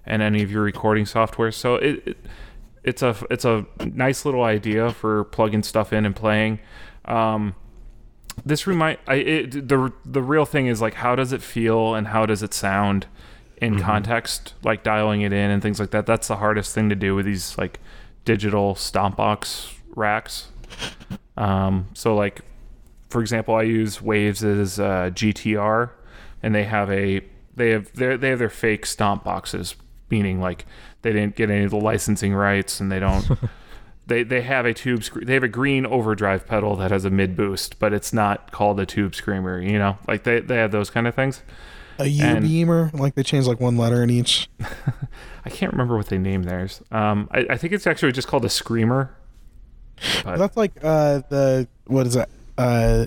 in 0.07 0.21
any 0.21 0.43
of 0.43 0.51
your 0.51 0.63
recording 0.63 1.07
software. 1.07 1.51
So 1.51 1.77
it, 1.77 2.03
it 2.07 2.17
it's 2.83 3.03
a 3.03 3.17
it's 3.31 3.45
a 3.45 3.65
nice 3.85 4.25
little 4.27 4.43
idea 4.43 4.91
for 4.93 5.25
plugging 5.25 5.63
stuff 5.63 5.93
in 5.93 6.05
and 6.05 6.15
playing. 6.15 6.59
Um, 7.07 7.55
this 8.45 8.67
remind 8.67 8.99
I 9.07 9.15
it, 9.15 9.69
the 9.69 9.93
the 10.05 10.23
real 10.23 10.45
thing 10.45 10.67
is 10.67 10.81
like 10.81 10.95
how 10.95 11.15
does 11.15 11.33
it 11.33 11.43
feel 11.43 11.95
and 11.95 12.09
how 12.09 12.27
does 12.27 12.43
it 12.43 12.55
sound 12.55 13.07
in 13.59 13.79
context, 13.81 14.55
like 14.63 14.83
dialing 14.83 15.23
it 15.23 15.33
in 15.33 15.51
and 15.51 15.63
things 15.63 15.81
like 15.81 15.91
that. 15.91 16.07
That's 16.07 16.29
the 16.29 16.37
hardest 16.37 16.75
thing 16.75 16.89
to 16.89 16.95
do 16.95 17.15
with 17.15 17.27
these 17.27 17.57
like 17.57 17.81
digital 18.25 18.75
stomp 18.75 19.17
box 19.17 19.73
racks. 19.95 20.49
Um, 21.37 21.89
so 21.95 22.15
like 22.15 22.41
for 23.09 23.21
example, 23.21 23.55
I 23.55 23.63
use 23.63 24.03
Waves 24.03 24.43
as 24.43 24.81
uh, 24.81 25.11
GTR, 25.15 25.91
and 26.43 26.55
they 26.55 26.65
have 26.65 26.91
a 26.91 27.21
they 27.55 27.71
have 27.71 27.93
their 27.93 28.19
they 28.19 28.31
have 28.31 28.39
their 28.39 28.51
fake 28.51 28.87
stomp 28.87 29.25
boxes, 29.25 29.77
meaning 30.11 30.41
like 30.41 30.67
they 31.03 31.13
didn't 31.13 31.37
get 31.37 31.49
any 31.49 31.65
of 31.65 31.71
the 31.71 31.77
licensing 31.77 32.35
rights, 32.35 32.81
and 32.81 32.91
they 32.91 32.99
don't. 32.99 33.25
they 34.07 34.23
they 34.23 34.43
have 34.43 34.67
a 34.67 34.75
tube 34.75 35.03
scre- 35.05 35.25
they 35.25 35.35
have 35.35 35.43
a 35.43 35.49
green 35.49 35.87
overdrive 35.87 36.47
pedal 36.47 36.77
that 36.77 36.91
has 36.91 37.05
a 37.05 37.11
mid 37.11 37.37
boost, 37.37 37.79
but 37.79 37.93
it's 37.93 38.13
not 38.13 38.51
called 38.53 38.79
a 38.81 38.87
tube 38.87 39.15
screamer. 39.15 39.61
You 39.61 39.79
know, 39.79 39.99
like 40.09 40.25
they 40.25 40.41
they 40.41 40.57
have 40.57 40.73
those 40.73 40.91
kind 40.91 41.07
of 41.07 41.15
things. 41.15 41.43
A 41.99 42.07
U 42.07 42.25
And- 42.25 42.45
beamer. 42.45 42.91
Like 42.93 43.15
they 43.15 43.23
changed 43.23 43.47
like 43.47 43.61
one 43.61 43.77
letter 43.77 44.03
in 44.03 44.11
each. 44.11 44.49
I 45.47 45.51
can't 45.51 45.73
remember 45.73 45.97
what 45.97 46.07
they 46.09 46.19
named 46.19 46.45
theirs. 46.47 46.83
Um, 46.91 47.29
I, 47.31 47.47
I 47.51 47.57
think 47.57 47.73
it's 47.73 47.87
actually 47.87 48.13
just 48.13 48.27
called 48.29 48.45
a 48.45 48.49
screamer. 48.49 49.15
But 50.25 50.39
That's 50.39 50.57
like 50.57 50.73
uh 50.83 51.23
the 51.29 51.69
what 51.87 52.07
is 52.07 52.15
that? 52.15 52.29
Uh 52.59 53.07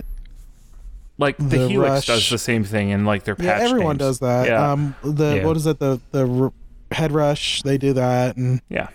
like 1.18 1.36
the, 1.36 1.44
the 1.44 1.68
Helix 1.68 1.90
Rush- 1.90 2.06
does 2.06 2.30
the 2.30 2.38
same 2.38 2.64
thing 2.64 2.92
and 2.92 3.04
like 3.06 3.24
their 3.24 3.36
yeah, 3.38 3.58
everyone 3.60 3.96
names. 3.96 3.98
does 3.98 4.18
that. 4.20 4.46
Yeah. 4.48 4.72
Um 4.72 4.94
the 5.02 5.36
Yeah. 5.36 5.44
what 5.46 5.56
is 5.56 5.66
it? 5.66 5.78
The 5.78 6.00
the 6.12 6.26
r- 6.44 6.52
head 6.90 7.12
rush. 7.12 7.60
They 7.62 7.76
do 7.76 7.92
that, 7.92 8.36
and 8.36 8.62
yeah. 8.70 8.88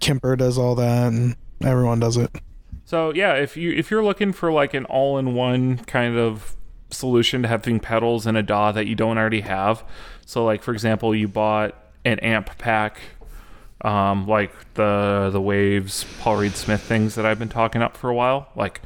Kemper 0.00 0.36
does 0.36 0.58
all 0.58 0.74
that, 0.76 1.08
and 1.12 1.36
everyone 1.62 2.00
does 2.00 2.16
it. 2.16 2.30
So 2.84 3.12
yeah, 3.14 3.34
if 3.34 3.56
you 3.56 3.72
if 3.72 3.90
you're 3.90 4.04
looking 4.04 4.32
for 4.32 4.52
like 4.52 4.74
an 4.74 4.84
all-in-one 4.86 5.78
kind 5.78 6.16
of 6.16 6.56
solution 6.90 7.42
to 7.42 7.48
having 7.48 7.80
pedals 7.80 8.26
in 8.26 8.36
a 8.36 8.42
DAW 8.42 8.72
that 8.72 8.86
you 8.86 8.94
don't 8.94 9.18
already 9.18 9.40
have, 9.40 9.84
so 10.26 10.44
like 10.44 10.62
for 10.62 10.72
example, 10.72 11.14
you 11.14 11.26
bought 11.28 11.74
an 12.04 12.18
amp 12.20 12.56
pack, 12.58 12.98
um, 13.82 14.26
like 14.26 14.52
the 14.74 15.30
the 15.32 15.40
Waves 15.40 16.04
Paul 16.20 16.36
Reed 16.36 16.54
Smith 16.54 16.82
things 16.82 17.14
that 17.14 17.24
I've 17.26 17.38
been 17.38 17.48
talking 17.48 17.82
up 17.82 17.96
for 17.96 18.10
a 18.10 18.14
while, 18.14 18.48
like 18.54 18.80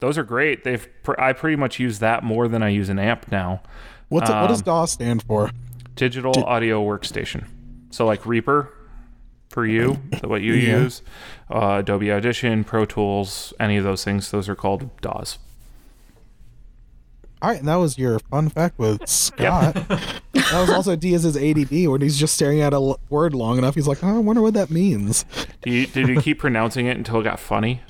those 0.00 0.18
are 0.18 0.24
great. 0.24 0.64
They've 0.64 0.86
pr- 1.02 1.18
I 1.18 1.32
pretty 1.32 1.56
much 1.56 1.78
use 1.78 1.98
that 2.00 2.22
more 2.24 2.48
than 2.48 2.62
I 2.62 2.68
use 2.68 2.88
an 2.88 2.98
amp 2.98 3.30
now. 3.30 3.62
What's 4.08 4.28
it, 4.28 4.34
what 4.34 4.48
does 4.48 4.60
Um, 4.60 4.64
DAW 4.64 4.84
stand 4.86 5.22
for? 5.22 5.50
Digital 5.94 6.44
Audio 6.44 6.84
Workstation. 6.84 7.44
So 7.90 8.04
like 8.06 8.26
Reaper 8.26 8.70
for 9.52 9.64
you, 9.66 9.92
what 10.24 10.42
you 10.42 10.54
Yeah. 10.54 10.80
use, 10.80 11.02
uh, 11.50 11.76
Adobe 11.80 12.10
Audition, 12.10 12.64
Pro 12.64 12.84
Tools, 12.84 13.52
any 13.60 13.76
of 13.76 13.84
those 13.84 14.02
things. 14.04 14.30
Those 14.30 14.48
are 14.48 14.54
called 14.56 14.90
DAWs. 15.00 15.38
All 17.40 17.50
right, 17.50 17.58
and 17.58 17.66
that 17.66 17.74
was 17.76 17.98
your 17.98 18.20
fun 18.20 18.48
fact 18.48 18.78
with 18.78 19.08
Scott. 19.08 19.74
that 19.74 20.20
was 20.52 20.70
also 20.70 20.94
Diaz's 20.94 21.36
ADD 21.36 21.88
when 21.88 22.00
he's 22.00 22.16
just 22.16 22.34
staring 22.34 22.60
at 22.60 22.72
a 22.72 22.94
word 23.10 23.34
long 23.34 23.58
enough. 23.58 23.74
He's 23.74 23.88
like, 23.88 24.02
oh, 24.04 24.16
I 24.16 24.18
wonder 24.20 24.40
what 24.40 24.54
that 24.54 24.70
means. 24.70 25.24
Do 25.62 25.70
you, 25.72 25.86
did 25.88 26.06
you 26.08 26.20
keep 26.20 26.38
pronouncing 26.38 26.86
it 26.86 26.96
until 26.96 27.20
it 27.20 27.24
got 27.24 27.40
funny? 27.40 27.80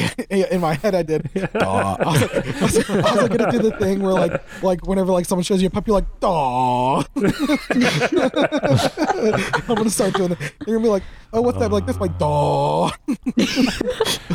Yeah, 0.30 0.46
in 0.50 0.60
my 0.60 0.74
head, 0.74 0.94
I 0.94 1.02
did. 1.02 1.30
Daw. 1.52 1.96
I 1.98 2.12
was, 2.12 2.22
like, 2.22 2.34
I, 2.34 2.62
was, 2.62 2.90
I 2.90 2.96
was 2.96 3.16
like 3.22 3.38
gonna 3.38 3.52
do 3.52 3.58
the 3.58 3.70
thing 3.78 4.02
where 4.02 4.12
like, 4.12 4.62
like 4.62 4.86
whenever 4.86 5.12
like 5.12 5.24
someone 5.24 5.44
shows 5.44 5.62
you 5.62 5.68
a 5.68 5.70
puppy, 5.70 5.90
you're 5.90 6.00
like, 6.00 6.20
daw. 6.20 7.02
I'm 7.16 7.22
gonna 9.74 9.90
start 9.90 10.14
doing 10.14 10.32
it. 10.32 10.38
You're 10.66 10.76
gonna 10.76 10.80
be 10.80 10.88
like, 10.88 11.02
oh, 11.32 11.42
what's 11.42 11.58
that? 11.58 11.70
Like 11.72 11.86
this, 11.86 11.96
like 11.98 12.18
daw. 12.18 12.90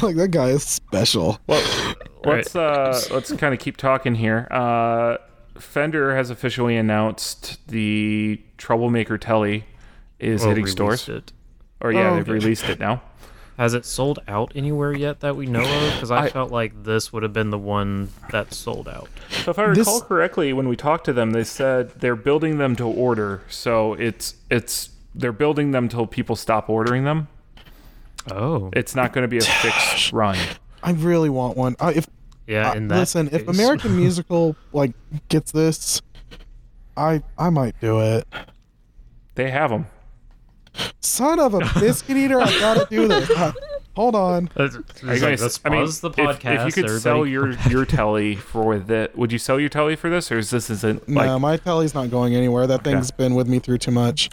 like 0.02 0.16
that 0.16 0.30
guy 0.32 0.50
is 0.50 0.64
special. 0.64 1.40
Well, 1.48 1.96
let's 2.26 2.56
uh, 2.56 3.00
let's 3.12 3.32
kind 3.34 3.54
of 3.54 3.60
keep 3.60 3.78
talking 3.78 4.16
here. 4.16 4.48
Uh, 4.52 5.18
Fender 5.60 6.16
has 6.16 6.30
officially 6.30 6.78
announced 6.78 7.66
the 7.68 8.42
Troublemaker 8.58 9.18
Telly 9.18 9.66
is 10.20 10.42
Well, 10.42 10.50
hitting 10.50 10.68
stores. 10.68 11.08
It. 11.10 11.32
Or 11.82 11.92
yeah, 11.92 12.12
Oh, 12.12 12.16
they've 12.16 12.24
okay. 12.24 12.32
released 12.32 12.70
it 12.70 12.80
now. 12.80 13.02
Has 13.62 13.76
it 13.76 13.86
sold 13.86 14.18
out 14.28 14.52
anywhere 14.56 14.92
yet 14.92 15.20
that 15.20 15.36
we 15.36 15.46
know 15.46 15.62
of? 15.62 15.94
Because 15.94 16.10
I, 16.10 16.24
I- 16.24 16.30
felt 16.32 16.52
like 16.52 16.84
this 16.84 17.14
would 17.14 17.22
have 17.22 17.32
been 17.32 17.52
the 17.52 17.60
one 17.60 18.10
that 18.32 18.56
sold 18.56 18.88
out. 18.88 19.08
So 19.44 19.52
if 19.52 19.60
I 19.60 19.68
This- 19.68 19.78
recall 19.86 20.02
correctly, 20.02 20.52
when 20.52 20.68
we 20.68 20.76
talked 20.76 21.06
to 21.06 21.14
them, 21.14 21.30
they 21.30 21.44
said 21.44 21.92
they're 22.00 22.16
building 22.16 22.58
them 22.58 22.76
to 22.78 22.86
order. 22.86 23.44
So 23.50 23.94
it's 23.94 24.34
it's 24.50 24.90
they're 25.14 25.32
building 25.32 25.70
them 25.70 25.90
till 25.90 26.08
people 26.08 26.36
stop 26.36 26.72
ordering 26.72 27.04
them. 27.04 27.28
Oh, 28.32 28.72
It's 28.74 28.96
not 28.96 29.14
going 29.14 29.22
to 29.24 29.28
be 29.28 29.38
a 29.38 29.42
fixed 29.42 30.12
run. 30.12 30.38
I 30.82 30.94
really 30.94 31.30
want 31.30 31.56
one. 31.56 31.76
Uh, 31.80 31.92
if 31.96 32.08
yeah. 32.48 32.72
uh, 32.72 32.74
In 32.74 32.88
that 32.88 32.98
listen, 32.98 33.30
if 33.32 33.48
American 33.48 33.96
Musical 34.04 34.56
like 34.74 34.94
gets 35.30 35.52
this, 35.52 36.02
I 36.98 37.22
I 37.38 37.52
might 37.52 37.80
do 37.80 38.00
it. 38.00 38.28
They 39.36 39.52
have 39.52 39.70
them. 39.70 39.86
Son 41.00 41.40
of 41.40 41.54
a 41.54 41.60
biscuit 41.80 42.18
eater! 42.18 42.40
I 42.42 42.50
gotta 42.60 42.88
do 42.90 43.08
this. 43.08 43.30
Uh, 43.30 43.52
hold 43.96 44.14
hold 44.14 44.16
on. 44.16 44.50
Are 44.58 44.66
you 44.68 44.72
Like, 45.04 45.20
gonna- 45.22 45.36
let's 45.38 45.60
I 45.66 45.70
mean, 45.70 45.80
pause 45.82 46.00
the 46.02 46.10
if- 46.10 46.16
podcast. 46.16 46.68
If, 46.68 46.78
you 46.78 46.84
could 46.84 47.02
sell 47.02 47.20
everybody. 47.22 47.32
your 47.32 47.52
your 47.72 47.86
telly 47.86 48.36
for 48.36 48.80
that, 48.80 49.18
would 49.18 49.32
you 49.32 49.38
sell 49.40 49.60
your 49.60 49.70
telly 49.70 49.96
for 49.96 50.10
this, 50.10 50.32
or 50.32 50.38
is 50.38 50.50
this 50.52 50.70
isn't 50.70 51.10
like? 51.10 51.26
no, 51.28 51.40
my 51.40 51.58
telly's 51.58 51.94
not 51.94 52.10
going 52.10 52.36
anywhere. 52.36 52.68
That 52.68 52.82
Okay. 52.82 52.92
thing's 52.92 53.12
been 53.12 53.36
with 53.36 53.48
me 53.48 53.60
through 53.60 53.80
too 53.80 53.92
much. 53.92 54.30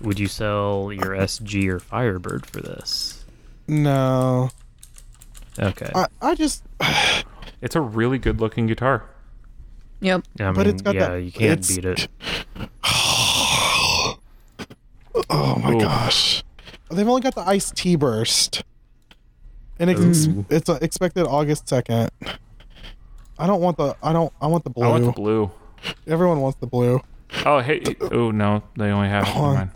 Would 0.00 0.18
you 0.18 0.26
sell 0.28 0.92
your 0.92 1.16
SG 1.16 1.68
or 1.68 1.78
Firebird 1.78 2.44
for 2.46 2.60
this? 2.60 3.24
No, 3.66 4.50
Okay. 5.58 5.90
I, 5.94 6.06
I 6.20 6.34
just. 6.34 6.62
It's 7.60 7.74
a 7.74 7.80
really 7.80 8.18
good 8.18 8.40
looking 8.40 8.68
guitar. 8.68 9.04
Yep. 10.00 10.22
I 10.38 10.44
mean, 10.44 10.54
but 10.54 10.66
it's 10.68 10.80
got 10.80 10.94
yeah, 10.94 11.08
that- 11.08 11.22
you 11.22 11.32
can't 11.32 11.58
it's- 11.58 11.74
beat 11.74 11.84
it. 11.84 12.08
Oh 15.30 15.56
my 15.62 15.72
Ooh. 15.72 15.80
gosh, 15.80 16.42
they've 16.90 17.08
only 17.08 17.20
got 17.22 17.34
the 17.34 17.42
iced 17.42 17.76
tea 17.76 17.96
burst, 17.96 18.62
and 19.78 19.90
it's 19.90 20.26
Ooh. 20.26 20.44
it's 20.50 20.68
uh, 20.68 20.78
expected 20.82 21.26
August 21.26 21.68
second. 21.68 22.10
I 23.38 23.46
don't 23.46 23.60
want 23.60 23.76
the. 23.76 23.96
I 24.02 24.12
don't. 24.12 24.32
I 24.40 24.46
want 24.46 24.64
the 24.64 24.70
blue. 24.70 24.84
I 24.86 24.88
want 24.90 25.04
the 25.04 25.12
blue. 25.12 25.50
Everyone 26.06 26.40
wants 26.40 26.58
the 26.58 26.66
blue. 26.66 27.00
Oh 27.44 27.60
hey, 27.60 27.82
oh 28.10 28.30
no, 28.30 28.62
they 28.76 28.90
only 28.90 29.08
have. 29.08 29.26
Hold 29.28 29.56
on. 29.56 29.70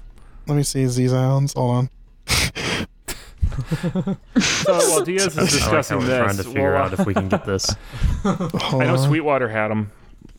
Let 0.46 0.56
me 0.56 0.62
see 0.64 0.84
zZounds. 0.84 1.54
Hold 1.54 1.76
on. 1.76 1.90
So 4.40 4.72
while 4.72 5.04
Diaz 5.04 5.36
is 5.36 5.62
I 5.62 5.70
like 5.70 5.90
we're 5.90 6.00
this, 6.06 6.18
trying 6.18 6.36
to 6.38 6.42
figure 6.44 6.72
well, 6.72 6.84
out 6.84 6.92
if 6.98 7.04
we 7.04 7.12
can 7.12 7.28
get 7.28 7.44
this. 7.44 7.74
I 8.24 8.78
know. 8.78 8.96
Sweetwater 8.96 9.48
had 9.48 9.68
them, 9.68 9.92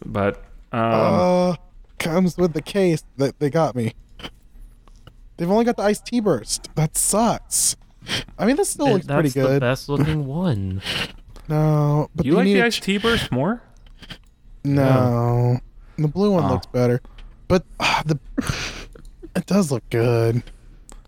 but 0.04 0.38
um, 0.72 0.82
Uh, 0.82 1.56
comes 2.00 2.38
with 2.38 2.54
the 2.54 2.62
case 2.62 3.04
that 3.18 3.40
they 3.40 3.50
got 3.52 3.76
me. 3.76 3.94
They've 5.38 5.50
only 5.50 5.66
got 5.66 5.78
the 5.78 5.84
iced 5.84 6.06
tea 6.06 6.20
burst. 6.20 6.70
That 6.76 6.98
sucks. 6.98 7.76
I 8.38 8.46
mean, 8.46 8.56
this 8.56 8.70
still 8.70 8.90
looks 8.92 9.06
pretty 9.08 9.30
good. 9.30 9.62
That's 9.62 9.86
the 9.86 9.94
best 9.96 10.06
looking 10.06 10.26
one. 10.28 10.82
No, 11.50 12.10
but 12.16 12.26
you 12.26 12.34
like 12.34 12.46
the 12.46 12.54
to 12.56 12.66
iced 12.66 12.84
tea 12.84 12.98
burst 12.98 13.32
more? 13.32 13.62
No, 14.64 15.60
the 15.98 16.08
blue 16.08 16.32
one 16.32 16.46
Oh. 16.46 16.50
looks 16.54 16.66
better, 16.68 17.02
but 17.48 17.64
ah, 17.80 18.02
the 18.06 18.18
it 19.36 19.46
does 19.46 19.72
look 19.72 19.84
good. 19.90 20.42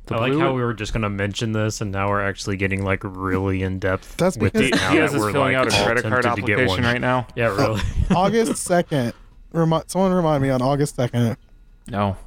The 0.07 0.15
I 0.15 0.19
like 0.19 0.31
blue- 0.33 0.41
how 0.41 0.53
we 0.53 0.61
were 0.61 0.73
just 0.73 0.91
gonna 0.93 1.09
mention 1.09 1.53
this, 1.53 1.79
and 1.81 1.91
now 1.91 2.09
we're 2.09 2.21
actually 2.21 2.57
getting 2.57 2.83
like 2.83 3.01
really 3.03 3.63
in 3.63 3.79
depth. 3.79 4.17
That's 4.17 4.37
with 4.37 4.53
because- 4.53 4.69
it 4.69 4.75
now 4.75 4.91
Diaz 4.91 5.11
that 5.11 5.15
is 5.17 5.21
we're, 5.23 5.31
filling 5.31 5.53
like, 5.55 5.67
out 5.67 5.73
a 5.73 5.77
all 5.77 5.85
credit 5.85 6.03
card 6.03 6.23
tempted 6.23 6.41
to 6.41 6.47
get 6.47 6.59
application 6.59 6.83
one. 6.83 6.93
right 6.93 7.01
now. 7.01 7.27
Yeah, 7.35 7.55
really. 7.55 7.81
August 8.15 8.57
second. 8.57 9.13
Remi- 9.53 9.81
someone 9.87 10.11
remind 10.11 10.43
me 10.43 10.49
on 10.49 10.61
August 10.61 10.95
second. 10.95 11.37
No, 11.87 12.17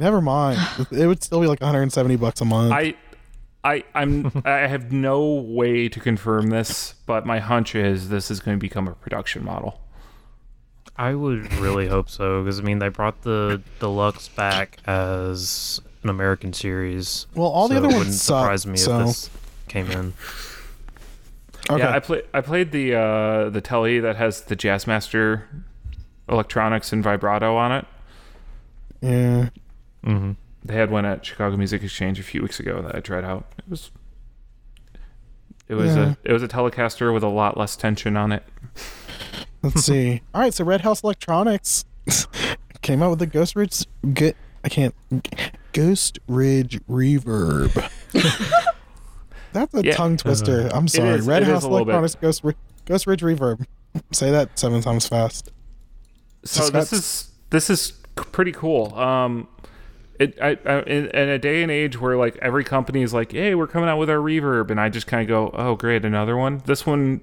Never 0.00 0.20
mind. 0.20 0.58
It 0.90 1.06
would 1.06 1.22
still 1.22 1.40
be 1.40 1.46
like 1.46 1.60
170 1.60 2.16
bucks 2.16 2.40
a 2.40 2.44
month. 2.44 2.72
I, 2.72 2.94
I, 3.62 3.84
I'm. 3.94 4.32
I 4.44 4.66
have 4.66 4.90
no 4.90 5.22
way 5.34 5.88
to 5.88 6.00
confirm 6.00 6.48
this, 6.48 6.94
but 7.06 7.26
my 7.26 7.38
hunch 7.38 7.74
is 7.74 8.08
this 8.08 8.30
is 8.30 8.40
going 8.40 8.56
to 8.56 8.60
become 8.60 8.88
a 8.88 8.94
production 8.94 9.44
model. 9.44 9.80
I 10.96 11.14
would 11.14 11.52
really 11.54 11.86
hope 11.88 12.10
so 12.10 12.42
because 12.42 12.58
I 12.58 12.62
mean 12.62 12.78
they 12.78 12.88
brought 12.88 13.22
the 13.22 13.62
deluxe 13.78 14.28
back 14.28 14.78
as 14.86 15.80
an 16.02 16.10
American 16.10 16.52
series. 16.52 17.26
Well, 17.34 17.48
all 17.48 17.68
the 17.68 17.74
so 17.74 17.78
other 17.78 17.88
it 17.88 17.92
ones 17.92 17.98
wouldn't 17.98 18.16
suck, 18.16 18.42
surprise 18.42 18.66
me 18.66 18.76
so- 18.78 19.00
if 19.00 19.06
this 19.06 19.30
came 19.68 19.90
in. 19.90 20.14
okay. 21.70 21.78
Yeah, 21.82 21.94
I 21.94 22.00
play. 22.00 22.22
I 22.34 22.40
played 22.40 22.72
the 22.72 22.94
uh, 22.94 23.50
the 23.50 23.60
telly 23.60 24.00
that 24.00 24.16
has 24.16 24.42
the 24.42 24.56
Jazzmaster 24.56 25.44
electronics 26.28 26.92
and 26.92 27.02
vibrato 27.02 27.56
on 27.56 27.72
it. 27.72 27.86
yeah. 29.02 29.48
Hmm 30.04 30.32
They 30.64 30.74
had 30.74 30.90
one 30.90 31.04
at 31.04 31.24
Chicago 31.24 31.56
Music 31.56 31.82
Exchange 31.82 32.18
a 32.20 32.22
few 32.22 32.42
weeks 32.42 32.60
ago 32.60 32.82
that 32.82 32.94
I 32.94 33.00
tried 33.00 33.24
out. 33.24 33.52
It 33.58 33.64
was. 33.68 33.90
It 35.68 35.74
was 35.74 35.94
Yeah. 35.94 36.14
a 36.24 36.30
it 36.30 36.32
was 36.32 36.42
a 36.42 36.48
Telecaster 36.48 37.12
with 37.14 37.22
a 37.22 37.28
lot 37.28 37.56
less 37.56 37.76
tension 37.76 38.16
on 38.16 38.32
it. 38.32 38.42
Let's 39.62 39.82
see. 39.84 40.20
All 40.34 40.40
right, 40.40 40.52
so 40.52 40.64
Red 40.64 40.80
House 40.80 41.02
Electronics 41.04 41.84
came 42.82 43.02
out 43.02 43.10
with 43.10 43.18
the 43.20 43.26
Ghost 43.26 43.54
Ridge. 43.56 43.84
Get 44.12 44.36
I 44.64 44.68
can't. 44.68 44.94
Ghost 45.72 46.18
Ridge 46.26 46.80
Reverb. 46.86 47.70
That's 49.52 49.74
a 49.74 49.84
Yeah. 49.84 49.94
tongue 49.94 50.16
twister. 50.16 50.68
I'm 50.72 50.88
sorry. 50.88 51.18
is- 51.18 51.26
Red 51.26 51.44
House 51.44 51.64
a 51.64 51.68
bit. 51.68 51.72
Electronics 51.74 52.14
Ghost 52.16 52.42
Ghost 52.84 53.06
Ridge 53.06 53.22
Reverb. 53.22 53.64
Say 54.12 54.30
that 54.30 54.58
seven 54.58 54.80
times 54.80 55.06
fast. 55.08 55.50
So 56.44 56.60
Just 56.60 56.72
this 56.72 56.90
got- 56.90 56.96
is 56.98 57.30
this 57.50 57.70
is 57.70 57.92
pretty 58.16 58.52
cool. 58.52 58.94
Um, 58.94 59.46
it 60.20 60.38
I, 60.40 60.58
I 60.64 60.82
in, 60.82 61.06
in 61.08 61.28
a 61.28 61.38
day 61.38 61.62
and 61.62 61.72
age 61.72 61.98
where 62.00 62.16
like 62.16 62.36
every 62.36 62.62
company 62.62 63.02
is 63.02 63.12
like, 63.12 63.32
hey, 63.32 63.54
we're 63.54 63.66
coming 63.66 63.88
out 63.88 63.98
with 63.98 64.10
our 64.10 64.18
reverb, 64.18 64.70
and 64.70 64.80
I 64.80 64.88
just 64.88 65.06
kind 65.06 65.22
of 65.22 65.28
go, 65.28 65.50
oh 65.54 65.74
great, 65.74 66.04
another 66.04 66.36
one. 66.36 66.62
This 66.66 66.86
one, 66.86 67.22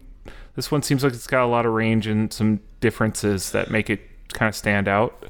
this 0.56 0.72
one 0.72 0.82
seems 0.82 1.04
like 1.04 1.14
it's 1.14 1.28
got 1.28 1.44
a 1.44 1.48
lot 1.48 1.66
of 1.66 1.74
range 1.74 2.08
and 2.08 2.34
some 2.34 2.60
differences 2.80 3.52
that 3.52 3.72
make 3.72 3.90
it 3.90 4.02
kind 4.34 4.50
of 4.50 4.56
stand 4.56 4.88
out. 4.88 5.26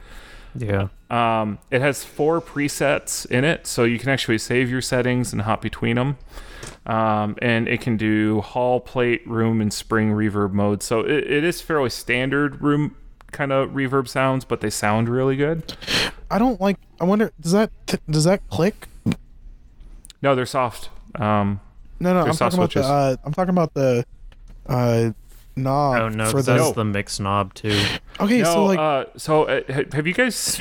Yeah. 0.56 0.88
Um, 1.10 1.60
it 1.70 1.82
has 1.82 2.04
four 2.04 2.42
presets 2.42 3.26
in 3.26 3.44
it, 3.44 3.68
so 3.68 3.84
you 3.84 4.00
can 4.00 4.10
actually 4.10 4.40
save 4.40 4.70
your 4.70 4.82
settings 4.82 5.32
and 5.32 5.44
hop 5.44 5.62
between 5.62 5.96
them. 5.96 6.18
Um, 6.86 7.36
and 7.42 7.68
it 7.68 7.82
can 7.82 7.98
do 7.98 8.42
hall, 8.42 8.80
plate, 8.80 9.26
room, 9.28 9.62
and 9.62 9.72
spring 9.72 10.12
reverb 10.12 10.54
mode. 10.54 10.82
So 10.82 11.02
it, 11.02 11.30
it 11.30 11.44
is 11.44 11.62
fairly 11.62 11.90
standard 11.90 12.62
room 12.62 12.96
kind 13.32 13.52
of 13.52 13.72
reverb 13.72 14.08
sounds, 14.08 14.46
but 14.46 14.62
they 14.62 14.70
sound 14.70 15.10
really 15.10 15.36
good. 15.36 15.76
I 16.30 16.40
don't 16.40 16.60
like. 16.60 16.78
I 17.00 17.06
wonder. 17.06 17.32
Does 17.40 17.52
that 17.54 17.72
does 18.10 18.24
that 18.26 18.48
click? 18.50 18.88
No, 20.22 20.36
they're 20.36 20.46
soft. 20.46 20.90
Um, 21.16 21.60
No, 22.00 22.14
no. 22.14 22.20
They're 22.22 22.30
I'm 22.30 22.34
soft 22.36 22.56
talking 22.56 22.60
about 22.60 22.74
the. 22.74 22.94
Uh, 22.94 23.16
I'm 23.24 23.34
talking 23.34 23.50
about 23.50 23.74
the. 23.74 24.06
Uh, 24.66 25.12
knob 25.56 26.02
Oh 26.02 26.10
no, 26.10 26.26
for 26.26 26.34
'cause 26.38 26.46
the. 26.46 26.54
that's 26.54 26.66
No. 26.66 26.74
the 26.74 26.86
mixed 26.86 27.20
knob 27.22 27.54
too. 27.54 27.80
Okay, 28.20 28.40
no, 28.42 28.52
so 28.54 28.66
like. 28.66 28.80
uh, 28.80 29.06
so 29.16 29.44
uh, 29.44 29.62
have 29.94 30.08
you 30.08 30.14
guys 30.14 30.60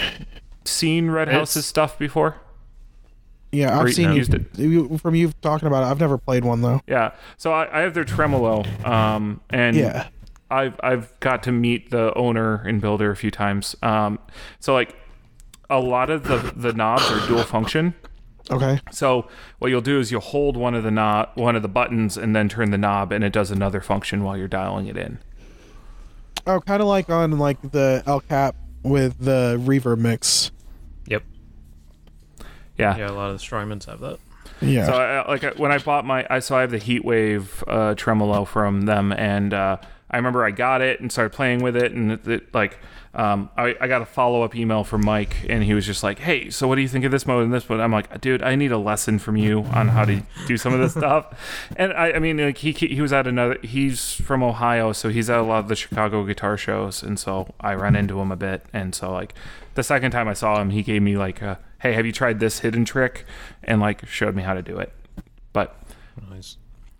seen 0.66 1.10
Red 1.10 1.28
It's- 1.28 1.38
House's 1.38 1.64
stuff 1.66 1.98
before? 1.98 2.36
yeah, 3.50 3.78
I've 3.78 3.86
you 3.88 3.92
seen 3.94 4.10
you, 4.10 4.16
used 4.16 4.34
it? 4.34 4.44
you 4.58 4.98
from 4.98 5.14
you 5.14 5.32
talking 5.40 5.66
about 5.66 5.82
it. 5.82 5.86
I've 5.86 5.98
never 6.00 6.18
played 6.18 6.44
one 6.44 6.60
though. 6.60 6.82
Yeah. 6.86 7.12
So 7.38 7.52
I, 7.54 7.78
I 7.78 7.80
have 7.80 7.94
their 7.94 8.04
tremolo, 8.04 8.64
um, 8.84 9.40
and 9.50 9.74
Yeah. 9.74 10.08
I've 10.50 10.78
I've 10.82 11.18
got 11.20 11.42
to 11.44 11.52
meet 11.52 11.90
the 11.90 12.12
owner 12.14 12.56
and 12.66 12.80
builder 12.80 13.10
a 13.10 13.16
few 13.16 13.30
times. 13.30 13.74
Um, 13.82 14.18
so 14.60 14.74
like 14.74 14.94
a 15.68 15.80
lot 15.80 16.10
of 16.10 16.24
the 16.24 16.52
the 16.54 16.72
knobs 16.72 17.10
are 17.10 17.26
dual 17.26 17.42
function. 17.42 17.94
Okay. 18.50 18.80
So 18.92 19.28
what 19.58 19.68
you'll 19.68 19.80
do 19.80 19.98
is 19.98 20.12
you'll 20.12 20.20
hold 20.20 20.56
one 20.56 20.74
of 20.74 20.84
the 20.84 20.90
knob 20.90 21.30
one 21.34 21.56
of 21.56 21.62
the 21.62 21.68
buttons 21.68 22.16
and 22.16 22.34
then 22.34 22.48
turn 22.48 22.70
the 22.70 22.78
knob, 22.78 23.12
and 23.12 23.24
it 23.24 23.32
does 23.32 23.50
another 23.50 23.80
function 23.80 24.22
while 24.22 24.36
you're 24.36 24.48
dialing 24.48 24.86
it 24.86 24.96
in. 24.96 25.18
Oh, 26.46 26.60
kind 26.60 26.80
of 26.80 26.86
like 26.86 27.10
on 27.10 27.38
like 27.38 27.60
the 27.72 28.02
El 28.06 28.20
Cap 28.20 28.54
with 28.82 29.18
the 29.18 29.60
reverb 29.60 29.98
mix. 29.98 30.52
Yep. 31.06 31.24
Yeah. 32.78 32.96
Yeah, 32.96 33.10
a 33.10 33.12
lot 33.12 33.30
of 33.30 33.34
the 33.34 33.40
Strymons 33.40 33.86
have 33.86 34.00
that. 34.00 34.18
Yeah. 34.60 34.86
So 34.86 34.92
I, 34.92 35.28
like 35.28 35.58
when 35.58 35.72
I 35.72 35.78
bought 35.78 36.04
my, 36.04 36.26
I 36.30 36.38
so 36.38 36.56
I 36.56 36.60
have 36.62 36.70
the 36.70 36.78
Heatwave 36.78 37.62
uh, 37.66 37.94
tremolo 37.94 38.44
from 38.44 38.82
them, 38.82 39.12
and 39.12 39.52
uh, 39.52 39.78
I 40.10 40.16
remember 40.16 40.44
I 40.44 40.50
got 40.50 40.80
it 40.80 41.00
and 41.00 41.10
started 41.10 41.32
playing 41.32 41.62
with 41.62 41.76
it, 41.76 41.92
and 41.92 42.12
it, 42.12 42.28
it, 42.28 42.54
like 42.54 42.78
um, 43.16 43.48
I, 43.56 43.74
I 43.80 43.88
got 43.88 44.02
a 44.02 44.06
follow 44.06 44.42
up 44.42 44.54
email 44.54 44.84
from 44.84 45.02
Mike, 45.02 45.46
and 45.48 45.64
he 45.64 45.72
was 45.72 45.86
just 45.86 46.02
like, 46.02 46.18
"Hey, 46.18 46.50
so 46.50 46.68
what 46.68 46.76
do 46.76 46.82
you 46.82 46.88
think 46.88 47.06
of 47.06 47.10
this 47.10 47.26
mode 47.26 47.44
and 47.44 47.52
this 47.52 47.66
mode?" 47.66 47.80
I'm 47.80 47.90
like, 47.90 48.20
"Dude, 48.20 48.42
I 48.42 48.56
need 48.56 48.72
a 48.72 48.78
lesson 48.78 49.18
from 49.18 49.38
you 49.38 49.62
on 49.72 49.88
how 49.88 50.04
to 50.04 50.22
do 50.46 50.58
some 50.58 50.74
of 50.74 50.80
this 50.80 50.92
stuff." 51.00 51.34
And 51.76 51.94
I, 51.94 52.12
I 52.12 52.18
mean, 52.18 52.36
like 52.36 52.58
he 52.58 52.72
he 52.72 53.00
was 53.00 53.14
at 53.14 53.26
another, 53.26 53.58
he's 53.62 54.12
from 54.12 54.42
Ohio, 54.42 54.92
so 54.92 55.08
he's 55.08 55.30
at 55.30 55.38
a 55.38 55.42
lot 55.42 55.60
of 55.60 55.68
the 55.68 55.76
Chicago 55.76 56.24
guitar 56.24 56.58
shows, 56.58 57.02
and 57.02 57.18
so 57.18 57.54
I 57.58 57.74
run 57.74 57.96
into 57.96 58.20
him 58.20 58.30
a 58.30 58.36
bit, 58.36 58.66
and 58.74 58.94
so 58.94 59.10
like 59.10 59.34
the 59.74 59.82
second 59.82 60.10
time 60.10 60.28
I 60.28 60.34
saw 60.34 60.60
him, 60.60 60.68
he 60.68 60.82
gave 60.82 61.00
me 61.00 61.16
like, 61.16 61.40
a, 61.40 61.58
"Hey, 61.80 61.94
have 61.94 62.04
you 62.04 62.12
tried 62.12 62.38
this 62.38 62.58
hidden 62.58 62.84
trick?" 62.84 63.24
and 63.64 63.80
like 63.80 64.06
showed 64.06 64.36
me 64.36 64.42
how 64.42 64.52
to 64.52 64.62
do 64.62 64.78
it. 64.78 64.92
But 65.54 65.74
Nice. 66.30 66.56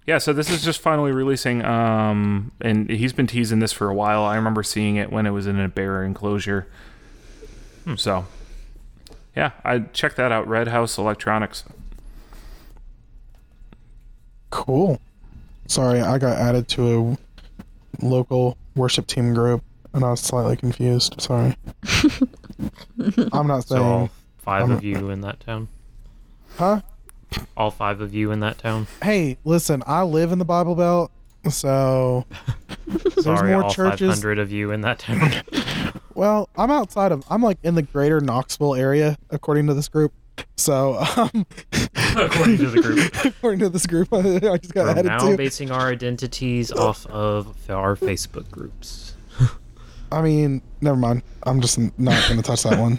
Yeah, 0.06 0.18
so 0.18 0.32
this 0.32 0.50
is 0.50 0.62
just 0.64 0.80
finally 0.80 1.12
releasing, 1.12 1.64
um, 1.64 2.52
and 2.60 2.88
he's 2.88 3.12
been 3.12 3.26
teasing 3.26 3.58
this 3.58 3.72
for 3.72 3.88
a 3.88 3.94
while. 3.94 4.22
I 4.24 4.36
remember 4.36 4.62
seeing 4.62 4.96
it 4.96 5.10
when 5.10 5.26
it 5.26 5.30
was 5.30 5.46
in 5.46 5.58
a 5.58 5.68
bear 5.68 6.02
enclosure. 6.04 6.66
So, 7.96 8.26
yeah, 9.36 9.52
I 9.64 9.80
checked 9.80 10.16
that 10.16 10.32
out. 10.32 10.46
Red 10.48 10.68
House 10.68 10.96
Electronics. 10.98 11.64
cool. 14.50 15.00
Sorry, 15.66 16.00
I 16.00 16.18
got 16.18 16.36
added 16.38 16.68
to 16.68 17.18
a 18.02 18.04
local 18.04 18.56
worship 18.76 19.06
team 19.06 19.34
group, 19.34 19.62
and 19.92 20.04
I 20.04 20.10
was 20.10 20.20
slightly 20.20 20.56
confused. 20.56 21.20
Sorry. 21.20 21.56
I'm 23.32 23.46
not 23.46 23.64
So 23.64 23.74
saying. 23.74 23.84
all 23.84 24.10
5 24.38 24.62
I'm- 24.62 24.70
of 24.70 24.84
you 24.84 25.10
in 25.10 25.20
that 25.22 25.40
town. 25.40 25.68
Huh? 26.56 26.80
All 27.56 27.70
five 27.70 28.00
of 28.00 28.14
you 28.14 28.30
in 28.30 28.40
that 28.40 28.58
town. 28.58 28.86
Hey, 29.02 29.38
listen. 29.44 29.82
I 29.86 30.02
live 30.02 30.32
in 30.32 30.38
the 30.38 30.44
Bible 30.44 30.74
Belt, 30.74 31.10
so 31.50 32.24
there's 32.86 33.24
Sorry, 33.24 33.52
more 33.52 33.64
all 33.64 33.70
churches. 33.70 34.08
500 34.10 34.38
of 34.38 34.52
you 34.52 34.70
in 34.70 34.80
that 34.82 34.98
town. 34.98 35.32
Well, 36.14 36.48
I'm 36.56 36.70
outside 36.70 37.12
of. 37.12 37.24
I'm 37.28 37.42
like 37.42 37.58
in 37.62 37.74
the 37.74 37.82
greater 37.82 38.22
Knoxville 38.22 38.74
area, 38.74 39.18
according 39.28 39.66
to 39.66 39.74
this 39.74 39.86
group. 39.88 40.14
So, 40.56 40.96
um, 41.14 41.44
According 42.16 42.56
to 42.56 42.70
the 42.70 42.80
group. 42.80 43.24
according 43.26 43.60
to 43.60 43.68
this 43.68 43.86
group. 43.86 44.08
I 44.14 44.22
just 44.56 44.72
got 44.72 44.84
We're 44.86 44.90
added 44.92 45.04
now 45.06 45.18
to. 45.18 45.36
basing 45.36 45.70
our 45.70 45.88
identities 45.88 46.72
off 46.72 47.04
of 47.06 47.54
our 47.68 47.96
Facebook 47.96 48.50
groups. 48.50 49.14
I 50.10 50.22
mean, 50.22 50.62
never 50.80 50.96
mind. 50.96 51.22
I'm 51.42 51.60
just 51.60 51.78
not 51.98 52.26
going 52.28 52.40
to 52.40 52.42
touch 52.42 52.62
that 52.62 52.78
one. 52.78 52.98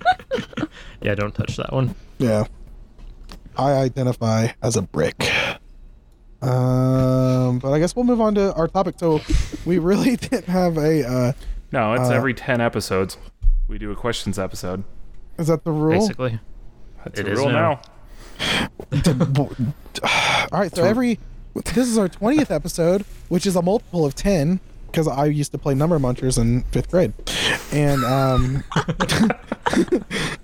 Yeah, 1.01 1.15
don't 1.15 1.34
touch 1.34 1.57
that 1.57 1.73
one. 1.73 1.95
Yeah. 2.19 2.45
I 3.58 3.74
identify 3.74 4.49
as 4.62 4.76
a 4.76 4.82
brick. 4.82 5.30
Um, 6.41 7.60
but 7.60 7.72
I 7.74 7.80
guess 7.80 7.95
we'll 7.95 8.05
move 8.05 8.22
on 8.22 8.36
to 8.36 8.53
our 8.53 8.68
topic. 8.68 8.95
So 8.99 9.20
we 9.66 9.80
really 9.80 10.16
didn't 10.18 10.45
have 10.45 10.78
a. 10.78 11.08
Uh, 11.08 11.32
No, 11.72 11.93
it's 11.93 12.10
Uh, 12.10 12.14
every 12.14 12.34
10 12.34 12.62
episodes. 12.62 13.18
We 13.68 13.78
do 13.78 13.91
a 13.91 13.95
questions 13.95 14.38
episode. 14.39 14.84
is 15.38 15.47
that 15.47 15.64
the 15.64 15.72
rule? 15.72 15.99
Basically. 15.99 16.39
That's 17.03 17.20
It 17.20 17.24
the 17.26 17.32
is 17.32 17.39
rule 17.39 17.49
now. 17.49 17.82
now. 18.39 18.68
All 20.51 20.60
right. 20.60 20.74
So 20.76 20.84
every. 20.84 21.20
This 21.74 21.88
is 21.88 21.97
our 21.97 22.08
20th 22.08 22.51
episode, 22.51 23.03
which 23.30 23.47
is 23.47 23.55
a 23.55 23.64
multiple 23.64 24.05
of 24.05 24.14
10, 24.14 24.60
because 24.91 25.08
I 25.08 25.26
used 25.26 25.51
to 25.53 25.58
play 25.58 25.74
Number 25.74 25.97
Munchers 25.97 26.38
in 26.38 26.62
fifth 26.72 26.91
grade. 26.91 27.14
And. 27.72 28.03
um 28.05 28.64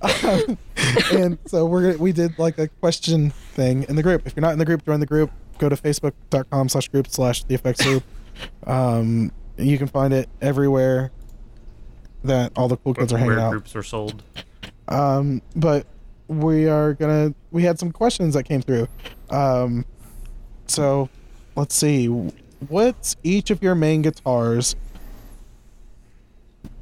and 1.14 1.38
so 1.46 1.66
we're 1.66 1.98
we 1.98 2.12
did 2.12 2.38
like 2.40 2.58
a 2.58 2.68
question 2.68 3.30
thing 3.32 3.84
in 3.90 3.96
the 3.96 4.04
group. 4.04 4.26
If 4.26 4.36
you're 4.36 4.42
not 4.42 4.54
in 4.54 4.60
the 4.60 4.66
group, 4.66 4.86
join 4.86 5.00
the 5.00 5.06
group. 5.06 5.32
Go 5.60 5.70
to 5.70 5.76
facebook.com 5.76 6.70
slash 6.70 6.88
group 6.90 7.08
slash 7.08 7.44
the 7.44 7.56
effects 7.56 7.84
group. 7.84 8.04
Um, 8.66 9.32
you 9.58 9.78
can 9.78 9.88
find 9.88 10.14
it 10.14 10.28
everywhere 10.42 11.12
that 12.24 12.52
all 12.56 12.68
the 12.68 12.78
cool 12.78 12.94
kids 12.94 13.14
are 13.14 13.18
hanging 13.18 13.36
Where 13.36 13.46
out. 13.46 13.52
groups 13.52 13.76
are 13.76 13.84
sold. 13.84 14.24
Um, 14.88 15.42
but 15.56 15.86
we 16.28 16.68
are 16.68 16.94
gonna. 16.94 17.34
We 17.52 17.64
had 17.64 17.80
some 17.80 17.92
questions 17.92 18.34
that 18.34 18.44
came 18.44 18.62
through. 18.62 18.88
Um, 19.30 19.86
so 20.68 21.10
let's 21.56 21.76
see. 21.76 22.08
What's 22.08 23.16
each 23.24 23.52
of 23.52 23.62
your 23.62 23.76
main 23.76 24.02
guitars? 24.02 24.76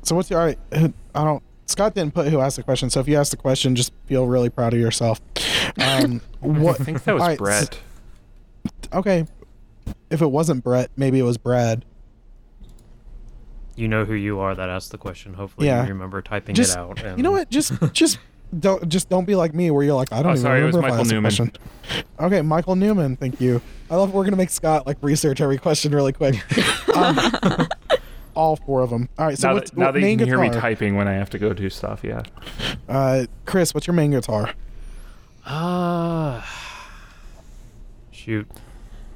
So 0.03 0.15
what's 0.15 0.29
your? 0.29 0.39
All 0.39 0.45
right, 0.45 0.59
I 1.15 1.23
don't. 1.23 1.43
Scott 1.71 1.95
didn't 1.95 2.13
put 2.13 2.27
who 2.27 2.39
asked 2.39 2.57
the 2.57 2.63
question. 2.63 2.89
So 2.89 2.99
if 2.99 3.07
you 3.07 3.17
asked 3.17 3.31
the 3.31 3.37
question, 3.37 3.75
just 3.75 3.93
feel 4.05 4.27
really 4.27 4.49
proud 4.49 4.73
of 4.73 4.79
yourself. 4.79 5.19
Um, 5.79 6.21
what? 6.39 6.79
I 6.79 6.83
think 6.83 7.03
that 7.03 7.13
was 7.13 7.21
all 7.21 7.27
right, 7.29 7.37
Brett. 7.37 7.79
Okay. 8.93 9.25
If 10.09 10.21
it 10.21 10.29
wasn't 10.31 10.63
Brett, 10.63 10.91
maybe 10.97 11.19
it 11.19 11.23
was 11.23 11.37
Brad. 11.37 11.85
You 13.75 13.87
know 13.87 14.05
who 14.05 14.13
you 14.13 14.39
are 14.39 14.53
that 14.53 14.69
asked 14.69 14.91
the 14.91 14.97
question. 14.97 15.33
Hopefully 15.33 15.67
Yeah. 15.67 15.81
you 15.83 15.89
remember 15.89 16.21
typing 16.21 16.53
Just 16.55 16.73
it 16.75 16.77
out. 16.79 17.01
And 17.03 17.17
You 17.17 17.23
know 17.23 17.31
what? 17.31 17.49
Just 17.49 17.73
just 17.93 18.19
don't 18.59 18.87
just 18.89 19.07
don't 19.09 19.23
be 19.23 19.33
like 19.35 19.53
me 19.53 19.71
where 19.71 19.81
you're 19.83 19.95
like 19.95 20.11
I 20.11 20.17
don't 20.17 20.27
Oh, 20.27 20.31
even 20.31 20.41
sorry, 20.41 20.61
it 20.61 20.65
was 20.65 20.75
remember 20.75 20.87
if 20.87 20.93
I 20.93 20.97
Michael 20.97 21.01
asked 21.01 21.09
the 21.09 21.15
Newman. 21.15 21.31
question. 21.87 22.01
Okay, 22.19 22.41
Michael 22.41 22.75
Newman. 22.75 23.15
Thank 23.15 23.39
you. 23.39 23.61
I 23.89 23.95
love 23.95 24.13
we're 24.13 24.25
gonna 24.25 24.35
make 24.35 24.49
Scott 24.49 24.85
like 24.85 24.97
research 25.01 25.39
every 25.39 25.57
question 25.57 25.93
really 25.95 26.11
quick. 26.13 26.35
um, 26.95 27.17
all 28.35 28.55
four 28.55 28.81
of 28.81 28.89
them. 28.89 29.09
All 29.17 29.25
right. 29.25 29.37
So 29.37 29.49
now 29.49 29.53
what's 29.55 29.71
that, 29.71 29.77
now 29.77 29.85
what 29.85 29.91
that 29.93 29.99
you 29.99 30.05
main 30.05 30.17
can 30.17 30.27
hear 30.27 30.39
me 30.39 30.49
typing 30.49 30.95
when 30.95 31.07
I 31.07 31.13
have 31.13 31.29
to 31.31 31.39
go 31.39 31.53
do 31.53 31.69
stuff, 31.69 32.03
yeah. 32.03 32.23
Uh, 32.87 33.25
Chris, 33.45 33.73
what's 33.73 33.87
your 33.87 33.93
main 33.93 34.11
guitar? 34.11 34.53
Uh, 35.45 36.41
shoot. 38.11 38.47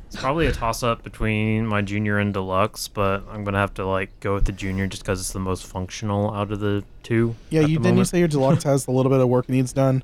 It's 0.08 0.22
probably 0.22 0.48
a 0.48 0.52
toss 0.52 0.82
up 0.82 1.04
between 1.04 1.68
my 1.68 1.82
junior 1.82 2.20
and 2.20 2.34
deluxe, 2.34 2.88
but 2.88 3.24
I'm 3.30 3.44
gonna 3.44 3.58
have 3.58 3.74
to 3.76 3.86
like 3.86 4.18
go 4.22 4.36
with 4.36 4.46
the 4.46 4.54
junior 4.54 4.88
just 4.88 5.04
because 5.04 5.20
it's 5.20 5.34
the 5.34 5.40
most 5.40 5.66
functional 5.66 6.34
out 6.34 6.52
of 6.52 6.62
the 6.62 6.86
two. 7.04 7.36
Yeah, 7.50 7.62
you 7.62 7.80
didn't 7.80 7.98
you 7.98 8.06
say 8.06 8.20
your 8.20 8.30
deluxe 8.30 8.64
has 8.66 8.88
a 8.88 8.92
little 8.92 9.10
bit 9.10 9.20
of 9.20 9.28
work 9.28 9.50
needs 9.50 9.74
done? 9.74 10.04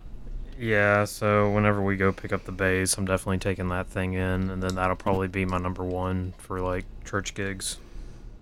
Yeah, 0.60 1.06
so 1.06 1.50
whenever 1.50 1.82
we 1.82 1.98
go 1.98 2.12
pick 2.12 2.34
up 2.34 2.44
the 2.46 2.52
bass, 2.52 2.98
I'm 2.98 3.06
definitely 3.06 3.40
taking 3.40 3.70
that 3.70 3.88
thing 3.88 4.14
in, 4.14 4.50
and 4.50 4.62
then 4.62 4.76
that'll 4.76 4.96
probably 4.96 5.28
be 5.28 5.46
my 5.46 5.58
number 5.58 5.84
one 5.84 6.34
for 6.38 6.60
like 6.60 6.86
church 7.06 7.34
gigs. 7.34 7.78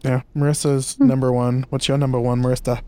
Yeah, 0.02 0.22
Marissa's 0.36 0.96
hmm. 0.96 1.08
number 1.08 1.32
one. 1.32 1.66
What's 1.70 1.88
your 1.88 1.98
number 1.98 2.20
one, 2.20 2.42
Marissa? 2.42 2.82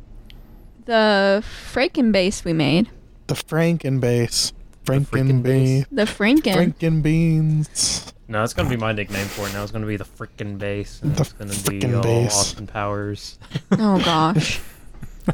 The 0.86 1.44
Franken 1.72 2.12
bass 2.12 2.44
we 2.44 2.54
made. 2.54 2.90
The 3.28 3.36
Franken 3.36 4.00
bass. 4.00 4.54
Franken 4.86 5.06
freaking 5.06 5.44
bass. 5.44 5.86
bass. 5.86 5.88
The 5.92 6.04
Franken. 6.04 6.74
Franken 6.74 7.04
beans. 7.04 8.14
No, 8.32 8.44
it's 8.44 8.54
gonna 8.54 8.70
be 8.70 8.78
my 8.78 8.94
nickname 8.94 9.26
for 9.28 9.46
it 9.46 9.54
now. 9.54 9.62
It's 9.62 9.74
gonna 9.74 9.86
be 9.86 9.98
the 9.98 10.06
frickin' 10.06 10.58
bass. 10.58 11.02
And 11.02 11.14
The 11.18 11.22
it's 11.22 11.34
gonna 11.34 11.52
be 11.52 11.82
frickin' 11.82 11.98
all 11.98 12.02
bass. 12.04 12.34
Austin 12.34 12.66
Powers. 12.66 13.38
Oh 13.74 14.00
gosh. 14.00 14.62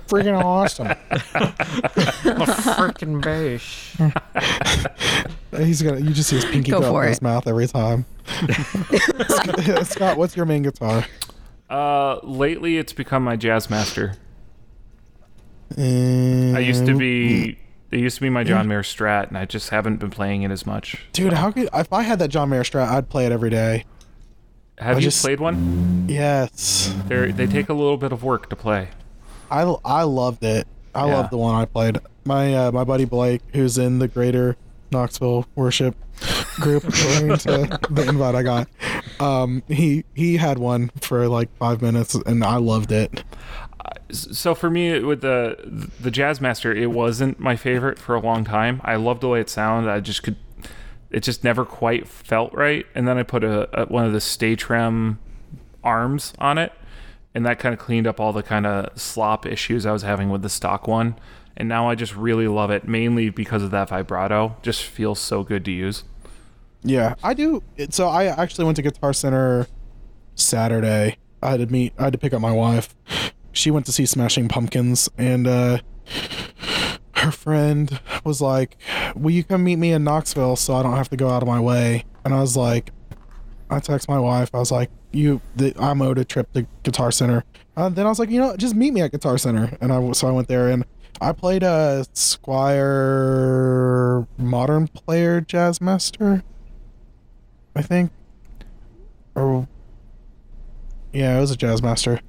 Freaking 0.08 0.44
awesome. 0.44 0.88
the 0.88 0.96
frickin' 2.76 3.22
bass. 3.22 3.96
He's 5.64 5.84
gonna. 5.84 6.00
You 6.00 6.10
just 6.10 6.30
see 6.30 6.38
his 6.38 6.46
pinky 6.46 6.72
Go 6.72 6.82
go, 6.82 6.92
for 6.92 7.02
up 7.02 7.06
in 7.06 7.10
his 7.10 7.22
mouth 7.22 7.48
every 7.48 7.68
time. 7.68 8.06
Scott, 9.84 10.18
what's 10.18 10.36
your 10.36 10.48
main 10.48 10.64
guitar? 10.64 11.06
Uh, 11.70 12.20
lately, 12.24 12.78
it's 12.78 12.94
become 12.94 13.24
my 13.24 13.36
jazz 13.36 13.70
master. 13.70 14.14
I 15.78 16.54
I 16.56 16.60
used 16.60 16.86
to 16.86 16.98
be. 16.98 17.60
It 17.90 18.00
used 18.02 18.16
to 18.18 18.22
be 18.22 18.30
my 18.30 18.44
John 18.44 18.68
Mayer 18.68 18.84
Strat, 18.84 19.30
and 19.30 19.38
I 19.38 19.46
just 19.46 19.70
haven't 19.70 19.98
been 19.98 20.10
playing 20.10 20.44
it 20.44 20.52
as 20.52 20.66
much. 20.66 21.06
Dude, 21.14 21.34
how 21.34 21.52
could 21.52 21.70
if 21.74 21.92
I 21.94 22.02
had 22.04 22.20
that 22.20 22.30
John 22.30 22.50
Mayer 22.50 22.64
Strat, 22.64 22.88
I'd 22.90 23.10
play 23.10 23.26
it 23.26 23.32
every 23.32 23.50
day. 23.50 23.86
Have 24.78 24.98
I 24.98 25.00
you 25.00 25.06
just- 25.06 25.24
played 25.24 25.40
one? 25.40 26.06
Yes, 26.10 26.94
They 27.08 27.32
they 27.32 27.48
take 27.48 27.70
a 27.70 27.74
little 27.74 27.98
bit 27.98 28.12
of 28.12 28.24
work 28.24 28.50
to 28.50 28.56
play. 28.56 28.90
I 29.50 29.62
I 29.84 30.04
loved 30.04 30.44
it. 30.44 30.68
I 30.94 31.06
Yeah. 31.08 31.16
loved 31.16 31.32
the 31.32 31.38
one 31.38 31.56
I 31.56 31.66
played. 31.66 32.00
My 32.26 32.54
uh, 32.54 32.72
my 32.72 32.84
buddy 32.84 33.06
Blake, 33.06 33.42
who's 33.54 33.78
in 33.78 34.00
the 34.00 34.08
Greater 34.08 34.56
Knoxville 34.92 35.48
Worship 35.56 35.96
group, 36.60 36.84
according 36.88 37.38
to 37.40 37.80
the 37.90 38.06
invite 38.08 38.36
I 38.36 38.44
got, 38.44 38.68
um, 39.20 39.64
he 39.68 40.06
he 40.14 40.38
had 40.38 40.60
one 40.60 40.90
for 41.02 41.28
like 41.28 41.56
five 41.58 41.82
minutes, 41.82 42.16
and 42.16 42.44
I 42.44 42.58
loved 42.58 42.92
it. 42.92 43.24
So 44.12 44.56
for 44.56 44.70
me, 44.70 45.00
with 45.00 45.22
the 45.22 45.90
the 46.00 46.12
Jazz 46.12 46.42
Master, 46.42 46.74
it 46.74 46.92
wasn't 46.92 47.40
my 47.40 47.56
favorite 47.56 48.00
for 48.00 48.16
a 48.16 48.20
long 48.20 48.44
time. 48.44 48.82
I 48.84 48.96
loved 48.96 49.22
the 49.22 49.30
way 49.30 49.42
it 49.42 49.50
sounded. 49.50 49.90
I 49.90 50.00
just 50.00 50.24
could. 50.24 50.38
It 51.10 51.22
just 51.24 51.44
never 51.44 51.66
quite 51.66 52.08
felt 52.08 52.54
right. 52.54 52.86
And 52.94 53.08
then 53.08 53.18
I 53.18 53.24
put 53.24 53.44
a, 53.44 53.82
a 53.82 53.86
one 53.86 54.06
of 54.06 54.14
the 54.14 54.22
Stay 54.22 54.56
Trem 54.56 55.20
arms 55.84 56.34
on 56.38 56.58
it, 56.58 56.74
and 57.34 57.46
that 57.46 57.60
kind 57.60 57.74
of 57.74 57.80
cleaned 57.80 58.08
up 58.08 58.20
all 58.20 58.34
the 58.34 58.44
kind 58.44 58.66
of 58.66 59.00
slop 59.00 59.46
issues 59.46 59.86
I 59.86 59.92
was 59.94 60.04
having 60.04 60.30
with 60.30 60.42
the 60.42 60.50
stock 60.50 60.88
one. 60.88 61.16
And 61.60 61.68
now 61.68 61.90
I 61.90 61.96
just 61.96 62.16
really 62.16 62.48
love 62.48 62.70
it, 62.70 62.88
mainly 62.88 63.30
because 63.30 63.64
of 63.64 63.72
that 63.72 63.90
vibrato. 63.90 64.58
Just 64.62 64.84
feels 64.84 65.20
so 65.20 65.44
good 65.44 65.66
to 65.66 65.72
use. 65.72 66.04
Yeah, 66.84 67.16
I 67.24 67.34
do. 67.34 67.64
So 67.90 68.08
I 68.08 68.26
actually 68.26 68.66
went 68.66 68.76
to 68.78 68.82
Guitar 68.82 69.14
Center 69.14 69.68
Saturday. 70.36 71.18
I 71.42 71.52
had 71.52 71.60
to 71.60 71.68
meet. 71.68 71.94
I 71.98 72.06
had 72.06 72.14
to 72.14 72.20
pick 72.20 72.34
up 72.34 72.42
my 72.42 72.52
wife. 72.52 72.96
She 73.52 73.72
went 73.72 73.86
to 73.88 73.92
see 73.92 74.06
Smashing 74.06 74.48
Pumpkins, 74.48 75.10
and 75.18 75.48
uh, 75.48 75.80
her 77.16 77.32
friend 77.32 78.00
was 78.24 78.42
like, 78.42 78.78
"Will 79.16 79.32
you 79.32 79.44
come 79.44 79.64
meet 79.64 79.78
me 79.78 79.92
in 79.92 80.04
Knoxville 80.04 80.56
so 80.56 80.76
I 80.76 80.84
don't 80.84 80.96
have 80.96 81.10
to 81.10 81.18
go 81.18 81.30
out 81.30 81.42
of 81.42 81.48
my 81.48 81.60
way?" 81.60 82.06
And 82.24 82.34
I 82.34 82.40
was 82.42 82.56
like, 82.56 82.92
I 83.70 83.80
text 83.80 84.08
my 84.08 84.20
wife. 84.20 84.50
I 84.54 84.60
was 84.60 84.72
like, 84.72 84.90
"You, 85.12 85.42
the, 85.56 85.74
I'm 85.80 86.02
owed 86.02 86.18
a 86.18 86.26
trip 86.26 86.52
to 86.54 86.68
Guitar 86.84 87.12
Center." 87.12 87.44
Uh, 87.76 87.90
then 87.90 88.06
I 88.06 88.10
was 88.10 88.20
like, 88.20 88.30
"You 88.30 88.40
know, 88.40 88.56
just 88.56 88.76
meet 88.76 88.94
me 88.94 89.02
at 89.02 89.12
Guitar 89.12 89.38
Center." 89.38 89.78
And 89.82 89.92
I 89.92 90.12
so 90.14 90.28
I 90.28 90.32
went 90.32 90.48
there 90.48 90.70
and 90.70 90.86
I 91.20 91.32
played 91.32 91.64
a 91.64 92.06
Squier 92.14 92.68
Modern 94.38 94.88
Player 94.88 95.42
Jazz 95.42 95.82
Master. 95.82 96.44
I 97.78 97.84
think. 97.84 98.12
Or 99.36 99.68
yeah, 101.14 101.38
it 101.38 101.40
was 101.40 101.52
a 101.52 101.56
jazz 101.56 101.82
master. 101.84 102.20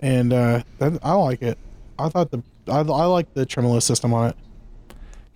And 0.00 0.32
uh 0.32 0.62
that, 0.78 0.98
I 1.02 1.12
like 1.14 1.40
it. 1.40 1.56
I 1.98 2.08
thought 2.08 2.30
the 2.32 2.42
I, 2.66 2.80
I 2.80 3.04
like 3.06 3.32
the 3.34 3.46
tremolo 3.46 3.78
system 3.78 4.12
on 4.12 4.30
it. 4.30 4.36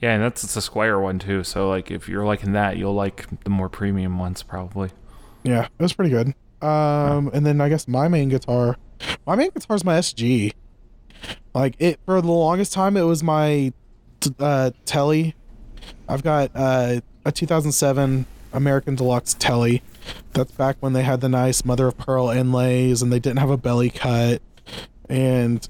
Yeah, 0.01 0.15
and 0.15 0.23
that's 0.23 0.43
it's 0.43 0.57
a 0.57 0.61
Squier 0.61 1.01
one 1.01 1.21
too. 1.21 1.45
So 1.45 1.69
like, 1.69 1.93
if 1.93 2.09
you're 2.09 2.25
liking 2.25 2.53
that, 2.53 2.77
you'll 2.77 2.95
like 2.95 3.27
the 3.45 3.51
more 3.51 3.69
premium 3.69 4.19
ones 4.19 4.43
probably. 4.43 4.91
Yeah, 5.45 5.67
it 5.67 5.83
was 5.83 5.93
pretty 5.93 6.11
good. 6.11 6.35
Um 6.61 7.31
and 7.33 7.47
then 7.47 7.61
I 7.61 7.69
guess 7.69 7.87
my 7.87 8.09
main 8.09 8.29
guitar 8.29 8.77
my 9.27 9.37
main 9.37 9.51
guitar 9.51 9.77
is 9.77 9.85
my 9.85 9.97
SG. 9.99 10.53
Like 11.55 11.77
it 11.79 12.01
for 12.05 12.21
the 12.21 12.33
longest 12.33 12.73
time 12.73 12.97
it 12.97 13.03
was 13.03 13.23
my 13.23 13.73
t- 14.19 14.35
uh 14.41 14.73
Telly. 14.85 15.37
I've 16.09 16.25
got 16.25 16.51
uh 16.55 17.01
a 17.25 17.31
2007 17.31 18.27
American 18.53 18.95
Deluxe 18.95 19.35
Telly. 19.35 19.83
That's 20.33 20.53
back 20.53 20.77
when 20.81 20.93
they 20.93 21.03
had 21.03 21.21
the 21.21 21.29
nice 21.29 21.65
mother 21.65 21.89
of 21.89 21.97
pearl 21.99 22.31
inlays 22.31 23.03
and 23.03 23.13
they 23.13 23.19
didn't 23.19 23.39
have 23.39 23.51
a 23.51 23.57
belly 23.57 23.91
cut. 23.91 24.43
And 25.09 25.69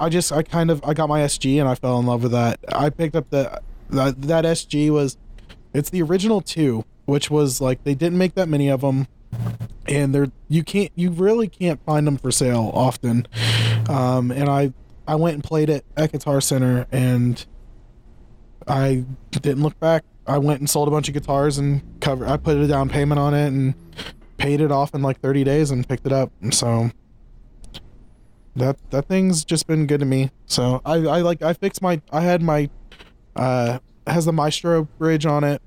I 0.00 0.08
just 0.08 0.32
I 0.32 0.42
kind 0.42 0.70
of 0.70 0.82
I 0.84 0.94
got 0.94 1.08
my 1.08 1.20
SG 1.20 1.58
and 1.58 1.68
I 1.68 1.74
fell 1.74 1.98
in 1.98 2.06
love 2.06 2.22
with 2.22 2.32
that. 2.32 2.60
I 2.72 2.90
picked 2.90 3.16
up 3.16 3.30
the 3.30 3.60
that 3.90 4.22
that 4.22 4.44
SG 4.44 4.90
was 4.90 5.16
it's 5.72 5.90
the 5.90 6.02
original 6.02 6.40
2, 6.40 6.84
which 7.06 7.30
was 7.30 7.60
like 7.60 7.84
they 7.84 7.94
didn't 7.94 8.18
make 8.18 8.34
that 8.34 8.48
many 8.48 8.68
of 8.68 8.80
them 8.80 9.08
and 9.86 10.14
they're 10.14 10.30
you 10.48 10.62
can't 10.62 10.92
you 10.94 11.10
really 11.10 11.48
can't 11.48 11.84
find 11.84 12.06
them 12.06 12.16
for 12.16 12.30
sale 12.30 12.70
often. 12.74 13.26
Um 13.88 14.30
and 14.30 14.48
I 14.48 14.72
I 15.06 15.16
went 15.16 15.34
and 15.34 15.42
played 15.42 15.70
it 15.70 15.84
at 15.96 16.12
Guitar 16.12 16.40
Center 16.40 16.86
and 16.92 17.44
I 18.66 19.04
didn't 19.30 19.62
look 19.62 19.78
back. 19.80 20.04
I 20.28 20.38
went 20.38 20.60
and 20.60 20.68
sold 20.68 20.88
a 20.88 20.90
bunch 20.90 21.08
of 21.08 21.14
guitars 21.14 21.56
and 21.58 21.82
cover. 22.00 22.26
I 22.26 22.36
put 22.36 22.56
a 22.58 22.66
down 22.66 22.88
payment 22.88 23.18
on 23.18 23.32
it 23.34 23.46
and 23.46 23.74
paid 24.36 24.60
it 24.60 24.70
off 24.70 24.94
in 24.94 25.02
like 25.02 25.20
30 25.20 25.42
days 25.42 25.70
and 25.70 25.88
picked 25.88 26.06
it 26.06 26.12
up. 26.12 26.30
So 26.50 26.90
that 28.54 28.76
that 28.90 29.06
thing's 29.06 29.44
just 29.44 29.66
been 29.66 29.86
good 29.86 30.00
to 30.00 30.06
me. 30.06 30.30
So 30.46 30.82
I 30.84 30.96
I 30.96 31.20
like 31.22 31.42
I 31.42 31.54
fixed 31.54 31.80
my 31.80 32.00
I 32.12 32.20
had 32.20 32.42
my 32.42 32.68
uh 33.36 33.78
has 34.06 34.26
the 34.26 34.32
Maestro 34.32 34.84
bridge 34.98 35.24
on 35.26 35.44
it. 35.44 35.62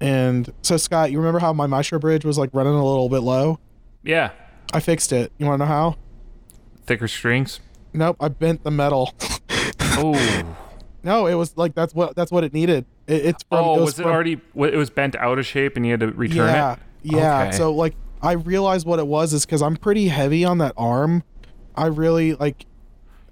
And 0.00 0.52
so 0.62 0.76
Scott, 0.76 1.10
you 1.10 1.18
remember 1.18 1.40
how 1.40 1.52
my 1.52 1.66
Maestro 1.66 1.98
bridge 1.98 2.24
was 2.24 2.38
like 2.38 2.50
running 2.52 2.74
a 2.74 2.84
little 2.84 3.08
bit 3.08 3.20
low? 3.20 3.58
Yeah. 4.04 4.30
I 4.72 4.80
fixed 4.80 5.12
it. 5.12 5.32
You 5.38 5.46
want 5.46 5.60
to 5.60 5.64
know 5.64 5.68
how? 5.72 5.96
Thicker 6.86 7.08
strings. 7.08 7.60
Nope, 7.92 8.16
I 8.20 8.28
bent 8.28 8.64
the 8.64 8.70
metal. 8.70 9.14
Oh. 10.00 10.56
no, 11.02 11.26
it 11.26 11.34
was 11.34 11.56
like 11.56 11.74
that's 11.74 11.92
what 11.92 12.14
that's 12.14 12.30
what 12.30 12.44
it 12.44 12.52
needed. 12.52 12.86
It, 13.08 13.26
it's 13.26 13.42
from, 13.44 13.64
oh, 13.64 13.78
it 13.78 13.80
was, 13.80 13.98
it 13.98 14.02
from- 14.02 14.12
already? 14.12 14.32
It 14.34 14.76
was 14.76 14.90
bent 14.90 15.16
out 15.16 15.38
of 15.38 15.46
shape, 15.46 15.76
and 15.76 15.84
you 15.84 15.92
had 15.92 16.00
to 16.00 16.08
return 16.12 16.36
yeah, 16.48 16.72
it. 16.74 16.78
Yeah. 17.02 17.42
Okay. 17.44 17.56
So 17.56 17.72
like 17.72 17.94
I 18.22 18.32
realized 18.32 18.86
what 18.86 18.98
it 18.98 19.06
was 19.06 19.32
is 19.32 19.44
because 19.44 19.62
I'm 19.62 19.76
pretty 19.76 20.08
heavy 20.08 20.44
on 20.44 20.58
that 20.58 20.74
arm. 20.76 21.24
I 21.74 21.86
really 21.86 22.34
like, 22.34 22.66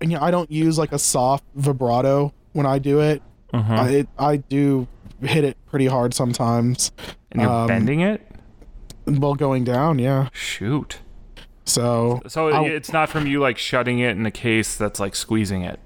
you 0.00 0.08
know, 0.08 0.20
I 0.20 0.30
don't 0.30 0.50
use 0.50 0.78
like 0.78 0.92
a 0.92 0.98
soft 0.98 1.44
vibrato 1.54 2.32
when 2.52 2.66
I 2.66 2.78
do 2.78 3.00
it. 3.00 3.22
Uh-huh. 3.52 3.74
I, 3.74 3.88
it 3.90 4.08
I 4.18 4.36
do 4.38 4.86
hit 5.20 5.44
it 5.44 5.56
pretty 5.66 5.86
hard 5.86 6.14
sometimes. 6.14 6.92
and 7.32 7.42
you're 7.42 7.50
um, 7.50 7.66
bending 7.66 8.00
it. 8.00 8.22
While 9.04 9.34
going 9.34 9.64
down, 9.64 9.98
yeah. 9.98 10.28
Shoot. 10.32 10.98
So 11.64 12.22
So 12.28 12.48
I'll- 12.50 12.64
it's 12.64 12.92
not 12.92 13.08
from 13.08 13.26
you 13.26 13.40
like 13.40 13.58
shutting 13.58 13.98
it 13.98 14.10
in 14.10 14.24
a 14.26 14.30
case 14.30 14.76
that's 14.76 15.00
like 15.00 15.14
squeezing 15.16 15.62
it. 15.62 15.80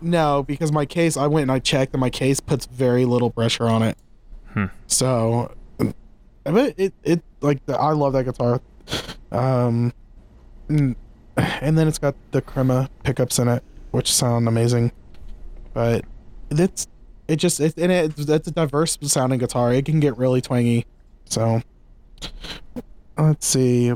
No, 0.00 0.42
because 0.42 0.72
my 0.72 0.86
case, 0.86 1.16
I 1.16 1.26
went 1.26 1.42
and 1.42 1.52
I 1.52 1.58
checked, 1.58 1.92
and 1.92 2.00
my 2.00 2.10
case 2.10 2.40
puts 2.40 2.66
very 2.66 3.04
little 3.04 3.30
pressure 3.30 3.68
on 3.68 3.82
it. 3.82 3.98
Hmm. 4.52 4.66
So, 4.86 5.54
but 6.44 6.74
it 6.76 6.94
it 7.02 7.22
like 7.40 7.64
the, 7.66 7.76
I 7.76 7.92
love 7.92 8.12
that 8.14 8.24
guitar. 8.24 8.60
Um, 9.30 9.92
and, 10.68 10.96
and 11.36 11.78
then 11.78 11.86
it's 11.86 11.98
got 11.98 12.14
the 12.32 12.42
Crema 12.42 12.88
pickups 13.04 13.38
in 13.38 13.48
it, 13.48 13.62
which 13.90 14.12
sound 14.12 14.48
amazing. 14.48 14.92
But 15.72 16.04
it's 16.50 16.88
it 17.28 17.36
just 17.36 17.60
it 17.60 17.76
and 17.76 17.92
it, 17.92 18.14
it's 18.18 18.48
a 18.48 18.50
diverse 18.50 18.98
sounding 19.02 19.38
guitar. 19.38 19.72
It 19.72 19.84
can 19.84 20.00
get 20.00 20.16
really 20.16 20.40
twangy. 20.40 20.86
So 21.26 21.62
let's 23.16 23.46
see. 23.46 23.92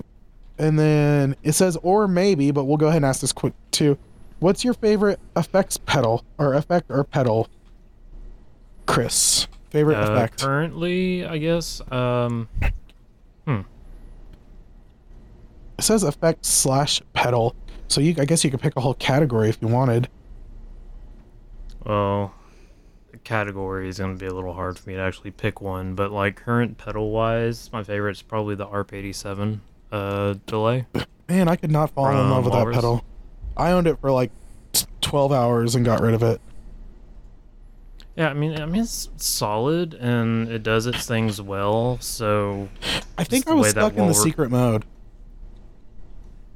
And 0.57 0.79
then 0.79 1.35
it 1.43 1.53
says, 1.53 1.77
or 1.83 2.07
maybe, 2.07 2.53
but 2.53 2.65
we'll 2.65 2.77
go 2.77 2.87
ahead 2.87 2.99
and 2.99 3.07
ask 3.07 3.21
this 3.21 3.33
quick 3.33 3.55
too. 3.73 3.99
What's 4.41 4.65
your 4.65 4.75
favorite 4.75 5.21
effects 5.37 5.77
pedal 5.77 6.25
or 6.39 6.55
effect 6.55 6.87
or 6.91 7.05
pedal? 7.05 7.49
Chris, 8.87 9.47
favorite 9.71 9.97
Uh, 9.97 10.13
effect. 10.13 10.43
currently, 10.43 11.25
I 11.27 11.39
guess. 11.39 11.81
Um, 11.91 12.49
It 15.77 15.83
says 15.83 16.03
effect 16.05 16.47
slash 16.47 17.03
pedal. 17.15 17.55
So 17.89 18.01
you, 18.01 18.15
I 18.19 18.25
guess 18.25 18.45
you 18.45 18.51
could 18.51 18.61
pick 18.61 18.77
a 18.77 18.81
whole 18.81 18.95
category 18.95 19.49
if 19.49 19.59
you 19.61 19.69
wanted. 19.69 20.09
well, 21.85 22.33
the 23.11 23.19
category 23.19 23.89
is 23.89 23.99
gonna 23.99 24.15
be 24.15 24.27
a 24.27 24.33
little 24.33 24.55
hard 24.55 24.79
for 24.79 24.89
me 24.89 24.95
to 24.97 25.01
actually 25.03 25.31
pick 25.33 25.61
one, 25.61 25.95
but 25.95 26.11
like 26.13 26.37
current 26.37 26.79
pedal 26.79 27.11
wise, 27.11 27.71
my 27.73 27.83
favorite 27.83 28.13
is 28.13 28.23
probably 28.23 28.55
the 28.55 28.67
ARP87 28.67 29.59
uh 29.93 30.35
delay. 30.47 30.87
Man, 31.29 31.49
I 31.49 31.57
could 31.57 31.71
not 31.73 31.91
fall 31.91 32.09
in 32.09 32.31
love 32.31 32.45
with 32.45 32.55
that 32.55 32.73
pedal. 32.73 33.05
I 33.57 33.71
owned 33.73 33.87
it 33.87 34.01
for 34.01 34.11
like 34.11 34.31
12 35.01 35.33
hours 35.33 35.75
and 35.75 35.85
got 35.85 36.01
rid 36.01 36.15
of 36.15 36.23
it. 36.23 36.41
Yeah, 38.17 38.29
I 38.29 38.35
mean, 38.35 38.61
I 38.61 38.67
mean 38.67 38.83
it's 38.83 39.09
solid 39.17 39.95
and 39.95 40.49
it 40.49 40.63
does 40.63 40.87
its 40.87 41.07
things 41.07 41.41
well. 41.41 41.99
So 42.01 42.69
I 43.19 43.25
think 43.25 43.49
I 43.49 43.55
was 43.55 43.71
stuck 43.71 43.97
in 43.97 44.07
the 44.07 44.15
secret 44.15 44.51
mode. 44.51 44.85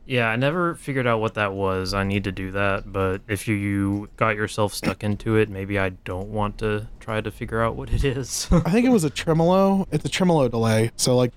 yeah, 0.06 0.28
I 0.28 0.36
never 0.36 0.76
figured 0.76 1.06
out 1.06 1.20
what 1.20 1.34
that 1.34 1.52
was. 1.52 1.94
I 1.94 2.04
need 2.04 2.24
to 2.24 2.32
do 2.32 2.52
that, 2.52 2.92
but 2.92 3.22
if 3.28 3.48
you, 3.48 3.54
you 3.56 4.08
got 4.16 4.36
yourself 4.36 4.72
stuck 4.72 5.02
into 5.02 5.36
it, 5.36 5.48
maybe 5.50 5.78
I 5.78 5.90
don't 5.90 6.28
want 6.28 6.58
to 6.58 6.86
try 7.00 7.20
to 7.20 7.30
figure 7.30 7.60
out 7.60 7.74
what 7.74 7.90
it 7.90 8.04
is. 8.04 8.46
I 8.52 8.70
think 8.70 8.86
it 8.86 8.90
was 8.90 9.04
a 9.04 9.10
tremolo. 9.24 9.86
It's 9.90 10.04
a 10.04 10.08
tremolo 10.08 10.48
delay. 10.48 10.92
So 10.96 11.16
like, 11.16 11.32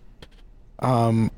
um, 0.80 1.32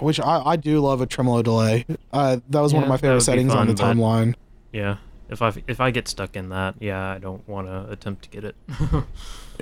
which 0.00 0.20
I, 0.20 0.42
I 0.44 0.56
do 0.56 0.80
love 0.80 1.00
a 1.00 1.06
tremolo 1.06 1.42
delay. 1.42 1.84
Uh, 2.12 2.38
that 2.50 2.60
was 2.60 2.72
one 2.74 2.82
of 2.82 2.88
my 2.88 2.96
favorite 2.96 3.14
would 3.14 3.18
be 3.20 3.24
settings 3.24 3.54
on 3.54 3.66
the 3.66 3.74
timeline. 3.74 4.34
yeah, 4.72 4.96
if 5.28 5.42
I 5.42 5.52
if 5.66 5.80
I 5.80 5.90
get 5.90 6.08
stuck 6.08 6.36
in 6.36 6.48
that, 6.50 6.76
yeah, 6.80 7.10
I 7.10 7.18
don't 7.18 7.46
want 7.48 7.66
to 7.68 7.90
attempt 7.90 8.22
to 8.24 8.30
get 8.30 8.44
it. 8.44 8.56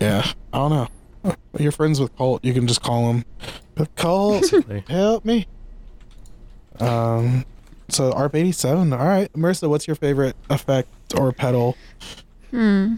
Yeah, 0.01 0.25
I 0.55 0.57
don't 0.57 0.71
know. 1.25 1.35
You're 1.59 1.71
friends 1.71 2.01
with 2.01 2.17
Colt. 2.17 2.43
You 2.43 2.55
can 2.55 2.67
just 2.67 2.83
call 2.83 3.11
him. 3.13 3.25
Colt, 3.95 4.51
help 4.89 5.25
me. 5.27 5.47
Um, 6.81 7.45
so 7.91 8.11
ARP 8.13 8.35
87. 8.35 8.91
All 8.95 8.99
right, 9.07 9.31
Marissa, 9.35 9.69
what's 9.69 9.87
your 9.87 9.95
favorite 9.97 10.35
effect 10.49 10.89
or 11.15 11.31
pedal? 11.33 11.77
Hmm. 12.51 12.95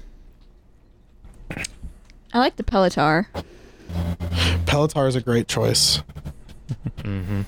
I 2.33 2.39
like 2.39 2.55
the 2.57 2.63
Pelotar. 2.63 3.27
Pelotar 4.67 5.09
is 5.09 5.17
a 5.17 5.21
great 5.21 5.49
choice. 5.49 6.03
Hmm 7.03 7.43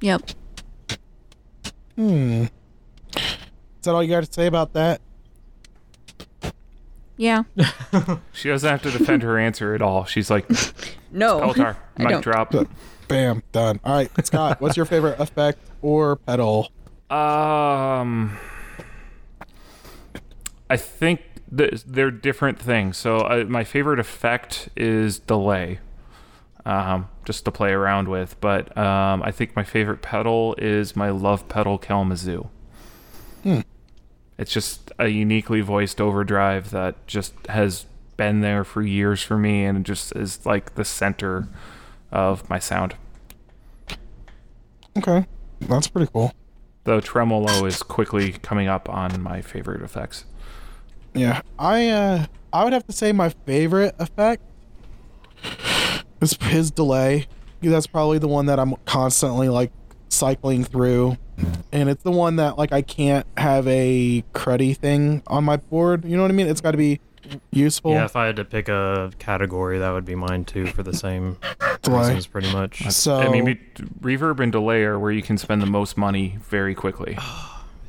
Yep. 0.00 0.30
Hmm. 1.96 2.44
Is 3.14 3.84
that 3.84 3.94
all 3.94 4.02
you 4.02 4.10
got 4.10 4.24
to 4.24 4.32
say 4.32 4.46
about 4.46 4.72
that? 4.72 5.00
Yeah. 7.16 7.44
She 8.32 8.48
doesn't 8.48 8.68
have 8.68 8.82
to 8.82 8.90
defend 8.90 9.22
her 9.22 9.38
answer 9.38 9.74
at 9.74 9.82
all. 9.82 10.04
She's 10.06 10.28
like, 10.30 10.48
No. 11.12 11.40
Peltar, 11.40 11.76
I 11.98 12.02
mic 12.02 12.08
don't. 12.10 12.22
drop. 12.22 12.54
Bam, 13.06 13.42
done. 13.52 13.78
All 13.84 13.94
right, 13.94 14.10
Scott, 14.26 14.60
what's 14.60 14.76
your 14.76 14.86
favorite 14.86 15.20
effect 15.20 15.58
or 15.82 16.16
pedal? 16.16 16.70
Um, 17.10 18.36
I 20.70 20.76
think 20.78 21.20
th- 21.56 21.84
they're 21.86 22.10
different 22.10 22.58
things. 22.58 22.96
So 22.96 23.18
uh, 23.18 23.44
my 23.46 23.62
favorite 23.64 24.00
effect 24.00 24.70
is 24.76 25.18
delay, 25.18 25.78
um, 26.64 27.08
just 27.24 27.44
to 27.44 27.50
play 27.50 27.72
around 27.72 28.08
with. 28.08 28.40
But 28.40 28.76
um, 28.76 29.22
I 29.22 29.30
think 29.30 29.56
my 29.56 29.64
favorite 29.64 30.02
pedal 30.02 30.54
is 30.58 30.96
my 30.96 31.10
Lovepedal 31.10 31.80
Kalamazoo. 31.80 32.48
Hmm. 33.42 33.60
It's 34.38 34.52
just 34.52 34.92
a 34.98 35.08
uniquely 35.08 35.60
voiced 35.60 36.00
overdrive 36.00 36.70
that 36.70 37.06
just 37.06 37.34
has 37.48 37.86
been 38.16 38.40
there 38.40 38.64
for 38.64 38.82
years 38.82 39.22
for 39.22 39.36
me, 39.36 39.64
and 39.64 39.84
just 39.84 40.14
is 40.16 40.44
like 40.46 40.74
the 40.74 40.84
center 40.84 41.48
of 42.10 42.48
my 42.48 42.58
sound. 42.58 42.94
Okay, 44.96 45.26
that's 45.60 45.88
pretty 45.88 46.10
cool. 46.12 46.32
The 46.84 47.00
tremolo 47.00 47.64
is 47.64 47.82
quickly 47.82 48.32
coming 48.32 48.68
up 48.68 48.88
on 48.88 49.22
my 49.22 49.42
favorite 49.42 49.82
effects. 49.82 50.24
Yeah, 51.14 51.42
I 51.58 51.88
uh, 51.88 52.26
I 52.52 52.64
would 52.64 52.72
have 52.72 52.86
to 52.86 52.92
say 52.92 53.12
my 53.12 53.28
favorite 53.28 53.94
effect 53.98 54.42
is 56.22 56.38
his 56.40 56.70
delay. 56.70 57.26
That's 57.60 57.86
probably 57.86 58.18
the 58.18 58.28
one 58.28 58.46
that 58.46 58.58
I'm 58.58 58.74
constantly 58.86 59.48
like 59.48 59.70
cycling 60.08 60.64
through, 60.64 61.16
and 61.72 61.88
it's 61.88 62.02
the 62.02 62.10
one 62.10 62.36
that 62.36 62.58
like 62.58 62.72
I 62.72 62.82
can't 62.82 63.26
have 63.36 63.66
a 63.68 64.24
cruddy 64.34 64.76
thing 64.76 65.22
on 65.26 65.44
my 65.44 65.56
board. 65.58 66.04
You 66.04 66.16
know 66.16 66.22
what 66.22 66.30
I 66.30 66.34
mean? 66.34 66.48
It's 66.48 66.60
got 66.60 66.72
to 66.72 66.76
be 66.76 67.00
useful. 67.52 67.92
Yeah, 67.92 68.04
if 68.04 68.16
I 68.16 68.26
had 68.26 68.36
to 68.36 68.44
pick 68.44 68.68
a 68.68 69.12
category, 69.20 69.78
that 69.78 69.90
would 69.90 70.04
be 70.04 70.16
mine 70.16 70.44
too, 70.44 70.66
for 70.66 70.82
the 70.82 70.92
same 70.92 71.38
Delay. 71.82 72.00
reasons, 72.08 72.26
pretty 72.26 72.52
much. 72.52 72.82
So 72.90 73.16
I 73.20 73.28
mean, 73.28 73.58
reverb 74.00 74.40
and 74.40 74.50
delay 74.50 74.82
are 74.82 74.98
where 74.98 75.12
you 75.12 75.22
can 75.22 75.38
spend 75.38 75.62
the 75.62 75.66
most 75.66 75.96
money 75.96 76.38
very 76.48 76.74
quickly. 76.74 77.16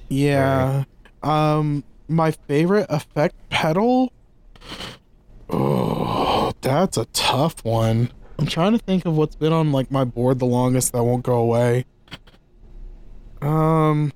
Yeah. 0.10 0.84
Um 1.24 1.84
my 2.08 2.30
favorite 2.32 2.86
effect 2.90 3.34
pedal? 3.50 4.12
Oh, 5.50 6.52
that's 6.62 6.98
a 6.98 7.06
tough 7.06 7.64
one. 7.66 8.12
I'm 8.40 8.46
trying 8.48 8.72
to 8.74 8.78
think 8.80 9.06
of 9.06 9.16
what's 9.16 9.36
been 9.36 9.54
on 9.54 9.72
like 9.72 9.92
my 9.92 10.04
board 10.04 10.40
the 10.40 10.46
longest 10.46 10.92
that 10.94 11.04
won't 11.04 11.24
go 11.24 11.36
away. 11.36 11.86
Um 13.42 14.12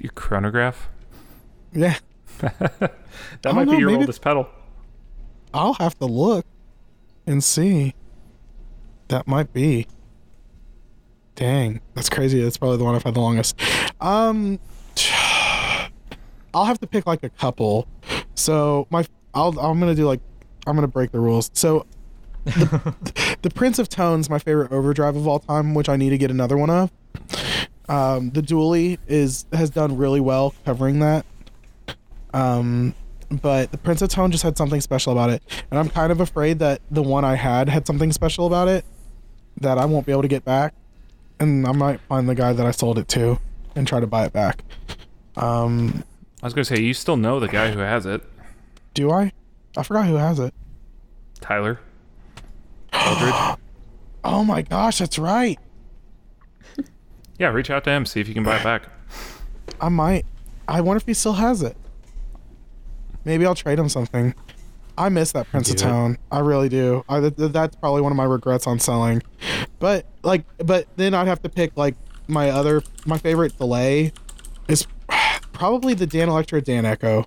Your 0.00 0.12
chronograph? 0.12 0.88
yeah, 1.72 1.96
That 2.40 3.54
might 3.54 3.68
be 3.68 3.76
your 3.76 3.90
oldest 3.90 4.22
pedal. 4.22 4.48
I'll 5.52 5.74
have 5.74 5.98
to 5.98 6.06
look 6.06 6.46
and 7.26 7.42
see. 7.42 7.94
That 9.08 9.26
might 9.26 9.52
be. 9.52 9.86
Dang, 11.34 11.80
that's 11.94 12.08
crazy. 12.08 12.42
That's 12.42 12.56
probably 12.56 12.78
the 12.78 12.84
one 12.84 12.94
I've 12.94 13.02
had 13.02 13.14
the 13.14 13.20
longest. 13.20 13.60
Um, 14.00 14.58
I'll 16.54 16.64
have 16.64 16.78
to 16.80 16.86
pick 16.86 17.06
like 17.06 17.22
a 17.24 17.28
couple. 17.30 17.86
So 18.34 18.86
my, 18.90 19.04
I'll, 19.34 19.58
I'm 19.58 19.80
gonna 19.80 19.94
do 19.94 20.06
like, 20.06 20.20
I'm 20.66 20.74
gonna 20.74 20.88
break 20.88 21.12
the 21.12 21.20
rules. 21.20 21.50
So, 21.54 21.86
the, 22.44 23.36
the 23.42 23.50
Prince 23.50 23.78
of 23.78 23.88
Tones, 23.88 24.30
my 24.30 24.38
favorite 24.38 24.72
overdrive 24.72 25.16
of 25.16 25.26
all 25.26 25.40
time, 25.40 25.74
which 25.74 25.88
I 25.88 25.96
need 25.96 26.10
to 26.10 26.18
get 26.18 26.30
another 26.30 26.56
one 26.56 26.70
of. 26.70 26.90
Um, 27.88 28.30
the 28.30 28.40
Dually 28.40 28.98
is 29.08 29.46
has 29.52 29.70
done 29.70 29.96
really 29.96 30.20
well 30.20 30.54
covering 30.64 31.00
that. 31.00 31.26
Um, 32.32 32.94
but 33.30 33.72
the 33.72 33.78
Prince 33.78 34.02
of 34.02 34.08
Tone 34.08 34.30
just 34.30 34.42
had 34.42 34.56
something 34.56 34.80
special 34.80 35.12
about 35.12 35.30
it, 35.30 35.42
and 35.70 35.78
I'm 35.78 35.88
kind 35.88 36.12
of 36.12 36.20
afraid 36.20 36.58
that 36.60 36.80
the 36.90 37.02
one 37.02 37.24
I 37.24 37.34
had 37.34 37.68
had 37.68 37.86
something 37.86 38.12
special 38.12 38.46
about 38.46 38.68
it 38.68 38.84
that 39.60 39.78
I 39.78 39.84
won't 39.84 40.06
be 40.06 40.12
able 40.12 40.22
to 40.22 40.28
get 40.28 40.44
back, 40.44 40.74
and 41.38 41.66
I 41.66 41.72
might 41.72 42.00
find 42.02 42.28
the 42.28 42.34
guy 42.34 42.52
that 42.52 42.64
I 42.64 42.70
sold 42.70 42.98
it 42.98 43.08
to 43.08 43.38
and 43.74 43.86
try 43.86 44.00
to 44.00 44.06
buy 44.06 44.24
it 44.24 44.32
back. 44.32 44.64
Um, 45.36 46.04
I 46.42 46.46
was 46.46 46.54
gonna 46.54 46.64
say 46.64 46.80
you 46.80 46.94
still 46.94 47.16
know 47.16 47.40
the 47.40 47.48
guy 47.48 47.70
who 47.72 47.80
has 47.80 48.06
it, 48.06 48.22
do 48.94 49.10
I? 49.10 49.32
I 49.76 49.82
forgot 49.82 50.06
who 50.06 50.16
has 50.16 50.38
it. 50.38 50.52
Tyler. 51.40 51.78
Eldridge. 52.92 53.58
Oh 54.22 54.44
my 54.44 54.60
gosh, 54.60 54.98
that's 54.98 55.18
right. 55.18 55.58
yeah, 57.38 57.48
reach 57.48 57.70
out 57.70 57.84
to 57.84 57.90
him, 57.90 58.04
see 58.04 58.20
if 58.20 58.28
you 58.28 58.34
can 58.34 58.44
buy 58.44 58.58
it 58.58 58.62
back. 58.62 58.82
I 59.80 59.88
might. 59.88 60.26
I 60.68 60.82
wonder 60.82 60.98
if 60.98 61.06
he 61.06 61.14
still 61.14 61.32
has 61.32 61.62
it. 61.62 61.74
Maybe 63.24 63.46
I'll 63.46 63.54
trade 63.54 63.78
him 63.78 63.88
something. 63.88 64.34
I 64.98 65.08
miss 65.08 65.32
that 65.32 65.48
Prince 65.50 65.70
of. 65.70 65.76
Town. 65.76 66.18
I 66.30 66.40
really 66.40 66.68
do. 66.68 67.02
I, 67.08 67.20
th- 67.20 67.34
th- 67.36 67.52
that's 67.52 67.76
probably 67.76 68.02
one 68.02 68.12
of 68.12 68.16
my 68.16 68.24
regrets 68.24 68.66
on 68.66 68.78
selling. 68.78 69.22
But 69.78 70.04
like, 70.22 70.44
but 70.58 70.86
then 70.96 71.14
I'd 71.14 71.26
have 71.26 71.40
to 71.44 71.48
pick 71.48 71.74
like 71.78 71.94
my 72.28 72.50
other 72.50 72.82
my 73.06 73.16
favorite 73.16 73.56
delay 73.56 74.12
is 74.68 74.86
probably 75.54 75.94
the 75.94 76.06
Danelectro 76.06 76.62
Dan 76.62 76.84
Echo. 76.84 77.24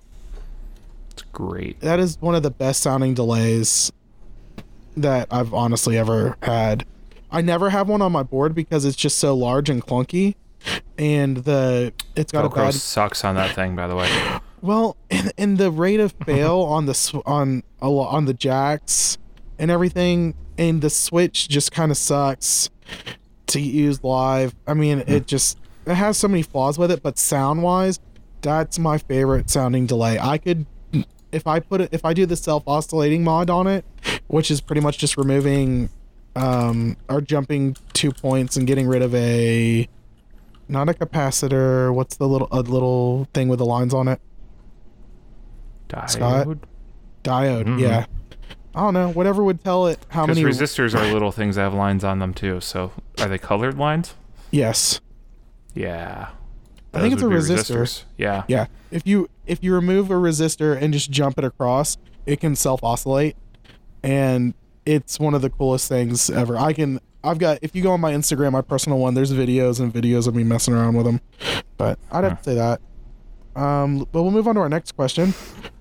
It's 1.14 1.22
great. 1.32 1.80
That 1.80 2.00
is 2.00 2.20
one 2.20 2.34
of 2.34 2.42
the 2.42 2.50
best 2.50 2.82
sounding 2.82 3.14
delays 3.14 3.92
that 4.96 5.28
I've 5.30 5.54
honestly 5.54 5.96
ever 5.96 6.36
had. 6.42 6.84
I 7.30 7.40
never 7.40 7.70
have 7.70 7.88
one 7.88 8.02
on 8.02 8.10
my 8.10 8.24
board 8.24 8.54
because 8.54 8.84
it's 8.84 8.96
just 8.96 9.18
so 9.18 9.34
large 9.34 9.70
and 9.70 9.84
clunky, 9.84 10.34
and 10.98 11.38
the 11.38 11.92
it's 12.16 12.32
got 12.32 12.44
a 12.44 12.48
Velcro 12.48 12.66
bad 12.66 12.74
sucks 12.74 13.24
on 13.24 13.36
that 13.36 13.54
thing, 13.54 13.76
by 13.76 13.86
the 13.86 13.96
way. 13.96 14.10
Well, 14.64 14.96
and, 15.10 15.30
and 15.36 15.58
the 15.58 15.70
rate 15.70 16.00
of 16.00 16.14
fail 16.24 16.60
on 16.62 16.86
the 16.86 16.94
sw- 16.94 17.16
on 17.26 17.64
a 17.82 17.90
lo- 17.90 18.06
on 18.06 18.24
the 18.24 18.32
jacks 18.32 19.18
and 19.58 19.70
everything, 19.70 20.34
and 20.56 20.80
the 20.80 20.88
switch 20.88 21.50
just 21.50 21.70
kind 21.70 21.90
of 21.90 21.98
sucks 21.98 22.70
to 23.48 23.60
use 23.60 24.02
live. 24.02 24.54
I 24.66 24.72
mean, 24.72 25.00
it 25.00 25.06
hmm. 25.06 25.24
just 25.26 25.58
it 25.84 25.96
has 25.96 26.16
so 26.16 26.28
many 26.28 26.42
flaws 26.42 26.78
with 26.78 26.90
it, 26.90 27.02
but 27.02 27.18
sound 27.18 27.62
wise, 27.62 28.00
that's 28.40 28.78
my 28.78 28.96
favorite 28.96 29.50
sounding 29.50 29.84
delay. 29.84 30.18
I 30.18 30.38
could 30.38 30.64
if 31.34 31.46
I 31.46 31.60
put 31.60 31.80
it 31.80 31.88
if 31.92 32.04
I 32.04 32.12
do 32.14 32.24
the 32.26 32.36
self 32.36 32.62
oscillating 32.66 33.24
mod 33.24 33.50
on 33.50 33.66
it, 33.66 33.84
which 34.28 34.50
is 34.50 34.60
pretty 34.60 34.80
much 34.80 34.98
just 34.98 35.16
removing 35.16 35.90
um 36.36 36.96
or 37.08 37.20
jumping 37.20 37.76
two 37.92 38.10
points 38.12 38.56
and 38.56 38.66
getting 38.66 38.86
rid 38.88 39.02
of 39.02 39.14
a 39.14 39.88
not 40.68 40.88
a 40.88 40.92
capacitor. 40.94 41.92
What's 41.94 42.16
the 42.16 42.26
little 42.28 42.48
a 42.50 42.60
little 42.62 43.28
thing 43.34 43.48
with 43.48 43.58
the 43.58 43.66
lines 43.66 43.92
on 43.94 44.08
it? 44.08 44.20
Scott? 46.08 46.46
Diode. 46.46 46.58
Diode. 47.22 47.64
Mhm. 47.64 47.80
Yeah. 47.80 48.06
I 48.74 48.80
don't 48.80 48.94
know. 48.94 49.10
Whatever 49.12 49.44
would 49.44 49.62
tell 49.62 49.86
it 49.86 49.98
how 50.08 50.26
many. 50.26 50.42
resistors 50.42 50.98
are 50.98 51.12
little 51.12 51.30
things 51.30 51.54
that 51.56 51.62
have 51.62 51.74
lines 51.74 52.02
on 52.02 52.18
them 52.18 52.34
too. 52.34 52.60
So 52.60 52.90
are 53.20 53.28
they 53.28 53.38
colored 53.38 53.78
lines? 53.78 54.14
yes. 54.50 55.00
Yeah. 55.74 56.28
I 56.94 57.00
think 57.00 57.14
it's 57.14 57.22
a 57.22 57.26
resistor. 57.26 57.76
resistors. 57.76 58.04
Yeah. 58.16 58.44
Yeah. 58.48 58.66
If 58.90 59.06
you 59.06 59.28
if 59.46 59.62
you 59.62 59.74
remove 59.74 60.10
a 60.10 60.14
resistor 60.14 60.80
and 60.80 60.92
just 60.92 61.10
jump 61.10 61.38
it 61.38 61.44
across, 61.44 61.96
it 62.26 62.40
can 62.40 62.56
self 62.56 62.82
oscillate, 62.84 63.36
and 64.02 64.54
it's 64.86 65.18
one 65.18 65.34
of 65.34 65.42
the 65.42 65.50
coolest 65.50 65.88
things 65.88 66.30
ever. 66.30 66.56
I 66.56 66.72
can. 66.72 67.00
I've 67.22 67.38
got. 67.38 67.58
If 67.62 67.74
you 67.74 67.82
go 67.82 67.92
on 67.92 68.00
my 68.00 68.12
Instagram, 68.12 68.52
my 68.52 68.60
personal 68.60 68.98
one, 68.98 69.14
there's 69.14 69.32
videos 69.32 69.80
and 69.80 69.92
videos 69.92 70.26
of 70.28 70.34
me 70.34 70.44
messing 70.44 70.74
around 70.74 70.94
with 70.96 71.06
them. 71.06 71.20
But 71.76 71.98
I'd 72.12 72.24
have 72.24 72.38
to 72.42 72.44
say 72.44 72.54
that. 72.56 72.80
Um, 73.56 74.00
but 74.12 74.22
we'll 74.22 74.30
move 74.30 74.46
on 74.48 74.56
to 74.56 74.60
our 74.62 74.68
next 74.68 74.92
question. 74.92 75.32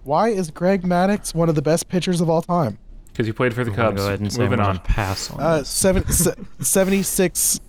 Why 0.04 0.30
is 0.30 0.52
Greg 0.52 0.84
Maddux 0.84 1.34
one 1.34 1.50
of 1.50 1.56
the 1.56 1.62
best 1.62 1.90
pitchers 1.90 2.22
of 2.22 2.30
all 2.30 2.42
time? 2.42 2.78
Because 3.12 3.26
he 3.26 3.34
played 3.34 3.54
for 3.54 3.64
the 3.64 3.72
I'm 3.72 3.76
Cubs. 3.76 4.02
Go 4.02 4.08
ahead 4.08 4.20
and 4.22 4.32
say 4.32 4.42
Moving 4.44 4.60
I'm 4.60 4.68
on. 4.68 4.76
gonna 4.78 4.88
pass 4.88 5.30
on 5.32 5.40
Uh, 5.40 5.58
this. 5.60 5.70
seven, 5.70 6.08
se- 6.10 6.36
76 6.60 7.60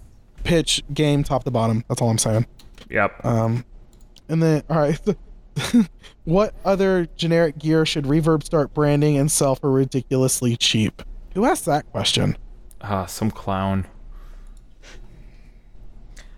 pitch 0.42 0.82
game, 0.92 1.24
top 1.24 1.44
to 1.44 1.50
bottom. 1.50 1.84
That's 1.88 2.00
all 2.02 2.10
I'm 2.10 2.18
saying. 2.18 2.46
Yep. 2.94 3.24
Um, 3.24 3.64
and 4.28 4.40
then 4.42 4.62
all 4.70 4.78
right, 4.78 4.98
what 6.24 6.54
other 6.64 7.08
generic 7.16 7.58
gear 7.58 7.84
should 7.84 8.04
Reverb 8.04 8.44
start 8.44 8.72
branding 8.72 9.16
and 9.18 9.30
sell 9.30 9.56
for 9.56 9.70
ridiculously 9.70 10.56
cheap? 10.56 11.02
Who 11.34 11.44
asked 11.44 11.66
that 11.66 11.90
question? 11.90 12.36
Ah, 12.80 13.06
some 13.06 13.30
clown. 13.32 13.86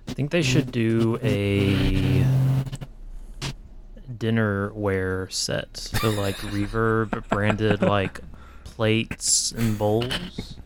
I 0.09 0.12
think 0.12 0.30
they 0.30 0.40
should 0.42 0.70
do 0.72 1.18
a 1.22 2.24
dinnerware 4.16 5.30
set. 5.30 5.76
So 5.76 6.11
like 6.11 6.36
reverb 6.36 7.28
branded 7.28 7.82
like 7.82 8.20
plates 8.64 9.52
and 9.52 9.76
bowls. 9.76 10.57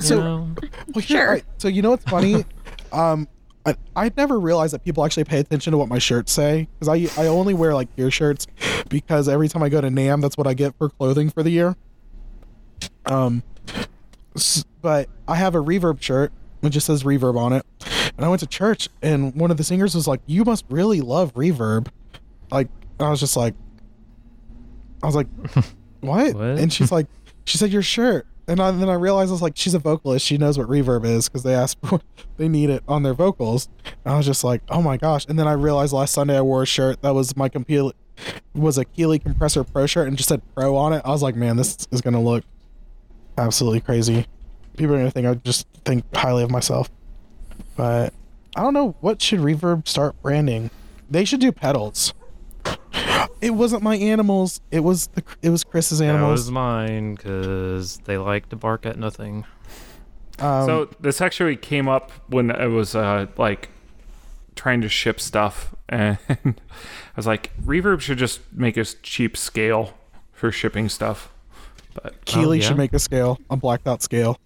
So- 0.00 0.20
know? 0.20 0.54
Well, 0.94 1.02
Sure. 1.02 1.28
right, 1.32 1.44
so 1.58 1.68
you 1.68 1.82
know 1.82 1.90
what's 1.90 2.04
funny? 2.04 2.44
um, 2.92 3.28
I 3.68 4.04
I 4.06 4.12
never 4.16 4.38
realized 4.38 4.72
that 4.72 4.84
people 4.84 5.04
actually 5.04 5.24
pay 5.24 5.38
attention 5.38 5.72
to 5.72 5.78
what 5.78 5.88
my 5.88 5.98
shirts 5.98 6.32
say 6.32 6.68
because 6.78 6.88
I 6.88 7.22
I 7.22 7.26
only 7.26 7.54
wear 7.54 7.74
like 7.74 7.94
gear 7.96 8.10
shirts 8.10 8.46
because 8.88 9.28
every 9.28 9.48
time 9.48 9.62
I 9.62 9.68
go 9.68 9.80
to 9.80 9.88
NAMM, 9.88 10.22
that's 10.22 10.36
what 10.36 10.46
I 10.46 10.54
get 10.54 10.76
for 10.78 10.88
clothing 10.88 11.30
for 11.30 11.42
the 11.42 11.50
year. 11.50 11.76
Um, 13.06 13.42
but 14.82 15.08
I 15.26 15.34
have 15.36 15.54
a 15.54 15.58
reverb 15.58 16.00
shirt 16.02 16.32
which 16.60 16.72
just 16.72 16.86
says 16.86 17.04
reverb 17.04 17.36
on 17.38 17.52
it, 17.52 17.64
and 18.16 18.24
I 18.24 18.28
went 18.28 18.40
to 18.40 18.46
church 18.46 18.88
and 19.02 19.34
one 19.34 19.50
of 19.50 19.56
the 19.56 19.64
singers 19.64 19.94
was 19.94 20.08
like, 20.08 20.20
"You 20.26 20.44
must 20.44 20.64
really 20.68 21.00
love 21.00 21.34
reverb," 21.34 21.88
like 22.50 22.68
I 22.98 23.10
was 23.10 23.20
just 23.20 23.36
like, 23.36 23.54
I 25.02 25.06
was 25.06 25.14
like, 25.14 25.28
"What?" 26.00 26.34
What? 26.34 26.58
And 26.58 26.72
she's 26.72 26.90
like, 26.90 27.06
she 27.44 27.58
said 27.58 27.70
your 27.70 27.82
shirt. 27.82 28.26
And 28.48 28.60
I, 28.60 28.70
then 28.70 28.88
I 28.88 28.94
realized 28.94 29.28
I 29.28 29.32
was 29.32 29.42
like, 29.42 29.56
she's 29.56 29.74
a 29.74 29.78
vocalist. 29.78 30.24
She 30.24 30.38
knows 30.38 30.56
what 30.56 30.68
reverb 30.68 31.04
is 31.04 31.28
because 31.28 31.42
they 31.42 31.54
asked 31.54 31.78
for, 31.84 32.00
they 32.38 32.48
need 32.48 32.70
it 32.70 32.82
on 32.88 33.02
their 33.02 33.12
vocals. 33.12 33.68
And 34.04 34.14
I 34.14 34.16
was 34.16 34.24
just 34.24 34.42
like, 34.42 34.62
oh 34.70 34.80
my 34.80 34.96
gosh. 34.96 35.26
And 35.28 35.38
then 35.38 35.46
I 35.46 35.52
realized 35.52 35.92
last 35.92 36.14
Sunday 36.14 36.36
I 36.36 36.40
wore 36.40 36.62
a 36.62 36.66
shirt 36.66 37.02
that 37.02 37.14
was 37.14 37.36
my 37.36 37.50
computer, 37.50 37.94
was 38.54 38.78
a 38.78 38.86
Keeley 38.86 39.18
Compressor 39.18 39.64
Pro 39.64 39.86
shirt 39.86 40.08
and 40.08 40.16
just 40.16 40.30
said 40.30 40.40
Pro 40.54 40.74
on 40.76 40.94
it. 40.94 41.02
I 41.04 41.10
was 41.10 41.22
like, 41.22 41.36
man, 41.36 41.56
this 41.56 41.86
is 41.90 42.00
gonna 42.00 42.22
look 42.22 42.42
absolutely 43.36 43.80
crazy. 43.80 44.26
People 44.78 44.94
are 44.94 44.98
gonna 44.98 45.10
think 45.10 45.26
I 45.26 45.34
just 45.34 45.66
think 45.84 46.04
highly 46.16 46.42
of 46.42 46.50
myself. 46.50 46.90
But 47.76 48.14
I 48.56 48.62
don't 48.62 48.74
know 48.74 48.96
what 49.00 49.20
should 49.20 49.40
Reverb 49.40 49.86
start 49.86 50.20
branding. 50.22 50.70
They 51.10 51.26
should 51.26 51.40
do 51.40 51.52
pedals. 51.52 52.14
It 53.40 53.50
wasn't 53.50 53.82
my 53.82 53.96
animals. 53.96 54.60
It 54.70 54.80
was 54.80 55.06
the 55.08 55.22
it 55.42 55.50
was 55.50 55.64
Chris's 55.64 56.00
animals. 56.00 56.28
That 56.28 56.32
was 56.32 56.50
mine 56.50 57.14
because 57.14 57.98
they 57.98 58.18
like 58.18 58.48
to 58.50 58.56
bark 58.56 58.86
at 58.86 58.98
nothing. 58.98 59.44
um, 60.38 60.66
so 60.66 60.88
this 61.00 61.20
actually 61.20 61.56
came 61.56 61.88
up 61.88 62.10
when 62.28 62.50
I 62.50 62.66
was 62.66 62.94
uh, 62.94 63.26
like 63.36 63.70
trying 64.56 64.80
to 64.82 64.88
ship 64.88 65.20
stuff, 65.20 65.74
and 65.88 66.18
I 66.34 66.54
was 67.16 67.26
like, 67.26 67.50
Reverb 67.64 68.00
should 68.00 68.18
just 68.18 68.40
make 68.52 68.76
a 68.76 68.84
cheap 68.84 69.36
scale 69.36 69.94
for 70.32 70.50
shipping 70.52 70.88
stuff, 70.88 71.32
but 71.94 72.24
Keeley 72.24 72.58
Oh, 72.58 72.60
yeah? 72.62 72.68
should 72.68 72.76
make 72.78 72.92
a 72.92 72.98
scale, 72.98 73.38
a 73.50 73.56
blacked 73.56 73.86
out 73.88 74.02
scale. 74.02 74.38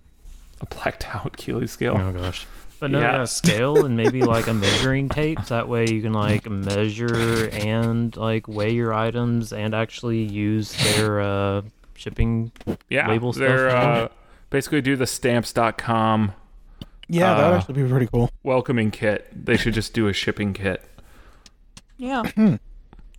a 0.61 0.67
blacked 0.67 1.07
out 1.15 1.37
Keeley 1.37 1.67
scale. 1.67 1.97
Oh 1.99 2.13
gosh. 2.13 2.47
But 2.83 2.91
no, 2.91 2.99
Yeah. 2.99 3.19
yeah, 3.19 3.25
scale 3.27 3.85
and 3.87 3.97
maybe 3.97 4.23
like 4.23 4.49
a 4.49 4.53
measuring 4.55 5.09
tape. 5.09 5.39
That 5.47 5.69
way 5.69 5.87
you 5.89 6.03
can 6.03 6.13
like 6.13 6.51
measure 6.51 7.49
and 7.53 8.15
like 8.17 8.49
weigh 8.49 8.73
your 8.73 8.93
items 8.93 9.53
and 9.53 9.73
actually 9.73 10.21
use 10.25 10.73
their 10.97 11.21
uh, 11.21 11.63
shipping. 11.95 12.51
Yeah, 12.91 13.07
label 13.09 13.33
stuff 13.33 13.47
they're 13.47 13.71
uh, 13.71 14.09
basically 14.51 14.81
do 14.81 14.97
the 14.97 15.07
stamps.com 15.07 16.33
Yeah, 17.09 17.35
that 17.35 17.47
would 17.47 17.55
Uh, 17.55 17.57
actually 17.59 17.83
be 17.85 17.89
pretty 17.89 18.07
cool. 18.09 18.31
welcoming 18.43 18.91
kit. 18.91 19.29
They 19.33 19.57
should 19.57 19.75
just 19.75 19.95
do 19.95 20.09
a 20.09 20.13
shipping 20.13 20.53
kit. 20.53 20.83
Yeah. 21.99 22.25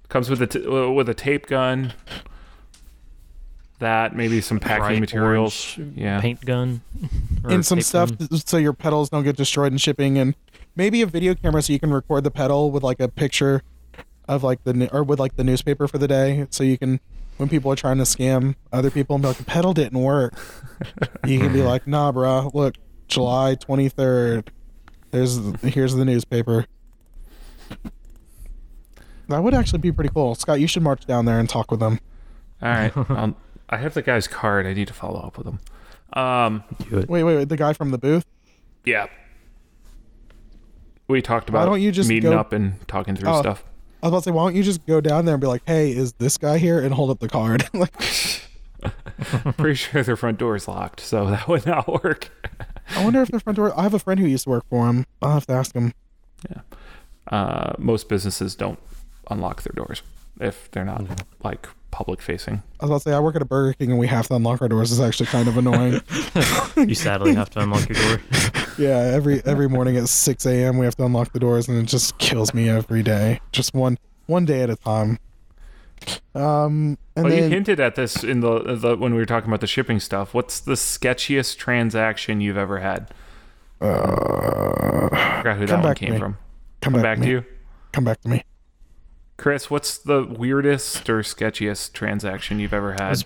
Comes 0.09 0.29
with 0.29 0.41
a 0.41 0.47
t- 0.47 0.67
uh, 0.67 0.89
with 0.89 1.07
a 1.07 1.13
tape 1.13 1.47
gun. 1.47 1.93
That 3.79 4.15
maybe 4.15 4.39
some 4.39 4.59
packing 4.59 4.79
bright 4.83 4.99
materials. 4.99 5.75
orange 5.77 5.97
Yeah. 5.97 6.21
Paint 6.21 6.45
gun. 6.45 6.81
And 7.45 7.65
some 7.65 7.81
stuff 7.81 8.17
gun. 8.17 8.29
so 8.37 8.55
your 8.55 8.71
pedals 8.71 9.09
don't 9.09 9.23
get 9.23 9.35
destroyed 9.35 9.73
in 9.73 9.77
shipping, 9.77 10.17
and 10.17 10.33
maybe 10.77 11.01
a 11.01 11.05
video 11.05 11.35
camera 11.35 11.61
so 11.61 11.73
you 11.73 11.79
can 11.79 11.91
record 11.91 12.23
the 12.23 12.31
pedal 12.31 12.71
with 12.71 12.83
like 12.83 13.01
a 13.01 13.09
picture 13.09 13.63
of 14.29 14.43
like 14.43 14.63
the 14.63 14.89
or 14.93 15.03
with 15.03 15.19
like 15.19 15.35
the 15.35 15.43
newspaper 15.43 15.87
for 15.87 15.97
the 15.97 16.07
day, 16.07 16.47
so 16.51 16.63
you 16.63 16.77
can 16.77 17.01
when 17.37 17.49
people 17.49 17.69
are 17.69 17.75
trying 17.75 17.97
to 17.97 18.03
scam 18.03 18.55
other 18.71 18.89
people 18.89 19.15
and 19.15 19.23
be 19.23 19.27
like 19.27 19.37
the 19.37 19.43
pedal 19.43 19.73
didn't 19.73 19.99
work, 19.99 20.33
you 21.25 21.39
can 21.39 21.51
be 21.51 21.61
like, 21.63 21.85
nah, 21.85 22.11
bro, 22.13 22.49
look, 22.53 22.75
July 23.07 23.55
twenty 23.55 23.89
third. 23.89 24.49
There's 25.11 25.39
here's 25.61 25.93
the 25.95 26.05
newspaper. 26.05 26.65
That 29.29 29.43
would 29.43 29.53
actually 29.53 29.79
be 29.79 29.91
pretty 29.91 30.11
cool, 30.13 30.35
Scott. 30.35 30.59
You 30.59 30.67
should 30.67 30.83
march 30.83 31.05
down 31.05 31.25
there 31.25 31.39
and 31.39 31.49
talk 31.49 31.71
with 31.71 31.79
them. 31.79 31.99
All 32.61 32.69
right. 32.69 32.91
I'll, 33.09 33.35
I 33.73 33.77
have 33.77 33.93
the 33.93 34.01
guy's 34.01 34.27
card. 34.27 34.65
I 34.65 34.73
need 34.73 34.87
to 34.87 34.93
follow 34.93 35.19
up 35.19 35.37
with 35.37 35.47
him. 35.47 35.59
Um. 36.13 36.63
Wait, 36.91 37.07
wait, 37.09 37.23
wait. 37.23 37.49
The 37.49 37.57
guy 37.57 37.73
from 37.73 37.91
the 37.91 37.97
booth. 37.97 38.25
Yeah. 38.85 39.07
We 41.07 41.21
talked 41.21 41.49
about. 41.49 41.59
Why 41.59 41.63
about 41.63 41.71
don't 41.73 41.81
you 41.81 41.91
just 41.91 42.09
meeting 42.09 42.31
go- 42.31 42.37
up 42.39 42.53
and 42.53 42.85
talking 42.87 43.15
through 43.15 43.29
Oh. 43.29 43.41
stuff. 43.41 43.63
I 44.01 44.07
was 44.07 44.11
about 44.11 44.17
to 44.19 44.23
say, 44.25 44.31
why 44.31 44.43
don't 44.45 44.55
you 44.55 44.63
just 44.63 44.85
go 44.85 44.99
down 45.01 45.25
there 45.25 45.35
and 45.35 45.41
be 45.41 45.47
like, 45.47 45.61
"Hey, 45.65 45.91
is 45.91 46.13
this 46.13 46.37
guy 46.37 46.57
here?" 46.57 46.79
and 46.79 46.93
hold 46.93 47.09
up 47.09 47.19
the 47.19 47.29
card. 47.29 47.67
like, 47.73 47.93
I'm 49.45 49.53
Pretty 49.57 49.75
sure 49.75 50.03
their 50.03 50.15
front 50.17 50.37
door 50.39 50.55
is 50.55 50.67
locked, 50.67 50.99
so 50.99 51.25
that 51.29 51.47
would 51.47 51.65
not 51.65 52.03
work. 52.03 52.29
I 52.95 53.03
wonder 53.03 53.21
if 53.21 53.29
the 53.31 53.39
front 53.39 53.55
door. 53.55 53.77
I 53.77 53.83
have 53.83 53.93
a 53.93 53.99
friend 53.99 54.19
who 54.19 54.27
used 54.27 54.43
to 54.43 54.49
work 54.49 54.65
for 54.69 54.87
him. 54.87 55.05
I'll 55.21 55.33
have 55.33 55.47
to 55.47 55.53
ask 55.53 55.73
him. 55.73 55.93
Uh, 57.27 57.73
most 57.77 58.09
businesses 58.09 58.53
don't 58.55 58.79
unlock 59.31 59.63
their 59.63 59.71
doors 59.73 60.01
if 60.41 60.69
they're 60.71 60.83
not 60.83 61.05
like 61.43 61.67
public 61.93 62.21
facing. 62.21 62.63
I 62.79 62.85
was 62.85 62.89
about 62.89 62.97
to 63.03 63.09
say, 63.09 63.13
I 63.15 63.19
work 63.19 63.35
at 63.35 63.41
a 63.41 63.45
Burger 63.45 63.73
King 63.73 63.91
and 63.91 63.99
we 63.99 64.07
have 64.07 64.27
to 64.27 64.35
unlock 64.35 64.61
our 64.61 64.67
doors. 64.67 64.91
It's 64.91 64.99
actually 64.99 65.27
kind 65.27 65.47
of 65.47 65.57
annoying. 65.57 66.01
You 66.75 66.95
sadly 66.95 67.35
have 67.35 67.51
to 67.51 67.59
unlock 67.61 67.87
your 67.87 68.17
door. 68.17 68.21
yeah, 68.79 68.97
every 69.13 69.41
every 69.45 69.69
morning 69.69 69.95
at 69.95 70.09
6 70.09 70.45
a.m. 70.47 70.77
we 70.79 70.85
have 70.85 70.95
to 70.97 71.05
unlock 71.05 71.31
the 71.31 71.39
doors, 71.39 71.67
and 71.69 71.77
it 71.77 71.85
just 71.85 72.17
kills 72.17 72.51
me 72.53 72.67
every 72.67 73.03
day. 73.03 73.39
Just 73.51 73.73
one 73.75 73.97
one 74.25 74.43
day 74.45 74.61
at 74.63 74.69
a 74.71 74.75
time. 74.75 75.19
Um, 76.35 76.97
and 77.15 77.25
well, 77.25 77.33
you 77.33 77.43
hinted 77.43 77.79
at 77.79 77.93
this 77.95 78.23
in 78.23 78.39
the, 78.41 78.75
the 78.75 78.97
when 78.97 79.13
we 79.13 79.19
were 79.19 79.25
talking 79.27 79.49
about 79.49 79.61
the 79.61 79.67
shipping 79.67 79.99
stuff. 79.99 80.33
What's 80.33 80.59
the 80.59 80.73
sketchiest 80.73 81.57
transaction 81.57 82.41
you've 82.41 82.57
ever 82.57 82.79
had? 82.79 83.11
uh, 83.79 85.09
I 85.11 85.37
forgot 85.37 85.57
who 85.57 85.65
that 85.67 85.69
Come 85.73 85.81
one 85.81 85.89
back 85.91 85.97
came 85.97 86.17
from. 86.17 86.33
come, 86.81 86.93
Come 86.93 86.93
back, 86.93 87.03
back 87.03 87.17
to 87.17 87.21
to 87.21 87.27
me. 87.27 87.31
you, 87.33 87.45
Come 87.91 88.03
back 88.03 88.21
to 88.21 88.29
me. 88.29 88.43
Chris. 89.37 89.69
What's 89.69 89.97
the 89.97 90.23
weirdest 90.23 91.09
or 91.09 91.21
sketchiest 91.21 91.93
transaction 91.93 92.59
you've 92.59 92.73
ever 92.73 92.93
had? 92.93 93.09
was 93.09 93.25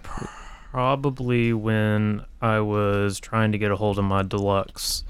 probably 0.72 1.54
when 1.54 2.26
I 2.42 2.60
was 2.60 3.20
trying 3.20 3.52
to 3.52 3.58
get 3.58 3.72
a 3.72 3.76
hold 3.76 3.98
of 3.98 4.06
my 4.06 4.24
deluxe 4.24 5.04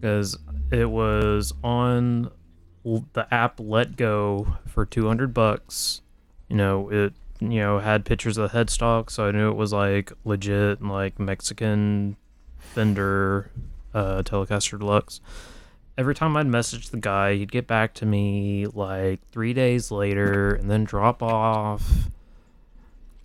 because 0.00 0.38
it 0.70 0.90
was 0.90 1.52
on 1.62 2.30
the 2.84 3.26
app 3.32 3.58
Letgo 3.58 4.58
for 4.68 4.86
200 4.86 5.34
bucks. 5.34 6.02
You 6.48 6.56
know, 6.56 6.88
it 6.90 7.12
you 7.40 7.60
know 7.60 7.78
had 7.80 8.04
pictures 8.04 8.38
of 8.38 8.50
the 8.50 8.58
headstock, 8.58 9.10
so 9.10 9.28
I 9.28 9.32
knew 9.32 9.50
it 9.50 9.56
was 9.56 9.72
like 9.72 10.12
legit 10.24 10.82
like 10.82 11.18
Mexican 11.18 12.16
Fender 12.58 13.50
uh, 13.92 14.22
Telecaster 14.22 14.78
Deluxe. 14.78 15.20
Every 15.98 16.14
time 16.14 16.36
I'd 16.36 16.46
message 16.46 16.90
the 16.90 16.98
guy, 16.98 17.36
he'd 17.36 17.50
get 17.50 17.66
back 17.66 17.94
to 17.94 18.06
me 18.06 18.66
like 18.66 19.26
three 19.28 19.54
days 19.54 19.90
later 19.90 20.54
and 20.54 20.70
then 20.70 20.84
drop 20.84 21.22
off. 21.22 22.10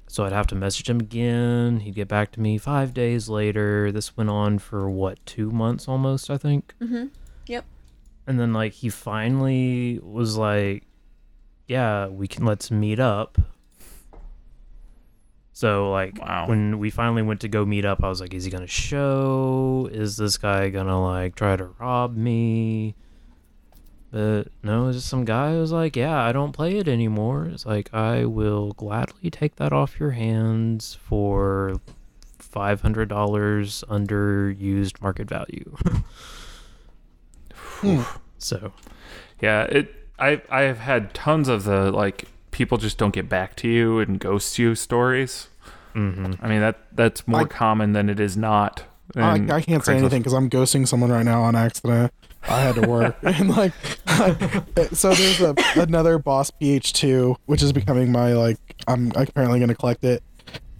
So 0.07 0.25
I'd 0.25 0.31
have 0.31 0.47
to 0.47 0.55
message 0.55 0.89
him 0.89 0.99
again. 0.99 1.81
He'd 1.81 1.95
get 1.95 2.07
back 2.07 2.31
to 2.33 2.41
me 2.41 2.57
five 2.57 2.93
days 2.93 3.29
later. 3.29 3.91
This 3.91 4.15
went 4.15 4.29
on 4.29 4.59
for 4.59 4.89
what, 4.89 5.25
two 5.25 5.51
months 5.51 5.87
almost, 5.87 6.29
I 6.29 6.37
think. 6.37 6.73
Mm-hmm. 6.81 7.07
Yep. 7.47 7.65
And 8.27 8.39
then 8.39 8.53
like 8.53 8.73
he 8.73 8.89
finally 8.89 9.99
was 10.03 10.37
like, 10.37 10.83
"Yeah, 11.67 12.07
we 12.07 12.27
can 12.27 12.45
let's 12.45 12.71
meet 12.71 12.99
up." 12.99 13.37
So 15.61 15.91
like 15.91 16.17
Wow. 16.19 16.47
when 16.47 16.79
we 16.79 16.89
finally 16.89 17.21
went 17.21 17.41
to 17.41 17.47
go 17.47 17.65
meet 17.67 17.85
up, 17.85 18.03
I 18.03 18.09
was 18.09 18.19
like, 18.19 18.33
"Is 18.33 18.45
he 18.45 18.49
gonna 18.49 18.65
show? 18.65 19.87
Is 19.91 20.17
this 20.17 20.35
guy 20.39 20.69
gonna 20.69 20.99
like 20.99 21.35
try 21.35 21.55
to 21.55 21.65
rob 21.79 22.15
me?" 22.17 22.95
But 24.09 24.47
no, 24.63 24.83
it 24.83 24.87
was 24.87 24.95
just 24.97 25.07
some 25.07 25.23
guy 25.23 25.51
who 25.53 25.59
was 25.59 25.71
like, 25.71 25.95
"Yeah, 25.95 26.19
I 26.19 26.31
don't 26.31 26.51
play 26.51 26.77
it 26.77 26.87
anymore." 26.87 27.45
It's 27.45 27.63
like 27.67 27.93
I 27.93 28.25
will 28.25 28.71
gladly 28.73 29.29
take 29.29 29.57
that 29.57 29.71
off 29.71 29.99
your 29.99 30.11
hands 30.11 30.97
for 30.99 31.75
five 32.39 32.81
hundred 32.81 33.07
dollars 33.09 33.83
under 33.87 34.49
used 34.49 34.99
market 34.99 35.29
value. 35.29 35.77
So 38.39 38.73
Yeah, 39.39 39.63
it. 39.65 39.93
I 40.17 40.41
I 40.49 40.61
have 40.61 40.79
had 40.79 41.13
tons 41.13 41.47
of 41.47 41.65
the 41.65 41.91
like 41.91 42.25
people 42.49 42.79
just 42.79 42.97
don't 42.97 43.13
get 43.13 43.29
back 43.29 43.55
to 43.57 43.67
you 43.67 43.99
and 43.99 44.19
ghost 44.19 44.57
you 44.57 44.73
stories. 44.73 45.47
Hmm 45.93 46.31
I 46.41 46.47
mean 46.47 46.61
that 46.61 46.77
that's 46.93 47.27
more 47.27 47.41
I- 47.41 47.45
common 47.45 47.93
than 47.93 48.09
it 48.09 48.19
is 48.19 48.37
not. 48.37 48.83
I, 49.15 49.33
I 49.51 49.61
can't 49.61 49.83
say 49.83 49.97
anything 49.97 50.21
because 50.21 50.31
I'm 50.33 50.49
ghosting 50.49 50.87
someone 50.87 51.11
right 51.11 51.25
now 51.25 51.41
on 51.41 51.53
accident. 51.53 52.13
I 52.47 52.61
had 52.61 52.75
to 52.75 52.87
work 52.87 53.17
and 53.23 53.49
like, 53.49 53.73
so 54.93 55.13
there's 55.13 55.41
a, 55.41 55.53
another 55.75 56.17
Boss 56.17 56.49
PH2, 56.61 57.35
which 57.45 57.61
is 57.61 57.73
becoming 57.73 58.11
my 58.11 58.33
like. 58.33 58.57
I'm 58.87 59.11
apparently 59.15 59.59
going 59.59 59.69
to 59.69 59.75
collect 59.75 60.03
it. 60.05 60.23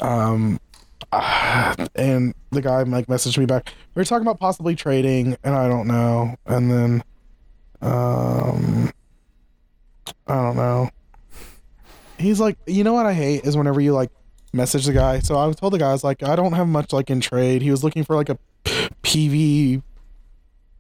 Um, 0.02 0.60
and 1.12 2.34
the 2.52 2.62
guy 2.62 2.84
like 2.84 3.08
messaged 3.08 3.38
me 3.38 3.46
back. 3.46 3.74
We 3.96 4.00
were 4.00 4.06
talking 4.06 4.26
about 4.26 4.40
possibly 4.40 4.76
trading, 4.76 5.36
and 5.44 5.54
I 5.54 5.68
don't 5.68 5.88
know. 5.88 6.36
And 6.46 6.72
then, 6.72 7.04
um, 7.82 8.92
I 10.28 10.36
don't 10.36 10.56
know. 10.56 10.90
He's 12.18 12.40
like, 12.40 12.58
you 12.66 12.84
know 12.84 12.94
what 12.94 13.06
I 13.06 13.14
hate 13.14 13.44
is 13.44 13.58
whenever 13.58 13.82
you 13.82 13.94
like 13.94 14.10
message 14.54 14.86
the 14.86 14.94
guy. 14.94 15.20
So 15.20 15.38
I 15.40 15.52
told 15.54 15.74
the 15.74 15.78
guy, 15.78 15.90
I 15.90 15.94
was 15.94 16.04
like, 16.04 16.24
I 16.24 16.36
don't 16.36 16.54
have 16.54 16.68
much 16.68 16.94
like 16.94 17.10
in 17.10 17.22
trade. 17.22 17.62
He 17.62 17.72
was 17.72 17.84
looking 17.84 18.04
for 18.04 18.16
like 18.16 18.30
a 18.30 18.38
PV 19.04 19.82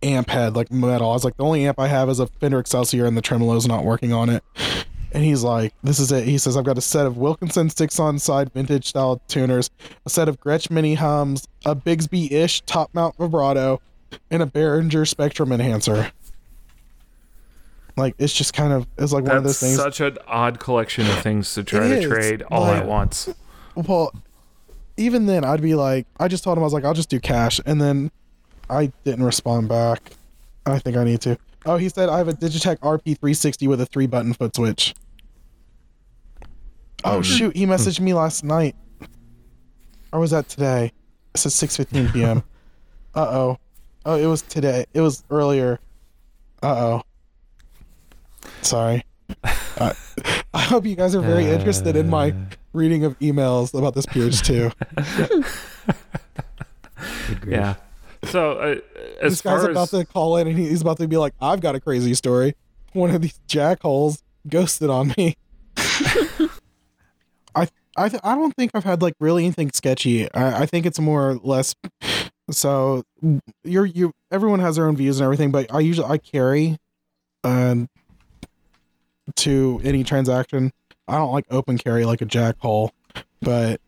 amp 0.03 0.29
head, 0.29 0.55
like 0.55 0.71
metal. 0.71 1.09
I 1.09 1.13
was 1.13 1.23
like, 1.23 1.37
the 1.37 1.43
only 1.43 1.65
amp 1.65 1.79
I 1.79 1.87
have 1.87 2.09
is 2.09 2.19
a 2.19 2.27
Fender 2.27 2.59
Excelsior 2.59 3.05
and 3.05 3.15
the 3.15 3.21
tremolo's 3.21 3.67
not 3.67 3.83
working 3.83 4.13
on 4.13 4.29
it. 4.29 4.43
And 5.13 5.23
he's 5.25 5.43
like, 5.43 5.73
this 5.83 5.99
is 5.99 6.11
it. 6.11 6.23
He 6.23 6.37
says, 6.37 6.55
I've 6.55 6.63
got 6.63 6.77
a 6.77 6.81
set 6.81 7.05
of 7.05 7.17
Wilkinson 7.17 7.69
six 7.69 7.99
on 7.99 8.17
side 8.17 8.51
vintage 8.53 8.87
style 8.87 9.21
tuners, 9.27 9.69
a 10.05 10.09
set 10.09 10.29
of 10.29 10.39
Gretsch 10.39 10.71
mini 10.71 10.93
hums, 10.95 11.47
a 11.65 11.75
Bigsby 11.75 12.31
ish 12.31 12.61
top 12.61 12.89
mount 12.93 13.17
vibrato, 13.17 13.81
and 14.29 14.41
a 14.41 14.45
Behringer 14.45 15.05
Spectrum 15.07 15.51
enhancer. 15.51 16.11
Like, 17.97 18.15
it's 18.17 18.33
just 18.33 18.53
kind 18.53 18.71
of, 18.71 18.87
it's 18.97 19.11
like 19.11 19.25
one 19.25 19.35
of 19.35 19.43
those 19.43 19.59
things. 19.59 19.75
such 19.75 19.99
an 19.99 20.17
odd 20.27 20.59
collection 20.59 21.05
of 21.07 21.19
things 21.19 21.53
to 21.55 21.63
try 21.63 21.85
It 21.87 21.89
to 21.89 21.97
is, 21.97 22.05
trade 22.05 22.43
all 22.49 22.61
like- 22.61 22.77
at 22.83 22.87
once. 22.87 23.29
Well, 23.75 24.13
even 24.97 25.25
then, 25.25 25.43
I'd 25.45 25.61
be 25.61 25.75
like, 25.75 26.05
I 26.19 26.27
just 26.27 26.43
told 26.43 26.57
him 26.57 26.63
I 26.63 26.65
was 26.65 26.73
like, 26.73 26.83
I'll 26.85 26.93
just 26.93 27.09
do 27.09 27.19
cash, 27.19 27.59
and 27.65 27.81
then 27.81 28.11
I 28.69 28.91
didn't 29.03 29.23
respond 29.25 29.69
back. 29.69 30.11
I 30.65 30.79
think 30.79 30.97
I 30.97 31.03
need 31.03 31.21
to. 31.21 31.37
Oh, 31.65 31.77
he 31.77 31.89
said 31.89 32.09
I 32.09 32.17
have 32.17 32.27
a 32.27 32.33
Digitech 32.33 32.77
RP360 32.79 33.67
with 33.67 33.81
a 33.81 33.85
three 33.85 34.07
button 34.07 34.33
foot 34.33 34.55
switch. 34.55 34.93
Oh 37.03 37.17
Hmm. 37.17 37.21
shoot, 37.21 37.55
he 37.55 37.65
messaged 37.65 37.99
me 37.99 38.13
last 38.13 38.43
night. 38.43 38.75
Or 40.13 40.19
was 40.19 40.31
that 40.31 40.49
today? 40.49 40.91
It 41.33 41.39
says 41.39 41.53
6:15 41.55 42.13
p.m. 42.13 42.43
uh 43.15 43.21
oh. 43.21 43.57
Oh, 44.05 44.15
it 44.15 44.25
was 44.25 44.41
today. 44.41 44.85
It 44.93 45.01
was 45.01 45.23
earlier. 45.29 45.79
Uh 46.61 46.75
oh. 46.75 47.01
Sorry. 48.61 49.03
I, 49.43 49.93
I 50.53 50.59
hope 50.61 50.85
you 50.85 50.95
guys 50.95 51.15
are 51.15 51.21
very 51.21 51.45
interested 51.45 51.95
in 51.95 52.09
my 52.09 52.33
reading 52.73 53.03
of 53.03 53.17
emails 53.19 53.77
about 53.77 53.95
this 53.95 54.05
PH2. 54.07 54.73
Yeah. 57.47 57.75
So 58.23 58.51
uh, 58.51 58.75
as 59.21 59.33
this 59.33 59.41
guy's 59.41 59.61
far 59.61 59.71
about 59.71 59.93
as 59.93 59.99
to 59.99 60.05
call 60.05 60.37
in 60.37 60.47
and 60.47 60.57
he's 60.57 60.81
about 60.81 60.97
to 60.97 61.07
be 61.07 61.17
like, 61.17 61.33
I've 61.41 61.61
got 61.61 61.75
a 61.75 61.79
crazy 61.79 62.13
story. 62.13 62.55
One 62.93 63.09
of 63.09 63.21
these 63.21 63.39
jackholes 63.47 64.21
ghosted 64.47 64.89
on 64.89 65.13
me. 65.17 65.35
I 67.55 67.67
I 67.97 68.09
th- 68.09 68.21
I 68.23 68.35
don't 68.35 68.55
think 68.55 68.71
I've 68.73 68.83
had 68.83 69.01
like 69.01 69.15
really 69.19 69.45
anything 69.45 69.71
sketchy. 69.73 70.31
I, 70.33 70.63
I 70.63 70.65
think 70.65 70.85
it's 70.85 70.99
more 70.99 71.31
or 71.31 71.35
less 71.37 71.75
so 72.51 73.03
you're 73.63 73.85
you 73.85 74.13
everyone 74.31 74.59
has 74.59 74.75
their 74.75 74.87
own 74.87 74.95
views 74.95 75.19
and 75.19 75.23
everything, 75.25 75.51
but 75.51 75.73
I 75.73 75.79
usually 75.79 76.07
I 76.07 76.17
carry 76.17 76.77
um 77.43 77.89
to 79.37 79.81
any 79.83 80.03
transaction. 80.03 80.71
I 81.11 81.17
don't 81.17 81.31
like 81.31 81.45
open 81.51 81.77
carry 81.77 82.05
like 82.05 82.21
a 82.21 82.25
jackhole, 82.25 82.89
but 83.41 83.81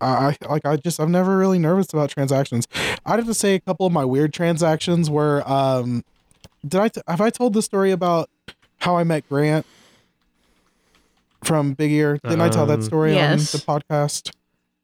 I 0.00 0.36
I- 0.42 0.48
like 0.48 0.66
I 0.66 0.76
just 0.76 1.00
I'm 1.00 1.10
never 1.10 1.36
really 1.38 1.58
nervous 1.58 1.92
about 1.92 2.10
transactions. 2.10 2.68
I'd 3.04 3.18
have 3.18 3.26
to 3.26 3.34
say 3.34 3.54
a 3.54 3.60
couple 3.60 3.86
of 3.86 3.92
my 3.92 4.04
weird 4.04 4.32
transactions 4.32 5.08
were 5.10 5.42
um 5.50 6.04
did 6.66 6.80
I 6.80 6.88
t- 6.88 7.00
have 7.08 7.20
I 7.20 7.30
told 7.30 7.52
the 7.54 7.62
story 7.62 7.92
about 7.92 8.28
how 8.78 8.96
I 8.96 9.04
met 9.04 9.28
Grant 9.28 9.64
from 11.44 11.74
Big 11.74 11.92
Ear? 11.92 12.18
Didn't 12.22 12.40
I 12.40 12.48
tell 12.48 12.66
that 12.66 12.74
Um, 12.80 12.82
story 12.82 13.14
Yes. 13.14 13.54
on 13.54 13.60
the 13.60 13.64
podcast? 13.82 14.32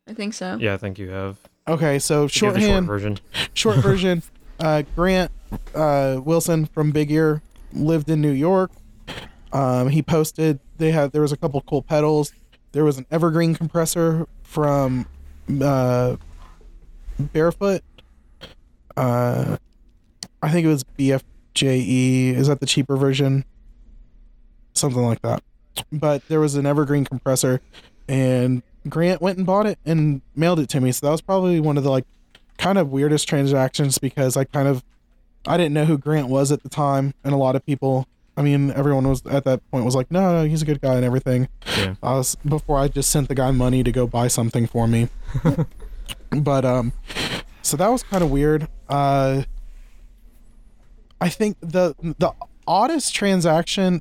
I 0.09 0.15
think 0.15 0.35
so. 0.35 0.57
Yeah, 0.61 0.75
I 0.75 0.77
think 0.77 0.99
you 0.99 1.11
have. 1.11 1.37
Okay, 1.69 1.99
so 1.99 2.23
Give 2.27 2.29
the 2.33 2.39
short 2.39 2.55
shorthand 2.61 2.87
version. 2.87 3.19
short 3.55 3.77
version 3.89 4.23
uh, 4.61 4.83
grant 4.97 5.31
uh, 5.75 6.21
wilson 6.25 6.67
from 6.67 6.91
big 6.93 7.11
ear 7.11 7.43
lived 7.73 8.09
in 8.11 8.21
new 8.21 8.31
york 8.31 8.71
um, 9.53 9.89
he 9.89 10.03
posted 10.03 10.61
they 10.83 10.91
had 10.91 11.13
there 11.13 11.23
was 11.23 11.33
a 11.33 11.37
couple 11.37 11.61
cool 11.63 11.83
pedals. 11.83 12.33
There 12.73 12.85
was 12.85 12.99
an 12.99 13.07
evergreen 13.11 13.55
compressor 13.55 14.27
from 14.43 15.07
uh, 15.63 16.17
barefoot. 17.19 17.83
Uh, 18.95 19.57
i 20.43 20.51
think 20.51 20.67
it 20.67 20.69
was 20.69 20.85
bfje 20.99 22.35
is 22.35 22.49
that 22.49 22.61
the 22.61 22.67
cheaper 22.67 22.97
version? 22.97 23.45
Something 24.75 25.03
like 25.03 25.23
that. 25.23 25.43
But 25.91 26.27
there 26.29 26.41
was 26.41 26.57
an 26.57 26.67
evergreen 26.67 27.05
compressor 27.05 27.61
and 28.09 28.63
grant 28.89 29.23
went 29.23 29.39
and 29.39 29.47
bought 29.47 29.67
it 29.67 29.79
and 29.87 30.21
mailed 30.35 30.59
it 30.59 30.69
to 30.71 30.81
me. 30.81 30.93
So 30.93 31.07
that 31.07 31.13
was 31.13 31.21
probably 31.21 31.61
one 31.61 31.79
of 31.79 31.85
the 31.85 31.91
like 31.91 32.05
kind 32.59 32.77
of 32.77 32.91
weirdest 32.91 33.29
transactions 33.29 33.99
because 33.99 34.37
I 34.37 34.45
kind 34.45 34.69
of 34.69 34.85
I 35.47 35.57
didn't 35.57 35.73
know 35.73 35.85
who 35.85 35.99
Grant 35.99 36.29
was 36.29 36.53
at 36.53 36.63
the 36.63 36.69
time, 36.69 37.15
and 37.25 37.35
a 37.35 37.37
lot 37.37 37.57
of 37.57 37.67
people 37.67 38.07
I 38.37 38.43
mean, 38.43 38.71
everyone 38.71 39.07
was 39.09 39.25
at 39.27 39.45
that 39.45 39.69
point 39.71 39.85
was 39.85 39.95
like, 39.95 40.11
no, 40.11 40.43
no, 40.43 40.49
he's 40.49 40.63
a 40.63 40.65
good 40.65 40.81
guy 40.81 40.95
and 40.95 41.05
everything. 41.05 41.49
Yeah. 41.77 41.95
I 42.03 42.15
was 42.15 42.35
before 42.37 42.79
I 42.79 42.89
just 42.89 43.11
sent 43.11 43.29
the 43.29 43.35
guy 43.35 43.51
money 43.51 43.83
to 43.83 43.93
go 43.93 44.07
buy 44.07 44.29
something 44.29 44.67
for 44.67 44.87
me. 44.87 45.09
but 46.31 46.65
um, 46.65 46.93
so 47.61 47.77
that 47.77 47.89
was 47.89 48.03
kind 48.03 48.25
of 48.25 48.31
weird. 48.31 48.69
Uh, 48.89 49.43
I 51.21 51.29
think 51.29 51.59
the 51.61 51.95
the 52.19 52.33
oddest 52.67 53.15
transaction 53.15 54.01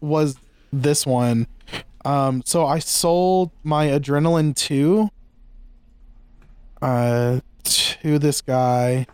was 0.00 0.36
this 0.72 1.04
one. 1.04 1.48
Um, 2.04 2.42
so 2.44 2.66
I 2.66 2.78
sold 2.78 3.50
my 3.64 3.86
adrenaline 3.86 4.54
two 4.54 5.10
uh 6.82 7.40
to 7.64 8.18
this 8.18 8.42
guy 8.42 9.06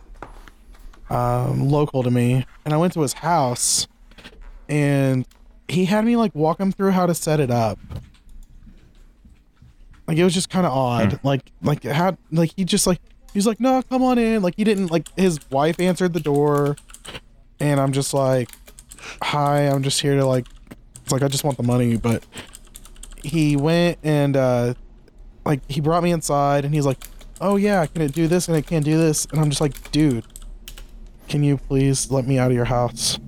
um 1.08 1.68
local 1.68 2.02
to 2.02 2.10
me 2.10 2.44
and 2.64 2.74
I 2.74 2.76
went 2.76 2.92
to 2.94 3.00
his 3.00 3.12
house 3.12 3.86
and 4.72 5.26
he 5.68 5.84
had 5.84 6.04
me 6.06 6.16
like 6.16 6.34
walk 6.34 6.58
him 6.58 6.72
through 6.72 6.92
how 6.92 7.04
to 7.04 7.14
set 7.14 7.40
it 7.40 7.50
up. 7.50 7.78
Like 10.08 10.16
it 10.16 10.24
was 10.24 10.32
just 10.32 10.48
kind 10.48 10.64
of 10.64 10.72
odd. 10.72 11.20
Like 11.22 11.52
like 11.62 11.84
it 11.84 11.92
had 11.92 12.16
like 12.30 12.52
he 12.56 12.64
just 12.64 12.86
like 12.86 12.98
he's 13.34 13.46
like 13.46 13.60
no 13.60 13.82
come 13.82 14.02
on 14.02 14.18
in 14.18 14.40
like 14.40 14.54
he 14.56 14.64
didn't 14.64 14.90
like 14.90 15.08
his 15.16 15.38
wife 15.50 15.78
answered 15.78 16.14
the 16.14 16.20
door 16.20 16.76
and 17.60 17.78
I'm 17.80 17.92
just 17.92 18.14
like 18.14 18.50
hi 19.22 19.68
I'm 19.68 19.82
just 19.82 20.00
here 20.00 20.16
to 20.16 20.24
like 20.24 20.46
it's 21.02 21.12
like 21.12 21.22
I 21.22 21.28
just 21.28 21.44
want 21.44 21.58
the 21.58 21.62
money 21.62 21.96
but 21.96 22.24
he 23.22 23.56
went 23.56 23.98
and 24.02 24.36
uh 24.36 24.74
like 25.44 25.60
he 25.70 25.80
brought 25.80 26.02
me 26.02 26.12
inside 26.12 26.64
and 26.64 26.74
he's 26.74 26.86
like 26.86 26.98
oh 27.40 27.56
yeah 27.56 27.84
can 27.86 28.02
it 28.02 28.12
do 28.12 28.26
this 28.26 28.48
and 28.48 28.56
it 28.56 28.66
can't 28.66 28.84
do 28.84 28.96
this 28.96 29.26
and 29.26 29.40
I'm 29.40 29.50
just 29.50 29.60
like 29.60 29.90
dude 29.92 30.24
can 31.28 31.42
you 31.42 31.56
please 31.56 32.10
let 32.10 32.26
me 32.26 32.38
out 32.38 32.50
of 32.50 32.56
your 32.56 32.66
house 32.66 33.18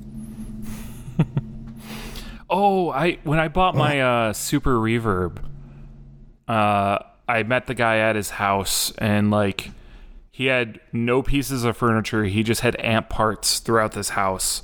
Oh, 2.56 2.90
I 2.90 3.18
when 3.24 3.40
I 3.40 3.48
bought 3.48 3.74
my 3.74 4.00
uh, 4.00 4.32
super 4.32 4.76
reverb, 4.76 5.42
uh, 6.46 6.98
I 7.28 7.42
met 7.42 7.66
the 7.66 7.74
guy 7.74 7.98
at 7.98 8.14
his 8.14 8.30
house 8.30 8.92
and 8.98 9.32
like 9.32 9.72
he 10.30 10.46
had 10.46 10.78
no 10.92 11.20
pieces 11.20 11.64
of 11.64 11.76
furniture. 11.76 12.24
He 12.24 12.44
just 12.44 12.60
had 12.60 12.76
amp 12.78 13.08
parts 13.08 13.58
throughout 13.58 13.90
this 13.92 14.10
house. 14.10 14.62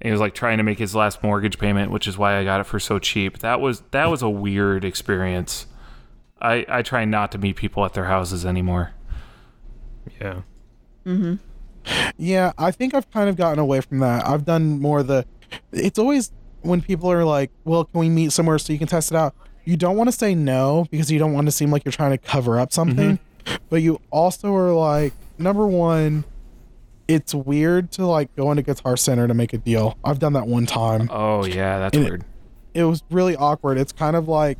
And 0.00 0.08
he 0.08 0.10
was 0.10 0.20
like 0.20 0.34
trying 0.34 0.58
to 0.58 0.64
make 0.64 0.80
his 0.80 0.96
last 0.96 1.22
mortgage 1.22 1.60
payment, 1.60 1.92
which 1.92 2.08
is 2.08 2.18
why 2.18 2.38
I 2.38 2.42
got 2.42 2.60
it 2.60 2.64
for 2.64 2.80
so 2.80 2.98
cheap. 2.98 3.38
That 3.38 3.60
was 3.60 3.82
that 3.92 4.10
was 4.10 4.22
a 4.22 4.28
weird 4.30 4.84
experience. 4.84 5.66
I 6.40 6.66
I 6.68 6.82
try 6.82 7.04
not 7.04 7.30
to 7.32 7.38
meet 7.38 7.54
people 7.54 7.84
at 7.84 7.94
their 7.94 8.06
houses 8.06 8.44
anymore. 8.44 8.94
Yeah. 10.20 10.42
Mhm. 11.06 11.38
Yeah, 12.16 12.52
I 12.58 12.72
think 12.72 12.94
I've 12.94 13.08
kind 13.12 13.28
of 13.28 13.36
gotten 13.36 13.60
away 13.60 13.80
from 13.80 14.00
that. 14.00 14.26
I've 14.26 14.44
done 14.44 14.80
more 14.80 15.04
the. 15.04 15.24
It's 15.72 15.98
always 16.00 16.32
when 16.62 16.80
people 16.80 17.10
are 17.10 17.24
like, 17.24 17.50
"Well, 17.64 17.84
can 17.84 18.00
we 18.00 18.08
meet 18.08 18.32
somewhere 18.32 18.58
so 18.58 18.72
you 18.72 18.78
can 18.78 18.88
test 18.88 19.10
it 19.10 19.16
out?" 19.16 19.34
You 19.64 19.76
don't 19.76 19.96
want 19.96 20.08
to 20.10 20.16
say 20.16 20.34
no 20.34 20.86
because 20.90 21.10
you 21.10 21.18
don't 21.18 21.32
want 21.32 21.46
to 21.46 21.52
seem 21.52 21.70
like 21.70 21.84
you're 21.84 21.92
trying 21.92 22.10
to 22.10 22.18
cover 22.18 22.58
up 22.58 22.72
something, 22.72 23.18
but 23.68 23.76
you 23.76 24.00
also 24.10 24.52
are 24.54 24.72
like, 24.72 25.12
number 25.38 25.66
one, 25.68 26.24
it's 27.06 27.32
weird 27.34 27.92
to 27.92 28.06
like 28.06 28.34
go 28.34 28.50
into 28.50 28.62
Guitar 28.62 28.96
Center 28.96 29.28
to 29.28 29.34
make 29.34 29.52
a 29.52 29.58
deal. 29.58 29.96
I've 30.04 30.18
done 30.18 30.32
that 30.32 30.46
one 30.46 30.66
time. 30.66 31.08
Oh 31.12 31.44
yeah, 31.44 31.78
that's 31.78 31.96
And 31.96 32.06
weird. 32.06 32.24
It 32.74 32.84
was 32.84 33.02
really 33.10 33.36
awkward. 33.36 33.78
It's 33.78 33.92
kind 33.92 34.16
of 34.16 34.28
like 34.28 34.58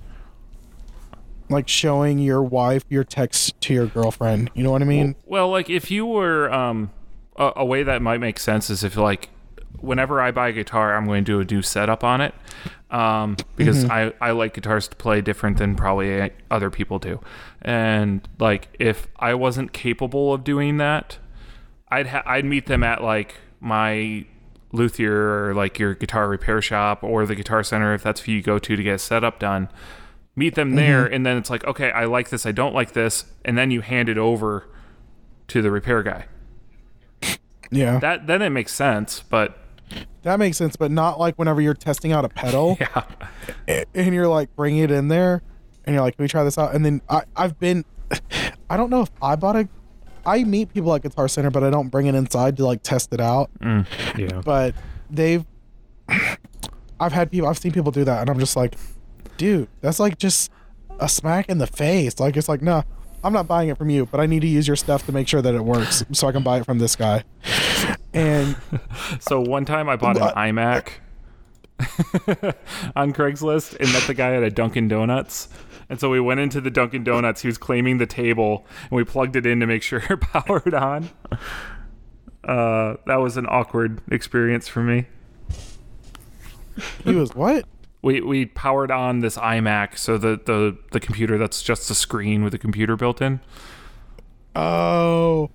like 1.48 1.68
showing 1.68 2.18
your 2.18 2.42
wife 2.42 2.84
your 2.88 3.04
text 3.04 3.60
to 3.62 3.74
your 3.74 3.86
girlfriend. 3.86 4.50
You 4.54 4.62
know 4.62 4.70
what 4.70 4.82
I 4.82 4.86
mean? 4.86 5.16
Well, 5.26 5.50
like 5.50 5.68
if 5.68 5.90
you 5.90 6.06
were 6.06 6.52
um 6.52 6.90
a, 7.36 7.52
a 7.56 7.64
way 7.64 7.82
that 7.82 8.02
might 8.02 8.18
make 8.18 8.38
sense 8.38 8.70
is 8.70 8.84
if 8.84 8.96
like 8.96 9.30
whenever 9.82 10.20
I 10.20 10.30
buy 10.30 10.48
a 10.48 10.52
guitar, 10.52 10.96
I'm 10.96 11.06
going 11.06 11.24
to 11.24 11.32
do 11.32 11.40
a 11.40 11.44
do 11.44 11.60
setup 11.62 12.02
on 12.04 12.20
it. 12.20 12.34
Um, 12.90 13.36
because 13.56 13.84
I, 13.86 14.12
I 14.20 14.32
like 14.32 14.52
guitars 14.54 14.86
to 14.88 14.96
play 14.96 15.20
different 15.22 15.56
than 15.56 15.76
probably 15.76 16.30
other 16.50 16.68
people 16.70 16.98
do. 16.98 17.20
And 17.62 18.26
like 18.38 18.68
if 18.78 19.08
I 19.18 19.34
wasn't 19.34 19.72
capable 19.72 20.32
of 20.34 20.44
doing 20.44 20.76
that, 20.76 21.18
I'd 21.88 22.08
ha- 22.08 22.22
I'd 22.26 22.44
meet 22.44 22.66
them 22.66 22.82
at 22.82 23.02
like 23.02 23.36
my 23.60 24.26
luthier 24.72 25.46
or 25.48 25.54
like 25.54 25.78
your 25.78 25.94
guitar 25.94 26.28
repair 26.28 26.60
shop 26.62 27.02
or 27.04 27.24
the 27.26 27.34
guitar 27.34 27.62
center 27.62 27.92
if 27.94 28.02
that's 28.02 28.22
who 28.22 28.32
you 28.32 28.40
go 28.42 28.58
to 28.58 28.74
to 28.76 28.82
get 28.82 28.94
a 28.94 28.98
setup 28.98 29.38
done 29.38 29.68
meet 30.34 30.54
them 30.54 30.76
there 30.76 31.04
and 31.04 31.26
then 31.26 31.36
it's 31.36 31.50
like 31.50 31.62
okay 31.66 31.90
i 31.90 32.06
like 32.06 32.30
this 32.30 32.46
i 32.46 32.52
don't 32.52 32.74
like 32.74 32.92
this 32.92 33.26
and 33.44 33.58
then 33.58 33.70
you 33.70 33.82
hand 33.82 34.08
it 34.08 34.16
over 34.16 34.66
to 35.46 35.60
the 35.60 35.70
repair 35.70 36.02
guy 36.02 36.24
Yeah. 37.70 37.98
that 37.98 38.26
then 38.26 38.40
it 38.40 38.48
makes 38.48 38.72
sense 38.74 39.20
but 39.28 39.58
That 40.22 40.38
makes 40.38 40.56
sense, 40.56 40.76
but 40.76 40.90
not 40.90 41.18
like 41.18 41.36
whenever 41.36 41.60
you're 41.60 41.74
testing 41.74 42.12
out 42.12 42.24
a 42.24 42.28
pedal 42.28 42.76
yeah 42.80 43.04
and 43.94 44.14
you're 44.14 44.28
like 44.28 44.54
bringing 44.56 44.82
it 44.82 44.90
in 44.90 45.08
there 45.08 45.42
and 45.84 45.94
you're 45.94 46.02
like, 46.02 46.16
can 46.16 46.22
we 46.22 46.28
try 46.28 46.44
this 46.44 46.58
out? 46.58 46.74
And 46.74 46.84
then 46.84 47.02
I, 47.08 47.22
I've 47.36 47.58
been, 47.58 47.84
I 48.70 48.76
don't 48.76 48.90
know 48.90 49.02
if 49.02 49.10
I 49.20 49.36
bought 49.36 49.56
a, 49.56 49.68
I 50.24 50.44
meet 50.44 50.72
people 50.72 50.94
at 50.94 51.02
Guitar 51.02 51.26
Center, 51.28 51.50
but 51.50 51.64
I 51.64 51.70
don't 51.70 51.88
bring 51.88 52.06
it 52.06 52.14
inside 52.14 52.56
to 52.58 52.66
like 52.66 52.82
test 52.82 53.12
it 53.12 53.20
out. 53.20 53.50
Mm, 53.60 53.86
yeah. 54.16 54.40
But 54.44 54.74
they've, 55.10 55.44
I've 57.00 57.12
had 57.12 57.30
people, 57.30 57.48
I've 57.48 57.58
seen 57.58 57.72
people 57.72 57.90
do 57.90 58.04
that 58.04 58.20
and 58.20 58.30
I'm 58.30 58.38
just 58.38 58.56
like, 58.56 58.76
dude, 59.36 59.68
that's 59.80 59.98
like 59.98 60.18
just 60.18 60.52
a 61.00 61.08
smack 61.08 61.48
in 61.48 61.58
the 61.58 61.66
face. 61.66 62.20
Like, 62.20 62.36
it's 62.36 62.48
like, 62.48 62.62
no, 62.62 62.84
I'm 63.24 63.32
not 63.32 63.48
buying 63.48 63.68
it 63.68 63.78
from 63.78 63.90
you, 63.90 64.06
but 64.06 64.20
I 64.20 64.26
need 64.26 64.40
to 64.40 64.48
use 64.48 64.66
your 64.66 64.76
stuff 64.76 65.04
to 65.06 65.12
make 65.12 65.26
sure 65.26 65.42
that 65.42 65.54
it 65.54 65.64
works 65.64 66.04
so 66.12 66.28
I 66.28 66.32
can 66.32 66.42
buy 66.42 66.58
it 66.58 66.64
from 66.64 66.78
this 66.78 66.94
guy. 66.94 67.24
And 68.14 68.56
so 69.20 69.40
one 69.40 69.64
time 69.64 69.88
i 69.88 69.96
bought 69.96 70.16
an 70.16 70.28
imac 70.34 70.88
on 72.96 73.12
craigslist 73.12 73.76
and 73.80 73.92
met 73.92 74.02
the 74.04 74.14
guy 74.14 74.34
at 74.34 74.42
a 74.42 74.50
dunkin 74.50 74.88
donuts 74.88 75.48
and 75.88 75.98
so 75.98 76.10
we 76.10 76.20
went 76.20 76.38
into 76.38 76.60
the 76.60 76.70
dunkin 76.70 77.02
donuts 77.02 77.42
he 77.42 77.48
was 77.48 77.58
claiming 77.58 77.98
the 77.98 78.06
table 78.06 78.64
and 78.82 78.92
we 78.92 79.02
plugged 79.02 79.34
it 79.34 79.46
in 79.46 79.58
to 79.60 79.66
make 79.66 79.82
sure 79.82 80.00
it 80.10 80.20
powered 80.20 80.74
on 80.74 81.10
uh, 82.44 82.94
that 83.06 83.16
was 83.16 83.36
an 83.36 83.46
awkward 83.48 84.00
experience 84.10 84.68
for 84.68 84.82
me 84.82 85.06
he 87.04 87.14
was, 87.14 87.34
what? 87.34 87.64
we 88.02 88.20
we 88.20 88.46
powered 88.46 88.90
on 88.90 89.20
this 89.20 89.36
iMac, 89.36 89.96
so 89.96 90.18
the 90.18 90.40
the 90.44 90.76
the 90.90 91.00
computer 91.00 91.38
that's 91.38 91.62
just 91.62 91.90
a 91.90 91.94
screen 91.94 92.42
with 92.42 92.52
a 92.52 92.58
computer 92.58 92.96
built 92.96 93.22
in. 93.22 93.40
Oh, 94.54 95.50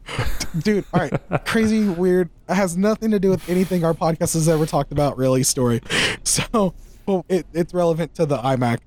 dude! 0.58 0.86
All 0.94 1.02
right, 1.02 1.46
crazy, 1.46 1.88
weird. 1.88 2.30
It 2.50 2.56
has 2.56 2.76
nothing 2.76 3.12
to 3.12 3.20
do 3.20 3.30
with 3.30 3.48
anything 3.50 3.86
our 3.86 3.94
podcast 3.94 4.34
has 4.34 4.50
ever 4.50 4.66
talked 4.66 4.92
about. 4.92 5.18
Really, 5.18 5.44
story. 5.44 5.82
So, 6.24 6.74
well, 7.06 7.26
it, 7.30 7.46
it's 7.54 7.74
relevant 7.74 8.16
to 8.16 8.26
the 8.26 8.38
iMac. 8.38 8.80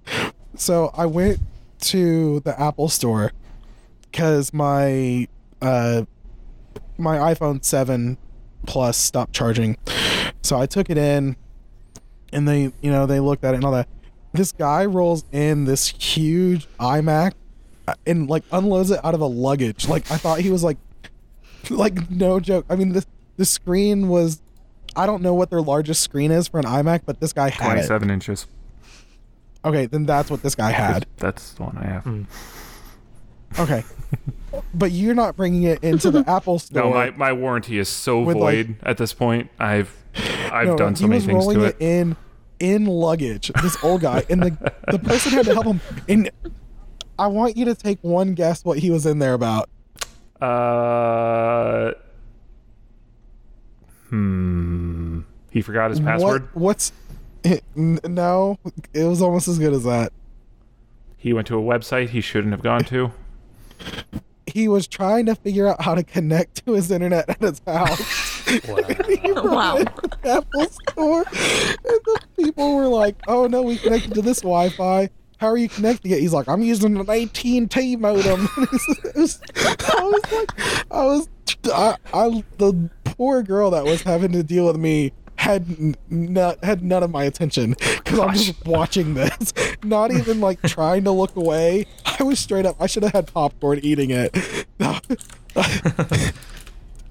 So 0.57 0.91
I 0.95 1.07
went 1.07 1.39
to 1.81 2.41
the 2.41 2.61
Apple 2.61 2.89
Store 2.89 3.33
because 4.03 4.53
my 4.53 5.29
uh 5.63 6.03
my 6.99 7.17
iPhone 7.17 7.65
seven 7.65 8.19
plus 8.67 8.97
stopped 8.97 9.33
charging. 9.33 9.77
So 10.43 10.61
I 10.61 10.67
took 10.67 10.91
it 10.91 10.99
in, 10.99 11.37
and 12.33 12.47
they, 12.47 12.73
you 12.83 12.91
know, 12.91 13.07
they 13.07 13.21
looked 13.21 13.45
at 13.45 13.55
it 13.55 13.59
and 13.59 13.65
all 13.65 13.73
that. 13.73 13.89
This 14.33 14.53
guy 14.53 14.85
rolls 14.85 15.25
in 15.33 15.65
this 15.65 15.89
huge 15.89 16.69
iMac 16.79 17.33
and 18.07 18.29
like 18.29 18.45
unloads 18.53 18.91
it 18.91 19.05
out 19.05 19.15
of 19.15 19.21
a 19.21 19.27
luggage. 19.27 19.89
Like 19.89 20.11
I 20.11 20.17
thought 20.17 20.41
he 20.41 20.51
was 20.51 20.63
like, 20.65 20.77
like 21.71 22.11
no 22.11 22.41
joke. 22.41 22.67
I 22.71 22.77
mean 22.77 22.93
the 22.93 23.05
the 23.37 23.45
screen 23.45 24.09
was, 24.09 24.43
I 24.97 25.07
don't 25.07 25.23
know 25.23 25.35
what 25.35 25.51
their 25.51 25.63
largest 25.63 26.03
screen 26.03 26.31
is 26.31 26.49
for 26.49 26.59
an 26.59 26.67
iMac, 26.67 27.03
but 27.07 27.21
this 27.21 27.33
guy 27.33 27.49
had 27.51 27.65
Twenty 27.87 28.05
it. 28.07 28.11
inches. 28.13 28.47
Okay, 29.65 29.87
then 29.87 30.07
that's 30.07 30.31
what 30.31 30.43
this 30.43 30.55
guy 30.55 30.71
had. 30.71 31.07
That's 31.19 31.53
the 31.53 31.63
one 31.65 31.77
I 31.79 31.87
have. 31.87 32.05
Hmm. 32.05 32.23
Okay, 33.59 33.83
but 34.73 34.93
you're 34.93 35.15
not 35.15 35.37
bringing 35.37 35.65
it 35.65 35.83
into 35.83 36.11
the 36.11 36.25
Apple 36.29 36.59
store. 36.59 36.83
No, 36.85 36.91
my, 36.91 37.11
my 37.11 37.33
warranty 37.33 37.79
is 37.79 37.89
so 37.89 38.21
With, 38.23 38.37
like- 38.37 38.67
void 38.67 38.77
at 38.85 38.97
this 38.97 39.13
point. 39.13 39.51
I've 39.59 39.95
I've 40.53 40.69
No, 40.69 40.77
done 40.77 40.97
so 40.97 41.07
many 41.09 41.21
things 41.21 41.47
to 41.47 41.65
it 41.65 41.77
it. 41.81 41.85
in 41.85 42.17
in 42.61 42.87
luggage. 42.87 43.51
This 43.63 43.77
old 43.83 44.03
guy, 44.03 44.25
and 44.31 44.43
the 44.43 44.73
the 44.89 44.99
person 44.99 45.33
had 45.33 45.47
to 45.47 45.55
help 45.55 45.67
him. 45.67 45.81
And 46.09 46.31
I 47.21 47.27
want 47.27 47.55
you 47.57 47.67
to 47.67 47.75
take 47.75 47.99
one 48.01 48.33
guess 48.33 48.65
what 48.65 48.79
he 48.79 48.91
was 48.91 49.05
in 49.05 49.19
there 49.19 49.35
about. 49.35 49.69
Uh, 50.41 51.93
hmm. 54.09 55.21
He 55.51 55.61
forgot 55.61 55.91
his 55.91 56.01
password. 56.01 56.43
What, 56.55 56.63
what's 56.63 56.93
n- 57.45 57.99
no? 58.05 58.59
It 58.95 59.05
was 59.05 59.21
almost 59.21 59.49
as 59.49 59.59
good 59.59 59.75
as 59.75 59.85
that. 59.85 60.13
He 61.19 61.33
went 61.35 61.47
to 61.49 61.59
a 61.59 61.63
website 61.63 62.09
he 62.09 62.23
shouldn't 62.23 62.53
have 62.53 62.63
gone 62.63 62.85
to. 62.85 63.13
He 64.47 64.67
was 64.67 64.89
trying 64.89 65.27
to 65.27 65.37
figure 65.37 65.69
out 65.69 65.81
how 65.81 65.95
to 65.95 66.03
connect 66.03 66.67
to 66.67 66.73
his 66.73 66.91
internet 66.91 67.29
at 67.31 67.41
his 67.41 67.63
house. 67.69 68.01
He 68.51 68.59
brought 69.33 69.45
Wow. 69.45 69.77
it 69.77 69.85
to 69.85 70.11
the 70.23 70.29
Apple 70.29 70.67
store, 70.67 71.19
and 71.21 72.01
the 72.05 72.21
people 72.37 72.75
were 72.75 72.89
like, 72.89 73.15
"Oh 73.29 73.47
no, 73.47 73.63
we 73.63 73.77
connected 73.77 74.13
to 74.15 74.23
this 74.23 74.41
Wi-Fi. 74.41 75.09
How 75.41 75.49
are 75.49 75.57
you 75.57 75.69
connecting 75.71 76.13
it?" 76.13 76.21
He's 76.21 76.33
like, 76.35 76.49
"I'm 76.49 76.61
using 76.63 76.97
an 76.99 77.09
AT&T 77.09 77.97
modem." 77.97 78.49
Was- 79.17 79.41
I 79.57 80.03
was 80.05 80.33
like, 80.33 80.93
I 80.93 81.05
was, 81.05 81.29
I, 81.67 81.97
I, 82.13 82.45
the 82.59 82.91
poor 83.05 83.43
girl 83.43 83.71
that 83.71 83.85
was 83.85 84.03
having 84.03 84.33
to 84.33 84.43
deal 84.43 84.67
with 84.67 84.77
me 84.77 85.13
had 85.37 85.97
not 86.11 86.63
had 86.63 86.83
none 86.83 87.03
of 87.03 87.11
my 87.11 87.25
attention 87.25 87.71
because 87.79 88.19
I'm 88.19 88.35
just 88.35 88.67
watching 88.67 89.15
this, 89.15 89.55
not 89.83 90.11
even 90.13 90.41
like 90.41 90.61
trying 90.63 91.05
to 91.05 91.11
look 91.11 91.35
away. 91.37 91.87
I 92.05 92.23
was 92.23 92.39
straight 92.39 92.67
up. 92.67 92.77
I 92.79 92.87
should 92.87 93.03
have 93.03 93.13
had 93.13 93.33
popcorn 93.33 93.81
eating 93.83 94.11
it. 94.11 94.33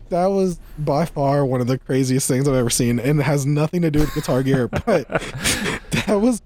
that 0.10 0.28
was 0.28 0.60
by 0.78 1.06
far 1.06 1.44
one 1.46 1.62
of 1.62 1.68
the 1.68 1.80
craziest 1.80 2.28
things 2.28 2.48
I've 2.48 2.54
ever 2.56 2.70
seen, 2.70 3.00
and 3.00 3.20
it 3.20 3.24
has 3.24 3.46
nothing 3.48 3.82
to 3.82 3.90
do 3.92 4.00
with 4.02 4.14
Guitar 4.14 4.44
Gear. 4.44 4.68
But 4.68 5.08
that 5.92 6.20
was. 6.22 6.42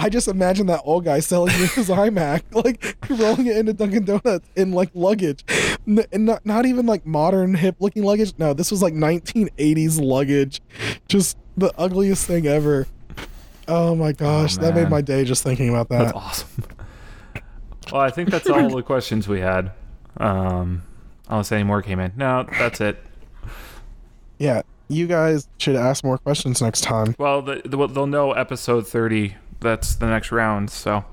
I 0.00 0.08
just 0.08 0.28
imagine 0.28 0.66
that 0.68 0.80
old 0.84 1.04
guy 1.04 1.20
selling 1.20 1.52
me 1.60 1.66
his 1.66 1.90
iMac, 1.90 2.42
like 2.64 2.96
rolling 3.10 3.48
it 3.48 3.58
into 3.58 3.74
Dunkin' 3.74 4.06
Donuts 4.06 4.48
in 4.56 4.72
like 4.72 4.90
luggage, 4.94 5.44
N- 5.86 6.06
and 6.10 6.24
not 6.24 6.46
not 6.46 6.64
even 6.64 6.86
like 6.86 7.04
modern 7.04 7.54
hip 7.54 7.76
looking 7.80 8.02
luggage. 8.02 8.32
No, 8.38 8.54
this 8.54 8.70
was 8.70 8.80
like 8.82 8.94
1980s 8.94 10.00
luggage, 10.02 10.62
just 11.06 11.36
the 11.58 11.70
ugliest 11.76 12.26
thing 12.26 12.46
ever. 12.46 12.86
Oh 13.68 13.94
my 13.94 14.12
gosh, 14.12 14.56
that 14.56 14.74
made 14.74 14.88
my 14.88 15.02
day 15.02 15.22
just 15.24 15.42
thinking 15.42 15.68
about 15.68 15.90
that. 15.90 16.04
That's 16.04 16.16
awesome. 16.16 16.64
Well, 17.92 18.00
I 18.00 18.10
think 18.10 18.30
that's 18.30 18.48
all 18.48 18.70
the 18.70 18.82
questions 18.82 19.28
we 19.28 19.40
had. 19.40 19.72
Um, 20.16 20.82
unless 21.28 21.52
any 21.52 21.62
more 21.64 21.82
came 21.82 22.00
in. 22.00 22.12
No, 22.16 22.46
that's 22.58 22.80
it. 22.80 22.98
Yeah, 24.38 24.62
you 24.88 25.06
guys 25.06 25.46
should 25.58 25.76
ask 25.76 26.02
more 26.04 26.16
questions 26.16 26.62
next 26.62 26.80
time. 26.80 27.14
Well, 27.18 27.42
the, 27.42 27.60
the, 27.64 27.86
they'll 27.86 28.06
know 28.06 28.32
episode 28.32 28.86
30. 28.88 29.34
That's 29.60 29.94
the 29.96 30.06
next 30.06 30.32
round. 30.32 30.70
So, 30.70 31.04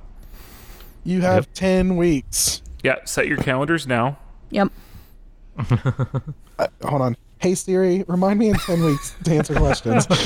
You 1.03 1.21
have 1.21 1.51
10 1.53 1.95
weeks. 1.97 2.61
yeah, 2.83 2.95
set 3.05 3.27
your 3.27 3.37
calendars 3.37 3.85
now. 3.87 4.17
Yep. 4.51 4.71
Uh, 6.59 6.65
hold 6.85 7.03
on. 7.03 7.15
Hey 7.37 7.53
Siri, 7.53 8.03
remind 8.07 8.39
me 8.39 8.49
in 8.49 8.55
10 8.55 8.83
weeks 8.83 9.13
to 9.25 9.31
answer 9.35 9.53
questions. 9.57 10.07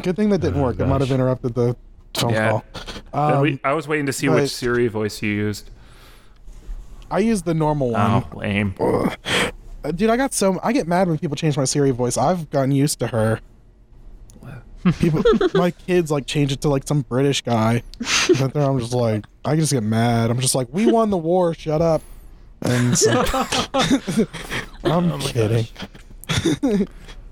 Good 0.00 0.14
thing 0.16 0.30
that 0.30 0.40
didn't 0.40 0.60
Oh, 0.60 0.62
work. 0.62 0.78
It 0.78 0.86
might 0.86 1.00
have 1.00 1.10
interrupted 1.10 1.54
the 1.54 1.74
phone 2.14 2.30
Yeah. 2.32 2.50
call. 2.50 2.64
Um, 3.12 3.40
we, 3.40 3.60
I 3.64 3.72
was 3.72 3.88
waiting 3.88 4.06
to 4.06 4.12
see 4.12 4.28
which 4.28 4.50
Siri 4.50 4.86
voice 4.88 5.20
you 5.22 5.30
used. 5.32 5.70
I 7.10 7.18
use 7.18 7.42
the 7.42 7.52
normal 7.54 7.90
one. 7.90 8.24
Oh, 8.32 8.36
lame. 8.38 8.74
Ugh. 8.78 9.16
Uh, 9.84 9.90
Dude, 9.90 10.08
I 10.08 10.16
got 10.16 10.32
so 10.34 10.60
I 10.62 10.72
get 10.72 10.86
mad 10.86 11.08
when 11.08 11.18
people 11.18 11.34
change 11.36 11.56
my 11.56 11.64
Siri 11.64 11.90
voice. 11.90 12.16
I've 12.16 12.48
gotten 12.50 12.70
used 12.70 13.00
to 13.00 13.08
her. 13.08 13.40
People, 14.98 15.22
my 15.54 15.70
kids 15.70 16.10
like 16.10 16.26
change 16.26 16.52
it 16.52 16.60
to 16.62 16.68
like 16.68 16.86
some 16.86 17.02
British 17.02 17.42
guy. 17.42 17.82
But 18.38 18.54
then 18.54 18.62
I'm 18.68 18.78
just 18.78 18.92
like, 18.92 19.24
I 19.44 19.56
just 19.56 19.72
get 19.72 19.82
mad. 19.82 20.30
I'm 20.30 20.40
just 20.40 20.54
like, 20.54 20.68
we 20.72 20.90
won 20.90 21.10
the 21.10 21.16
war. 21.16 21.54
Shut 21.54 21.80
up. 21.82 22.02
And 22.62 22.96
so, 22.96 23.10
I'm 24.84 25.12
Oh 25.12 25.18
kidding. 25.20 25.66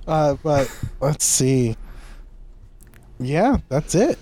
uh, 0.06 0.34
but 0.42 0.70
let's 1.00 1.24
see. 1.24 1.76
Yeah, 3.18 3.58
that's 3.68 3.94
it. 3.94 4.18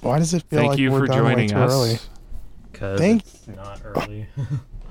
Why 0.00 0.18
does 0.18 0.34
it 0.34 0.42
feel 0.44 0.58
Thank 0.60 0.70
like 0.72 0.78
you 0.78 0.90
we're 0.92 1.00
for 1.00 1.06
done 1.06 1.24
way 1.24 1.30
joining 1.32 1.48
too 1.50 1.56
us. 1.56 1.72
early? 1.72 1.98
Cause 2.74 2.98
Thank- 3.00 3.22
it's 3.22 3.48
not 3.48 3.80
early. 3.84 4.26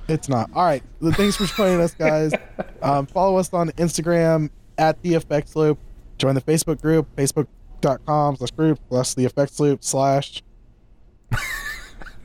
It's 0.09 0.27
not. 0.27 0.49
All 0.53 0.65
right. 0.65 0.83
Thanks 1.01 1.37
for 1.37 1.45
joining 1.45 1.79
us, 1.79 1.93
guys. 1.93 2.33
Um, 2.81 3.05
follow 3.05 3.37
us 3.37 3.53
on 3.53 3.69
Instagram 3.71 4.49
at 4.77 5.01
the 5.01 5.13
Effects 5.13 5.55
Loop. 5.55 5.79
Join 6.17 6.35
the 6.35 6.41
Facebook 6.41 6.81
group, 6.81 7.07
facebook.com 7.15 8.35
slash 8.37 8.51
group 8.51 8.79
slash 8.89 9.13
the 9.13 9.25
Effects 9.25 9.59
Loop 9.59 9.83
slash. 9.83 10.41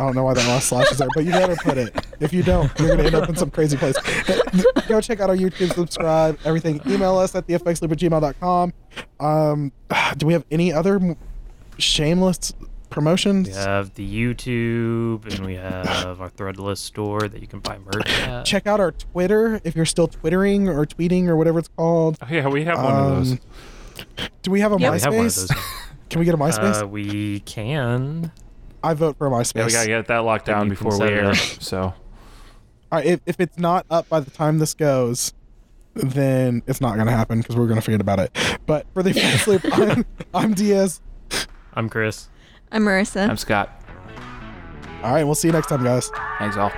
I 0.01 0.05
don't 0.05 0.15
know 0.15 0.23
why 0.23 0.35
that 0.35 0.47
last 0.47 0.69
slash 0.69 0.93
is 0.93 0.99
there, 0.99 1.09
but 1.15 1.25
you 1.25 1.33
better 1.33 1.57
put 1.57 1.77
it. 1.77 1.93
If 2.21 2.33
you 2.33 2.45
don't, 2.45 2.71
you're 2.79 2.89
going 2.89 3.01
to 3.01 3.07
end 3.07 3.15
up 3.17 3.29
in 3.29 3.35
some 3.35 3.51
crazy 3.51 3.77
place. 3.77 3.97
Go 4.87 5.01
check 5.01 5.19
out 5.19 5.29
our 5.29 5.37
YouTube, 5.37 5.75
subscribe, 5.75 6.39
everything. 6.45 6.81
Email 6.87 7.19
us 7.19 7.35
at 7.35 7.49
theeffectsloop 7.49 7.91
at 7.91 7.99
gmail.com. 7.99 8.73
Um, 9.19 9.73
do 10.17 10.27
we 10.27 10.35
have 10.35 10.45
any 10.53 10.73
other 10.73 11.17
shameless 11.79 12.53
promotions? 12.91 13.49
we 13.49 13.55
have 13.55 13.93
the 13.95 14.09
YouTube 14.35 15.27
and 15.35 15.45
we 15.45 15.55
have 15.57 16.21
our 16.21 16.31
Threadless 16.31 16.79
store 16.79 17.23
that 17.23 17.41
you 17.41 17.49
can 17.49 17.59
buy 17.59 17.79
merch 17.79 18.09
at. 18.21 18.45
Check 18.45 18.69
out 18.69 18.79
our 18.79 18.93
Twitter 18.93 19.61
if 19.65 19.75
you're 19.75 19.85
still 19.85 20.07
twittering 20.07 20.69
or 20.69 20.87
tweeting 20.87 21.27
or 21.27 21.37
whatever 21.37 21.59
it's 21.59 21.69
called. 21.77 22.19
Oh, 22.23 22.27
yeah, 22.31 22.47
we 22.47 22.65
have 22.65 22.79
one 22.81 22.95
of 22.95 23.17
those. 23.17 23.39
Do 24.43 24.51
we 24.51 24.61
have 24.61 24.73
a 24.73 24.77
Yeah, 24.79 24.91
we 24.93 25.01
have 25.01 25.15
one 25.15 25.27
of 25.27 25.33
MySpace? 25.33 25.49
those. 25.49 25.59
Can 26.11 26.19
we 26.21 26.25
get 26.25 26.35
a 26.35 26.39
MySpace? 26.39 26.83
Uh, 26.83 26.87
we 26.87 27.41
can. 27.41 28.33
I 28.83 28.95
vote 28.95 29.19
for 29.19 29.27
a 29.27 29.31
MySpace. 29.31 29.57
Yeah, 29.57 29.67
we 29.67 29.73
gotta 29.73 29.87
get 29.89 30.07
that 30.07 30.19
locked 30.19 30.47
down 30.47 30.69
before 30.71 30.93
we 30.93 30.97
set 30.99 31.13
it 31.13 31.19
air. 31.25 31.35
So, 31.35 31.83
All 31.83 31.95
right, 32.93 33.05
if, 33.05 33.21
if 33.27 33.41
it's 33.41 33.59
not 33.59 33.85
up 33.91 34.09
by 34.09 34.21
the 34.21 34.31
time 34.31 34.59
this 34.59 34.73
goes, 34.73 35.35
then 35.95 36.63
it's 36.67 36.81
not 36.81 36.95
going 36.95 37.09
to 37.09 37.13
happen 37.13 37.41
because 37.41 37.57
we're 37.57 37.67
going 37.67 37.77
to 37.79 37.83
forget 37.83 38.01
about 38.01 38.21
it. 38.21 38.59
But 38.67 38.87
for 38.95 39.03
the 39.03 39.11
Effects 39.11 39.47
Loop, 39.49 39.63
I'm, 39.73 40.05
I'm 40.33 40.55
Diaz. 40.55 41.03
I'm 41.75 41.89
Chris. 41.91 42.29
I'm 42.73 42.85
Marissa. 42.85 43.29
I'm 43.29 43.37
Scott. 43.37 43.71
All 45.03 45.13
right, 45.13 45.25
we'll 45.25 45.35
see 45.35 45.49
you 45.49 45.53
next 45.53 45.67
time, 45.69 45.85
guys. 45.85 46.11
Thanks 46.39 46.57
all. 46.57 46.71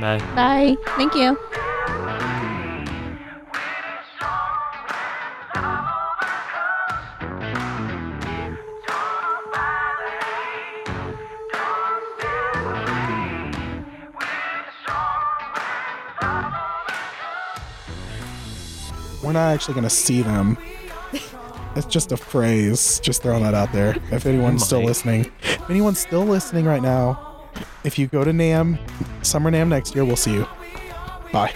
Bye. 0.00 0.18
Bye. 0.34 0.76
Thank 0.96 1.14
you. 1.14 1.36
We're 19.30 19.34
not 19.34 19.54
actually 19.54 19.74
going 19.74 19.84
to 19.84 19.90
see 19.90 20.22
them. 20.22 20.58
It's 21.76 21.86
just 21.86 22.10
a 22.10 22.16
phrase. 22.16 22.98
Just 22.98 23.22
throwing 23.22 23.44
that 23.44 23.54
out 23.54 23.72
there. 23.72 23.94
If 24.10 24.26
anyone's 24.26 24.64
still 24.64 24.82
listening, 24.82 25.30
if 25.44 25.70
anyone's 25.70 26.00
still 26.00 26.24
listening 26.24 26.64
right 26.64 26.82
now, 26.82 27.48
if 27.84 27.96
you 27.96 28.08
go 28.08 28.24
to 28.24 28.32
NAMM, 28.32 28.76
Summer 29.24 29.52
NAMM 29.52 29.68
next 29.68 29.94
year, 29.94 30.04
we'll 30.04 30.16
see 30.16 30.32
you. 30.32 30.48
Bye. 31.32 31.54